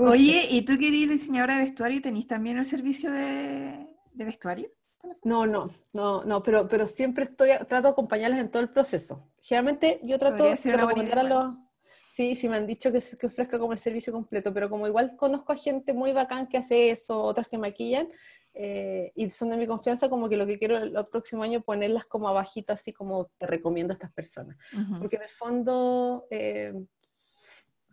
Oye, 0.00 0.46
¿y 0.50 0.62
tú 0.62 0.76
que 0.78 0.88
eres 0.88 1.08
diseñadora 1.08 1.54
de 1.54 1.64
vestuario, 1.64 2.02
tenés 2.02 2.26
también 2.26 2.58
el 2.58 2.66
servicio 2.66 3.10
de, 3.10 3.86
de 4.12 4.24
vestuario? 4.24 4.70
No, 5.22 5.46
no, 5.46 5.70
no, 5.92 6.24
no, 6.24 6.42
pero, 6.42 6.68
pero 6.68 6.86
siempre 6.86 7.24
estoy, 7.24 7.50
trato 7.68 7.82
de 7.82 7.88
acompañarles 7.90 8.40
en 8.40 8.50
todo 8.50 8.62
el 8.62 8.70
proceso. 8.70 9.30
Generalmente 9.40 10.00
yo 10.02 10.18
trato 10.18 10.44
de 10.44 10.56
recomendar 10.56 11.18
a 11.32 11.60
Sí, 12.14 12.36
sí 12.36 12.48
me 12.48 12.56
han 12.56 12.66
dicho 12.66 12.92
que, 12.92 13.02
que, 13.18 13.26
ofrezca 13.26 13.58
como 13.58 13.72
el 13.72 13.80
servicio 13.80 14.12
completo, 14.12 14.54
pero 14.54 14.70
como 14.70 14.86
igual 14.86 15.16
conozco 15.16 15.52
a 15.52 15.56
gente 15.56 15.92
muy 15.92 16.12
bacán 16.12 16.46
que 16.46 16.56
hace 16.56 16.90
eso, 16.90 17.20
otras 17.20 17.48
que 17.48 17.58
maquillan, 17.58 18.08
eh, 18.54 19.10
y 19.16 19.28
son 19.30 19.50
de 19.50 19.56
mi 19.56 19.66
confianza, 19.66 20.08
como 20.08 20.28
que 20.28 20.36
lo 20.36 20.46
que 20.46 20.56
quiero 20.56 20.76
el, 20.76 20.94
próximo 21.10 21.42
año 21.42 21.60
ponerlas 21.60 22.06
como 22.06 22.28
abajito, 22.28 22.72
así 22.72 22.92
como 22.92 23.32
te 23.36 23.48
recomiendo 23.48 23.92
a 23.92 23.96
estas 23.96 24.12
personas. 24.12 24.56
Porque 25.00 25.16
en 25.16 25.22
el 25.22 25.28
fondo, 25.28 26.26
eh, 26.30 26.72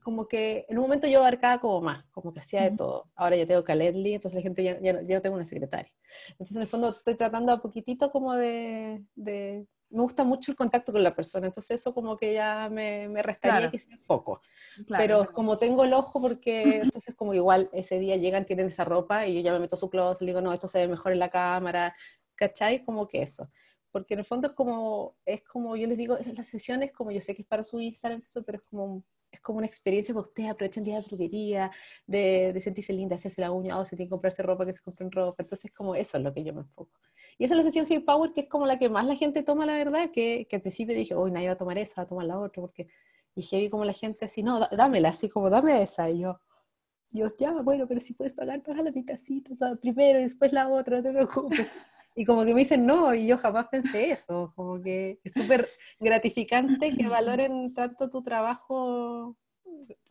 como 0.01 0.27
que 0.27 0.65
en 0.67 0.77
un 0.77 0.83
momento 0.83 1.07
yo 1.07 1.19
abarcaba 1.19 1.61
como 1.61 1.81
más, 1.81 2.03
como 2.11 2.33
que 2.33 2.39
hacía 2.39 2.63
de 2.63 2.71
todo. 2.75 3.09
Ahora 3.15 3.35
ya 3.35 3.45
tengo 3.45 3.63
Calendly, 3.63 4.15
entonces 4.15 4.35
la 4.35 4.41
gente 4.41 4.63
ya, 4.63 4.79
ya, 4.81 5.01
ya, 5.01 5.15
no 5.15 5.21
tengo 5.21 5.35
una 5.35 5.45
secretaria. 5.45 5.91
Entonces 6.29 6.55
en 6.55 6.63
el 6.63 6.67
fondo 6.67 6.89
estoy 6.89 7.15
tratando 7.15 7.53
a 7.53 7.61
poquitito 7.61 8.11
como 8.11 8.33
de, 8.33 9.05
de, 9.15 9.67
Me 9.89 10.01
gusta 10.01 10.23
mucho 10.23 10.51
el 10.51 10.57
contacto 10.57 10.91
con 10.91 11.03
la 11.03 11.15
persona, 11.15 11.47
entonces 11.47 11.79
eso 11.79 11.93
como 11.93 12.17
que 12.17 12.33
ya 12.33 12.69
me, 12.71 13.07
me 13.09 13.21
restaría 13.21 13.69
que 13.69 13.79
sea 13.79 13.99
poco. 14.07 14.41
Pero 14.87 15.25
como 15.33 15.57
tengo 15.57 15.83
el 15.83 15.93
ojo, 15.93 16.19
porque 16.19 16.77
entonces 16.77 17.15
como 17.15 17.33
igual 17.33 17.69
ese 17.71 17.99
día 17.99 18.17
llegan, 18.17 18.45
tienen 18.45 18.67
esa 18.67 18.83
ropa 18.83 19.27
y 19.27 19.35
yo 19.35 19.41
ya 19.41 19.53
me 19.53 19.59
meto 19.59 19.75
su 19.75 19.89
closet, 19.89 20.21
le 20.21 20.27
digo, 20.27 20.41
no, 20.41 20.51
esto 20.51 20.67
se 20.67 20.79
ve 20.79 20.87
mejor 20.87 21.11
en 21.13 21.19
la 21.19 21.29
cámara, 21.29 21.95
¿cachai? 22.35 22.83
Como 22.83 23.07
que 23.07 23.21
eso 23.21 23.49
porque 23.91 24.13
en 24.13 24.21
el 24.21 24.25
fondo 24.25 24.47
es 24.47 24.53
como, 24.53 25.17
es 25.25 25.43
como 25.43 25.75
yo 25.75 25.85
les 25.85 25.97
digo, 25.97 26.17
las 26.35 26.47
sesiones 26.47 26.91
como 26.91 27.11
yo 27.11 27.19
sé 27.19 27.35
que 27.35 27.41
es 27.41 27.47
para 27.47 27.63
su 27.63 27.79
Instagram, 27.79 28.21
pero 28.45 28.57
es 28.57 28.63
como 28.63 29.03
es 29.32 29.39
como 29.39 29.58
una 29.60 29.67
experiencia 29.67 30.13
para 30.13 30.28
ustedes, 30.28 30.50
aprovechan 30.50 30.84
día 30.84 30.98
de 30.98 31.04
droguería, 31.04 31.72
de, 32.06 32.52
de, 32.54 32.62
sentirse 32.62 32.91
linda, 32.94 33.15
hacerse 33.15 33.41
la 33.41 33.52
uña, 33.52 33.80
o 33.80 33.86
si 33.86 33.96
tienen 33.96 34.08
que 34.08 34.12
comprarse 34.12 34.44
ropa, 34.44 34.65
que 34.65 34.74
se 34.74 34.82
compren 34.82 35.12
ropa. 35.12 35.41
Entonces, 35.44 35.72
como 35.72 35.96
eso 35.96 36.17
es 36.17 36.24
lo 36.24 36.34
que 36.34 36.44
yo 36.44 36.54
me 36.54 36.62
enfoco. 36.62 36.91
Y 37.38 37.46
esa 37.46 37.54
es 37.54 37.58
la 37.58 37.63
sesión 37.63 37.86
Hey 37.88 38.00
Power, 38.00 38.34
que 38.34 38.41
es 38.41 38.48
como 38.48 38.65
la 38.65 38.78
que 38.78 38.89
más 38.89 39.06
la 39.06 39.15
gente 39.15 39.44
toma, 39.44 39.65
la 39.65 39.78
verdad, 39.78 40.12
que, 40.12 40.48
que 40.50 40.58
al 40.58 40.62
principio 40.62 40.94
dije, 40.94 41.15
uy, 41.15 41.32
nadie 41.32 41.48
va 41.48 41.54
a 41.54 41.58
tomar 41.58 41.78
esa, 41.78 42.02
va 42.02 42.04
a 42.04 42.08
tomar 42.08 42.26
la 42.26 42.39
otra, 42.39 42.62
porque 42.62 42.88
dije, 43.36 43.58
vi 43.58 43.70
como 43.70 43.86
la 43.86 43.94
gente 43.94 44.26
así, 44.26 44.44
no, 44.44 44.60
dámela, 44.72 45.10
así 45.10 45.30
como, 45.30 45.50
dame 45.50 45.82
esa. 45.82 46.10
Y 46.10 46.20
yo, 46.20 46.39
yo, 47.12 47.28
ya, 47.38 47.52
bueno, 47.54 47.88
pero 47.88 48.02
si 48.02 48.13
puedes 48.13 48.34
pagar, 48.34 48.62
paga 48.63 48.84
la 48.84 48.91
mitacita 48.91 49.76
primero 49.82 50.20
y 50.20 50.24
después 50.24 50.52
la 50.52 50.70
otra, 50.70 50.98
no 50.98 51.04
te 51.04 51.12
preocupes. 51.12 51.67
Y 52.15 52.26
como 52.26 52.43
que 52.43 52.54
me 52.54 52.60
dicen 52.62 52.86
no, 52.86 53.13
y 53.13 53.28
yo 53.28 53.38
jamás 53.38 53.67
pensé 53.69 54.12
eso, 54.12 54.52
como 54.56 54.82
que 54.82 55.19
es 55.24 55.34
súper 55.34 55.69
gratificante 56.00 56.95
que 56.95 57.08
valoren 57.08 57.74
tanto 57.74 58.10
tu 58.10 58.21
trabajo 58.21 59.38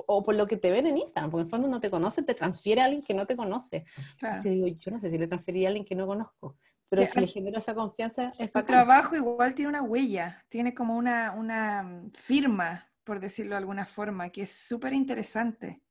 o 0.06 0.22
por 0.22 0.34
lo 0.34 0.46
que 0.46 0.56
te 0.56 0.70
ven 0.70 0.86
en 0.86 0.98
Instagram, 0.98 1.30
porque 1.30 1.42
en 1.42 1.46
el 1.46 1.50
fondo 1.50 1.68
no 1.68 1.80
te 1.80 1.90
conocen, 1.90 2.24
te 2.24 2.34
transfiere 2.34 2.80
a 2.80 2.86
alguien 2.86 3.02
que 3.02 3.14
no 3.14 3.26
te 3.26 3.36
conoce. 3.36 3.84
Entonces 4.20 4.44
yo 4.44 4.50
digo, 4.50 4.66
yo 4.66 4.90
no 4.90 5.00
sé 5.00 5.10
si 5.10 5.18
le 5.18 5.26
transferí 5.26 5.64
a 5.64 5.68
alguien 5.68 5.84
que 5.84 5.94
no 5.94 6.06
conozco, 6.06 6.56
pero 6.88 7.06
si 7.06 7.20
le 7.20 7.26
genero 7.28 7.58
esa 7.58 7.74
confianza 7.74 8.32
es 8.38 8.50
Tu 8.50 8.62
trabajo 8.64 9.14
igual 9.14 9.54
tiene 9.54 9.68
una 9.68 9.82
huella, 9.82 10.44
tiene 10.48 10.74
como 10.74 10.96
una, 10.96 11.32
una 11.32 12.02
firma, 12.14 12.90
por 13.04 13.20
decirlo 13.20 13.52
de 13.52 13.58
alguna 13.58 13.86
forma, 13.86 14.30
que 14.30 14.42
es 14.42 14.52
súper 14.52 14.92
interesante. 14.92 15.82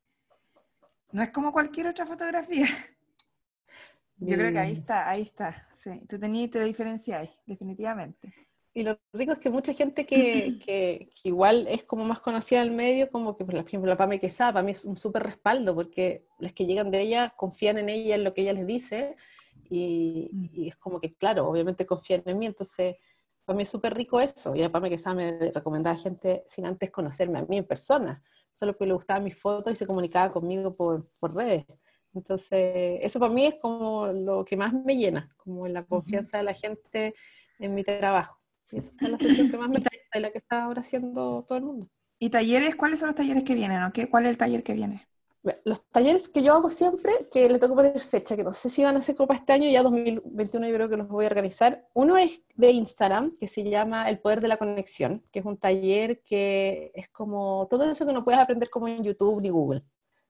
No 1.12 1.24
es 1.24 1.32
como 1.32 1.52
cualquier 1.52 1.88
otra 1.88 2.06
fotografía. 2.06 2.67
Yo 4.19 4.36
creo 4.36 4.51
que 4.51 4.60
ahí 4.60 4.73
está, 4.73 5.10
ahí 5.10 5.21
está. 5.21 5.67
Sí, 5.75 6.01
tú 6.08 6.19
tenías, 6.19 6.51
te 6.51 6.63
diferenciáis, 6.63 7.29
definitivamente. 7.45 8.34
Y 8.73 8.84
lo 8.84 8.99
rico 9.13 9.34
es 9.34 9.39
que 9.39 9.49
mucha 9.49 9.73
gente 9.73 10.05
que, 10.05 10.60
que, 10.65 11.10
igual 11.23 11.67
es 11.67 11.84
como 11.84 12.05
más 12.05 12.21
conocida 12.21 12.62
en 12.62 12.69
el 12.69 12.75
medio, 12.75 13.10
como 13.10 13.36
que 13.36 13.45
por 13.45 13.55
ejemplo 13.55 13.89
la 13.89 13.97
Pame 13.97 14.19
Quesada, 14.19 14.53
para 14.53 14.63
mí 14.63 14.71
es 14.71 14.86
un 14.86 14.97
súper 14.97 15.23
respaldo, 15.23 15.73
porque 15.73 16.25
las 16.39 16.53
que 16.53 16.65
llegan 16.65 16.91
de 16.91 17.01
ella 17.01 17.34
confían 17.36 17.77
en 17.77 17.89
ella, 17.89 18.15
en 18.15 18.23
lo 18.23 18.34
que 18.34 18.41
ella 18.41 18.53
les 18.53 18.67
dice, 18.67 19.15
y, 19.69 20.29
mm. 20.32 20.49
y 20.53 20.67
es 20.67 20.75
como 20.75 20.99
que, 20.99 21.13
claro, 21.15 21.47
obviamente 21.47 21.86
confían 21.86 22.23
en 22.25 22.38
mí, 22.38 22.45
entonces 22.45 22.95
para 23.49 23.58
mí 23.58 23.63
es 23.63 23.69
súper 23.69 23.95
rico 23.95 24.19
eso. 24.19 24.53
Y 24.55 24.60
la 24.60 24.71
Pame 24.71 24.91
Quesada 24.91 25.15
me 25.15 25.51
recomendaba 25.51 25.95
a 25.95 25.99
gente 25.99 26.43
sin 26.47 26.67
antes 26.67 26.91
conocerme 26.91 27.39
a 27.39 27.45
mí 27.45 27.58
en 27.58 27.65
persona, 27.65 28.21
solo 28.53 28.73
porque 28.73 28.86
le 28.86 28.93
gustaban 28.93 29.23
mis 29.23 29.36
fotos 29.36 29.73
y 29.73 29.75
se 29.75 29.88
comunicaba 29.88 30.32
conmigo 30.32 30.71
por, 30.71 31.10
por 31.19 31.34
redes. 31.34 31.65
Entonces, 32.13 33.00
eso 33.02 33.19
para 33.19 33.34
mí 33.34 33.45
es 33.45 33.56
como 33.56 34.08
lo 34.08 34.43
que 34.43 34.58
más 34.58 34.74
me 34.74 34.98
llena, 34.98 35.34
como 35.38 35.67
la 35.67 35.84
confianza 35.84 36.38
de 36.38 36.43
la 36.43 36.54
gente 36.54 37.13
en 37.60 37.76
mi 37.76 37.84
trabajo. 37.84 38.39
Y 38.72 38.78
esa 38.78 38.91
es 39.00 39.10
la 39.10 39.17
sesión 39.17 39.50
que 39.50 39.58
más 39.58 39.69
me 39.69 39.76
gusta 39.76 40.17
y 40.17 40.19
la 40.19 40.32
que 40.32 40.39
está 40.39 40.63
ahora 40.63 40.82
haciendo 40.82 41.43
todo 41.48 41.58
el 41.58 41.63
mundo. 41.63 41.89
¿Y 42.17 42.30
talleres? 42.30 42.76
¿Cuáles 42.76 43.00
son 43.00 43.08
los 43.08 43.15
talleres 43.15 43.43
que 43.43 43.56
vienen? 43.56 43.84
¿o 43.84 43.93
qué? 43.93 44.10
¿Cuál 44.10 44.26
es 44.26 44.32
el 44.32 44.38
taller 44.38 44.63
que 44.63 44.74
viene? 44.74 45.08
Los 45.63 45.86
talleres 45.89 46.28
que 46.28 46.43
yo 46.43 46.54
hago 46.54 46.69
siempre, 46.69 47.13
que 47.32 47.48
le 47.48 47.60
tengo 47.60 47.74
que 47.74 47.84
poner 47.84 48.00
fecha, 48.02 48.36
que 48.36 48.43
no 48.43 48.52
sé 48.52 48.69
si 48.69 48.84
van 48.84 48.98
a 48.98 49.02
ser 49.02 49.15
copa 49.15 49.36
este 49.36 49.54
año, 49.54 49.69
ya 49.69 49.84
2021 49.84 50.67
yo 50.67 50.76
creo 50.76 50.89
que 50.89 50.98
los 50.98 51.08
voy 51.08 51.24
a 51.24 51.30
organizar. 51.30 51.88
Uno 51.93 52.17
es 52.17 52.43
de 52.56 52.72
Instagram, 52.72 53.38
que 53.38 53.48
se 53.48 53.63
llama 53.63 54.10
El 54.10 54.19
Poder 54.19 54.41
de 54.41 54.50
la 54.50 54.58
Conexión, 54.58 55.24
que 55.32 55.39
es 55.39 55.45
un 55.45 55.58
taller 55.58 56.22
que 56.24 56.91
es 56.93 57.08
como 57.08 57.67
todo 57.69 57.89
eso 57.89 58.06
que 58.06 58.12
no 58.12 58.26
puedes 58.26 58.41
aprender 58.41 58.69
como 58.69 58.89
en 58.89 59.02
YouTube 59.02 59.41
ni 59.41 59.50
Google 59.50 59.82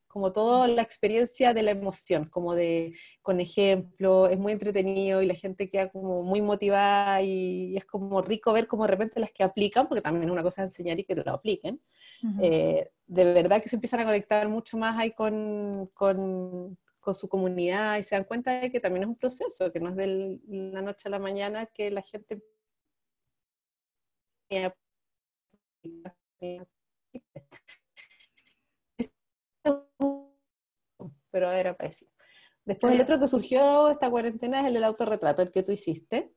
como 0.10 0.34
toda 0.34 0.68
la 0.68 0.82
experiencia 0.82 1.54
de 1.54 1.64
la 1.64 1.72
emoción, 1.72 2.26
como 2.26 2.56
de 2.56 2.96
con 3.22 3.40
ejemplo, 3.40 4.28
es 4.28 4.40
muy 4.40 4.52
entretenido 4.52 5.22
y 5.22 5.28
la 5.28 5.36
gente 5.36 5.70
queda 5.70 5.90
como 5.90 6.24
muy 6.24 6.42
motivada 6.42 7.22
y, 7.22 7.78
es 7.78 7.86
como 7.86 8.22
rico 8.22 8.52
ver 8.52 8.68
como 8.68 8.84
de 8.84 8.92
repente 8.92 9.20
las 9.20 9.32
que 9.32 9.44
aplican, 9.44 9.88
porque 9.88 10.02
también 10.02 10.26
es 10.26 10.32
una 10.32 10.44
cosa 10.44 10.64
enseñar 10.64 11.00
y 11.00 11.04
que 11.04 11.16
lo 11.16 11.32
apliquen, 11.32 11.80
eh, 12.42 12.90
de 13.06 13.24
verdad 13.24 13.62
que 13.62 13.70
se 13.70 13.76
empiezan 13.76 14.00
a 14.02 14.06
conectar 14.06 14.50
mucho 14.50 14.78
más 14.78 14.98
ahí 14.98 15.12
con, 15.12 15.90
con, 15.94 16.78
con, 17.00 17.16
su 17.16 17.30
comunidad 17.30 17.98
y 18.00 18.04
se 18.04 18.16
dan 18.16 18.24
cuenta 18.24 18.60
de 18.60 18.72
que 18.72 18.80
también 18.80 19.04
es 19.04 19.10
un 19.10 19.16
proceso, 19.16 19.72
que 19.72 19.80
no 19.80 19.90
es 19.90 19.96
de 19.96 20.40
la 20.48 20.82
noche 20.82 21.08
a 21.08 21.12
la 21.12 21.20
mañana 21.20 21.68
que 21.68 21.92
la 21.92 22.02
gente 22.02 22.42
pero 31.32 31.52
era 31.52 31.76
parecido. 31.76 32.12
Después 32.66 32.94
el 32.94 33.02
otro 33.02 33.20
que 33.20 33.28
surgió 33.28 33.90
esta 33.90 34.10
cuarentena 34.10 34.62
es 34.62 34.68
el 34.68 34.74
del 34.76 34.84
autorretrato, 34.84 35.42
el 35.42 35.52
que 35.52 35.64
tú 35.64 35.72
hiciste, 35.72 36.32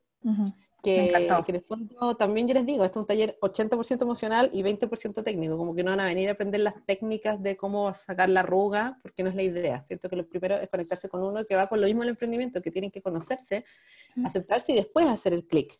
que, 0.83 1.13
que, 1.45 1.51
en 1.51 1.55
el 1.55 1.61
fondo 1.61 2.17
también 2.17 2.47
yo 2.47 2.53
les 2.53 2.65
digo, 2.65 2.83
este 2.83 2.97
es 2.97 3.01
un 3.01 3.07
taller 3.07 3.37
80% 3.41 4.01
emocional 4.01 4.49
y 4.51 4.63
20% 4.63 5.23
técnico, 5.23 5.57
como 5.57 5.73
que 5.73 5.83
no 5.83 5.91
van 5.91 6.01
a 6.01 6.05
venir 6.05 6.29
a 6.29 6.33
aprender 6.33 6.61
las 6.61 6.73
técnicas 6.85 7.41
de 7.41 7.55
cómo 7.55 7.93
sacar 7.93 8.29
la 8.29 8.41
arruga, 8.41 8.99
porque 9.01 9.23
no 9.23 9.29
es 9.29 9.35
la 9.35 9.43
idea. 9.43 9.83
Siento 9.85 10.09
que 10.09 10.15
lo 10.17 10.27
primero 10.27 10.57
es 10.57 10.69
conectarse 10.69 11.07
con 11.07 11.23
uno 11.23 11.45
que 11.45 11.55
va 11.55 11.67
con 11.67 11.79
lo 11.79 11.87
mismo 11.87 12.03
el 12.03 12.09
emprendimiento, 12.09 12.61
que 12.61 12.71
tienen 12.71 12.91
que 12.91 13.01
conocerse, 13.01 13.63
aceptarse 14.25 14.73
y 14.73 14.75
después 14.75 15.05
hacer 15.07 15.33
el 15.33 15.45
clic, 15.45 15.73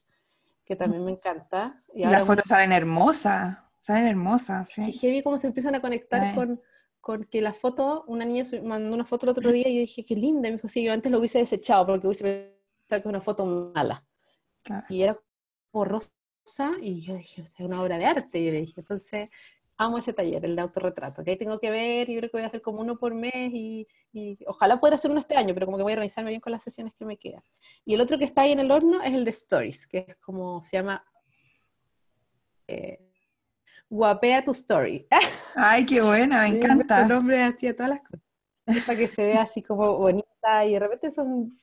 que 0.64 0.76
también 0.76 1.04
me 1.04 1.12
encanta. 1.12 1.82
Y, 1.94 2.06
las 2.06 2.24
fotos 2.24 2.46
salen 2.48 2.72
hermosas, 2.72 3.58
salen 3.82 4.06
hermosas. 4.06 4.70
Sí. 4.70 4.84
Y 4.84 4.94
heavy 4.94 5.22
cómo 5.22 5.38
se 5.38 5.48
empiezan 5.48 5.76
a 5.76 5.82
conectar 5.82 6.34
con 6.34 6.62
con 7.04 7.26
que 7.26 7.42
la 7.42 7.52
foto, 7.52 8.06
una 8.08 8.24
niña 8.24 8.46
mandó 8.64 8.96
una 8.96 9.04
foto 9.04 9.26
el 9.26 9.32
otro 9.32 9.52
día 9.52 9.68
y 9.68 9.76
yo 9.76 9.82
dije, 9.82 10.06
qué 10.06 10.16
linda. 10.16 10.48
Y 10.48 10.52
me 10.52 10.56
dijo, 10.56 10.70
sí, 10.70 10.82
yo 10.86 10.94
antes 10.94 11.12
lo 11.12 11.20
hubiese 11.20 11.38
desechado 11.40 11.86
porque 11.86 12.08
hubiese 12.08 12.24
pensado 12.24 13.04
que 13.04 13.10
una 13.10 13.20
foto 13.20 13.46
mala. 13.46 14.08
Y 14.88 15.02
era 15.02 15.20
como 15.70 15.84
rosa 15.84 16.10
y 16.82 17.02
yo 17.02 17.18
dije, 17.18 17.52
es 17.58 17.66
una 17.66 17.82
obra 17.84 17.98
de 17.98 18.06
arte. 18.06 18.40
Y 18.40 18.46
yo 18.46 18.54
dije, 18.54 18.80
entonces, 18.80 19.30
amo 19.76 19.98
ese 19.98 20.14
taller, 20.14 20.46
el 20.46 20.56
de 20.56 20.62
autorretrato, 20.62 21.26
que 21.26 21.32
ahí 21.32 21.38
tengo 21.38 21.60
que 21.60 21.72
ver, 21.72 22.08
yo 22.10 22.20
creo 22.20 22.32
que 22.32 22.38
voy 22.38 22.44
a 22.44 22.48
hacer 22.48 22.62
como 22.62 22.80
uno 22.80 22.98
por 22.98 23.14
mes 23.14 23.52
y, 23.52 23.86
ojalá 24.48 24.80
pueda 24.80 24.96
hacer 24.96 25.12
uno 25.12 25.20
este 25.20 25.36
año, 25.36 25.54
pero 25.54 25.66
como 25.66 25.76
que 25.76 25.84
voy 25.84 25.92
a 25.92 25.96
organizarme 25.96 26.30
bien 26.30 26.40
con 26.40 26.54
las 26.54 26.64
sesiones 26.64 26.94
que 26.94 27.04
me 27.04 27.18
quedan. 27.18 27.44
Y 27.84 27.96
el 27.96 28.00
otro 28.00 28.18
que 28.18 28.24
está 28.24 28.44
ahí 28.44 28.54
en 28.54 28.60
el 28.60 28.72
horno 28.72 29.02
es 29.04 29.14
el 29.14 29.26
de 29.26 29.32
Stories, 29.32 29.88
que 29.88 30.06
es 30.08 30.16
como 30.22 30.62
se 30.64 30.78
llama... 30.78 31.06
Eh, 32.66 33.13
guapea 33.90 34.44
tu 34.44 34.52
story. 34.52 35.08
Ay, 35.56 35.86
qué 35.86 36.02
buena, 36.02 36.42
me 36.42 36.48
encanta. 36.58 37.06
El 37.06 37.12
hombre 37.12 37.42
hacía 37.44 37.76
todas 37.76 37.90
las 37.90 38.00
cosas. 38.02 38.86
Para 38.86 38.98
que 38.98 39.08
se 39.08 39.26
vea 39.26 39.42
así 39.42 39.62
como 39.62 39.98
bonita 39.98 40.66
y 40.66 40.74
de 40.74 40.80
repente 40.80 41.12
son 41.12 41.58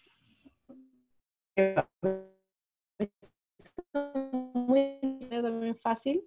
muy 4.54 4.98
también 5.30 5.76
fácil 5.76 6.22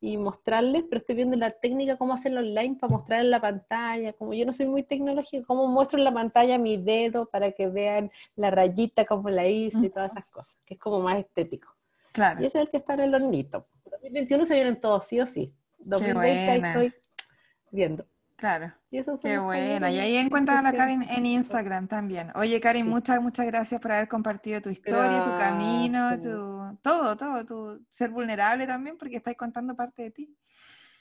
y 0.00 0.18
mostrarles, 0.18 0.84
pero 0.84 0.98
estoy 0.98 1.14
viendo 1.14 1.36
la 1.36 1.50
técnica, 1.50 1.96
cómo 1.96 2.12
hacerlo 2.12 2.40
online 2.40 2.76
para 2.78 2.92
mostrar 2.92 3.20
en 3.20 3.30
la 3.30 3.40
pantalla. 3.40 4.12
Como 4.12 4.34
yo 4.34 4.44
no 4.44 4.52
soy 4.52 4.66
muy 4.66 4.82
tecnológica, 4.82 5.44
cómo 5.46 5.66
muestro 5.68 5.98
en 5.98 6.04
la 6.04 6.12
pantalla 6.12 6.58
mi 6.58 6.76
dedo 6.76 7.28
para 7.30 7.52
que 7.52 7.68
vean 7.68 8.10
la 8.34 8.50
rayita, 8.50 9.04
cómo 9.04 9.30
la 9.30 9.46
hice 9.46 9.86
y 9.86 9.90
todas 9.90 10.12
esas 10.12 10.26
cosas, 10.26 10.56
que 10.64 10.74
es 10.74 10.80
como 10.80 11.00
más 11.00 11.18
estético. 11.18 11.74
Claro. 12.12 12.42
Y 12.42 12.46
ese 12.46 12.58
es 12.58 12.64
el 12.64 12.70
que 12.70 12.76
está 12.78 12.94
en 12.94 13.00
el 13.00 13.14
hornito. 13.14 13.66
2021 14.02 14.46
se 14.46 14.54
vienen 14.54 14.80
todos, 14.80 15.06
sí 15.06 15.20
o 15.20 15.26
sí. 15.26 15.54
2020 15.78 16.50
ahí 16.50 16.62
estoy 16.62 16.94
viendo. 17.70 18.06
Claro. 18.36 18.72
Qué 19.22 19.38
buena. 19.38 19.90
Y 19.90 19.98
ahí 19.98 20.16
encuentran 20.16 20.58
a 20.58 20.70
la 20.70 20.76
Karin 20.76 21.02
en 21.02 21.26
Instagram 21.26 21.88
también. 21.88 22.30
Oye, 22.34 22.60
Karin, 22.60 22.86
muchas, 22.86 23.20
muchas 23.20 23.46
gracias 23.46 23.80
por 23.80 23.92
haber 23.92 24.08
compartido 24.08 24.60
tu 24.60 24.70
historia, 24.70 25.24
tu 25.24 25.38
camino, 25.38 26.18
tu, 26.18 26.78
todo, 26.82 27.16
todo, 27.16 27.44
tu 27.44 27.86
ser 27.88 28.10
vulnerable 28.10 28.66
también, 28.66 28.98
porque 28.98 29.16
estáis 29.16 29.36
contando 29.36 29.74
parte 29.74 30.02
de 30.02 30.10
ti. 30.10 30.36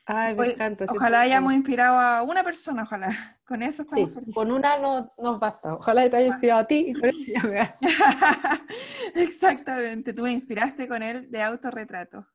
Ay, 0.08 0.36
me 0.36 0.52
encanta. 0.52 0.86
Ojalá 0.88 1.22
hayamos 1.22 1.54
inspirado 1.54 2.00
a 2.00 2.22
una 2.22 2.44
persona, 2.44 2.84
ojalá. 2.84 3.08
Con 3.46 3.64
eso 3.64 3.84
estamos 3.84 4.12
sí, 4.26 4.32
Con 4.34 4.52
una 4.52 4.78
no 4.78 5.12
nos 5.18 5.40
basta. 5.40 5.74
Ojalá 5.74 6.10
te 6.10 6.18
haya 6.18 6.28
inspirado 6.28 6.62
a 6.62 6.66
ti 6.66 6.86
y 6.90 6.94
con 6.94 7.10
eso 7.10 7.20
ya 7.28 7.44
me 9.16 9.22
Exactamente. 9.22 10.14
Tú 10.14 10.24
me 10.24 10.32
inspiraste 10.32 10.88
con 10.88 11.04
él 11.04 11.30
de 11.30 11.44
autorretrato. 11.44 12.26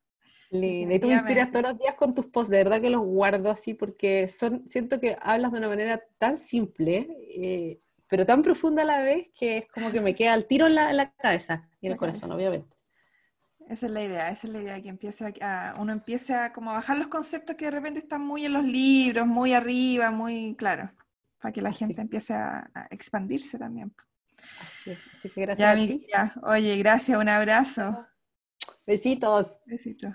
Linda. 0.51 0.95
Y 0.97 0.99
tú 0.99 1.09
me 1.09 1.15
inspiras 1.15 1.51
todos 1.51 1.71
los 1.71 1.79
días 1.79 1.95
con 1.95 2.15
tus 2.15 2.27
posts, 2.27 2.51
de 2.51 2.59
verdad 2.59 2.81
que 2.81 2.91
los 2.91 3.03
guardo 3.03 3.51
así 3.51 3.75
porque 3.75 4.27
son, 4.27 4.67
siento 4.67 5.01
que 5.01 5.17
hablas 5.21 5.53
de 5.53 5.59
una 5.59 5.69
manera 5.69 6.03
tan 6.19 6.39
simple, 6.39 7.09
eh, 7.37 7.81
pero 8.09 8.27
tan 8.27 8.43
profunda 8.43 8.83
a 8.83 8.87
la 8.87 9.03
vez 9.03 9.31
que 9.31 9.59
es 9.59 9.69
como 9.69 9.93
que 9.93 10.01
me 10.01 10.15
queda 10.15 10.35
el 10.35 10.47
tiro 10.47 10.67
en 10.67 10.75
la, 10.75 11.13
cabeza 11.13 11.69
y 11.81 11.87
en 11.87 11.93
el 11.93 11.99
corazón, 11.99 12.33
obviamente. 12.33 12.77
Esa 13.69 13.87
es 13.87 13.93
la 13.93 14.03
idea, 14.03 14.31
esa 14.31 14.49
es 14.49 14.53
la 14.53 14.61
idea, 14.61 14.83
que 14.83 14.89
empiece 14.89 15.33
a, 15.41 15.77
uno 15.79 15.93
empiece 15.93 16.35
a 16.35 16.53
como 16.53 16.73
bajar 16.73 16.99
los 16.99 17.07
conceptos 17.07 17.55
que 17.55 17.67
de 17.67 17.71
repente 17.71 18.01
están 18.01 18.21
muy 18.21 18.45
en 18.45 18.53
los 18.53 18.65
libros, 18.65 19.29
muy 19.29 19.53
arriba, 19.53 20.11
muy 20.11 20.57
claro, 20.57 20.91
para 21.41 21.53
que 21.53 21.63
la 21.63 21.71
gente 21.71 22.01
empiece 22.01 22.35
a, 22.35 22.69
expandirse 22.91 23.57
también. 23.57 23.95
Así, 24.61 25.29
que 25.31 25.41
gracias 25.43 25.73
a 25.73 25.77
ti. 25.77 26.07
Oye, 26.43 26.77
gracias, 26.79 27.17
un 27.17 27.29
abrazo. 27.29 28.05
Besitos. 28.85 29.57
Besitos. 29.67 30.15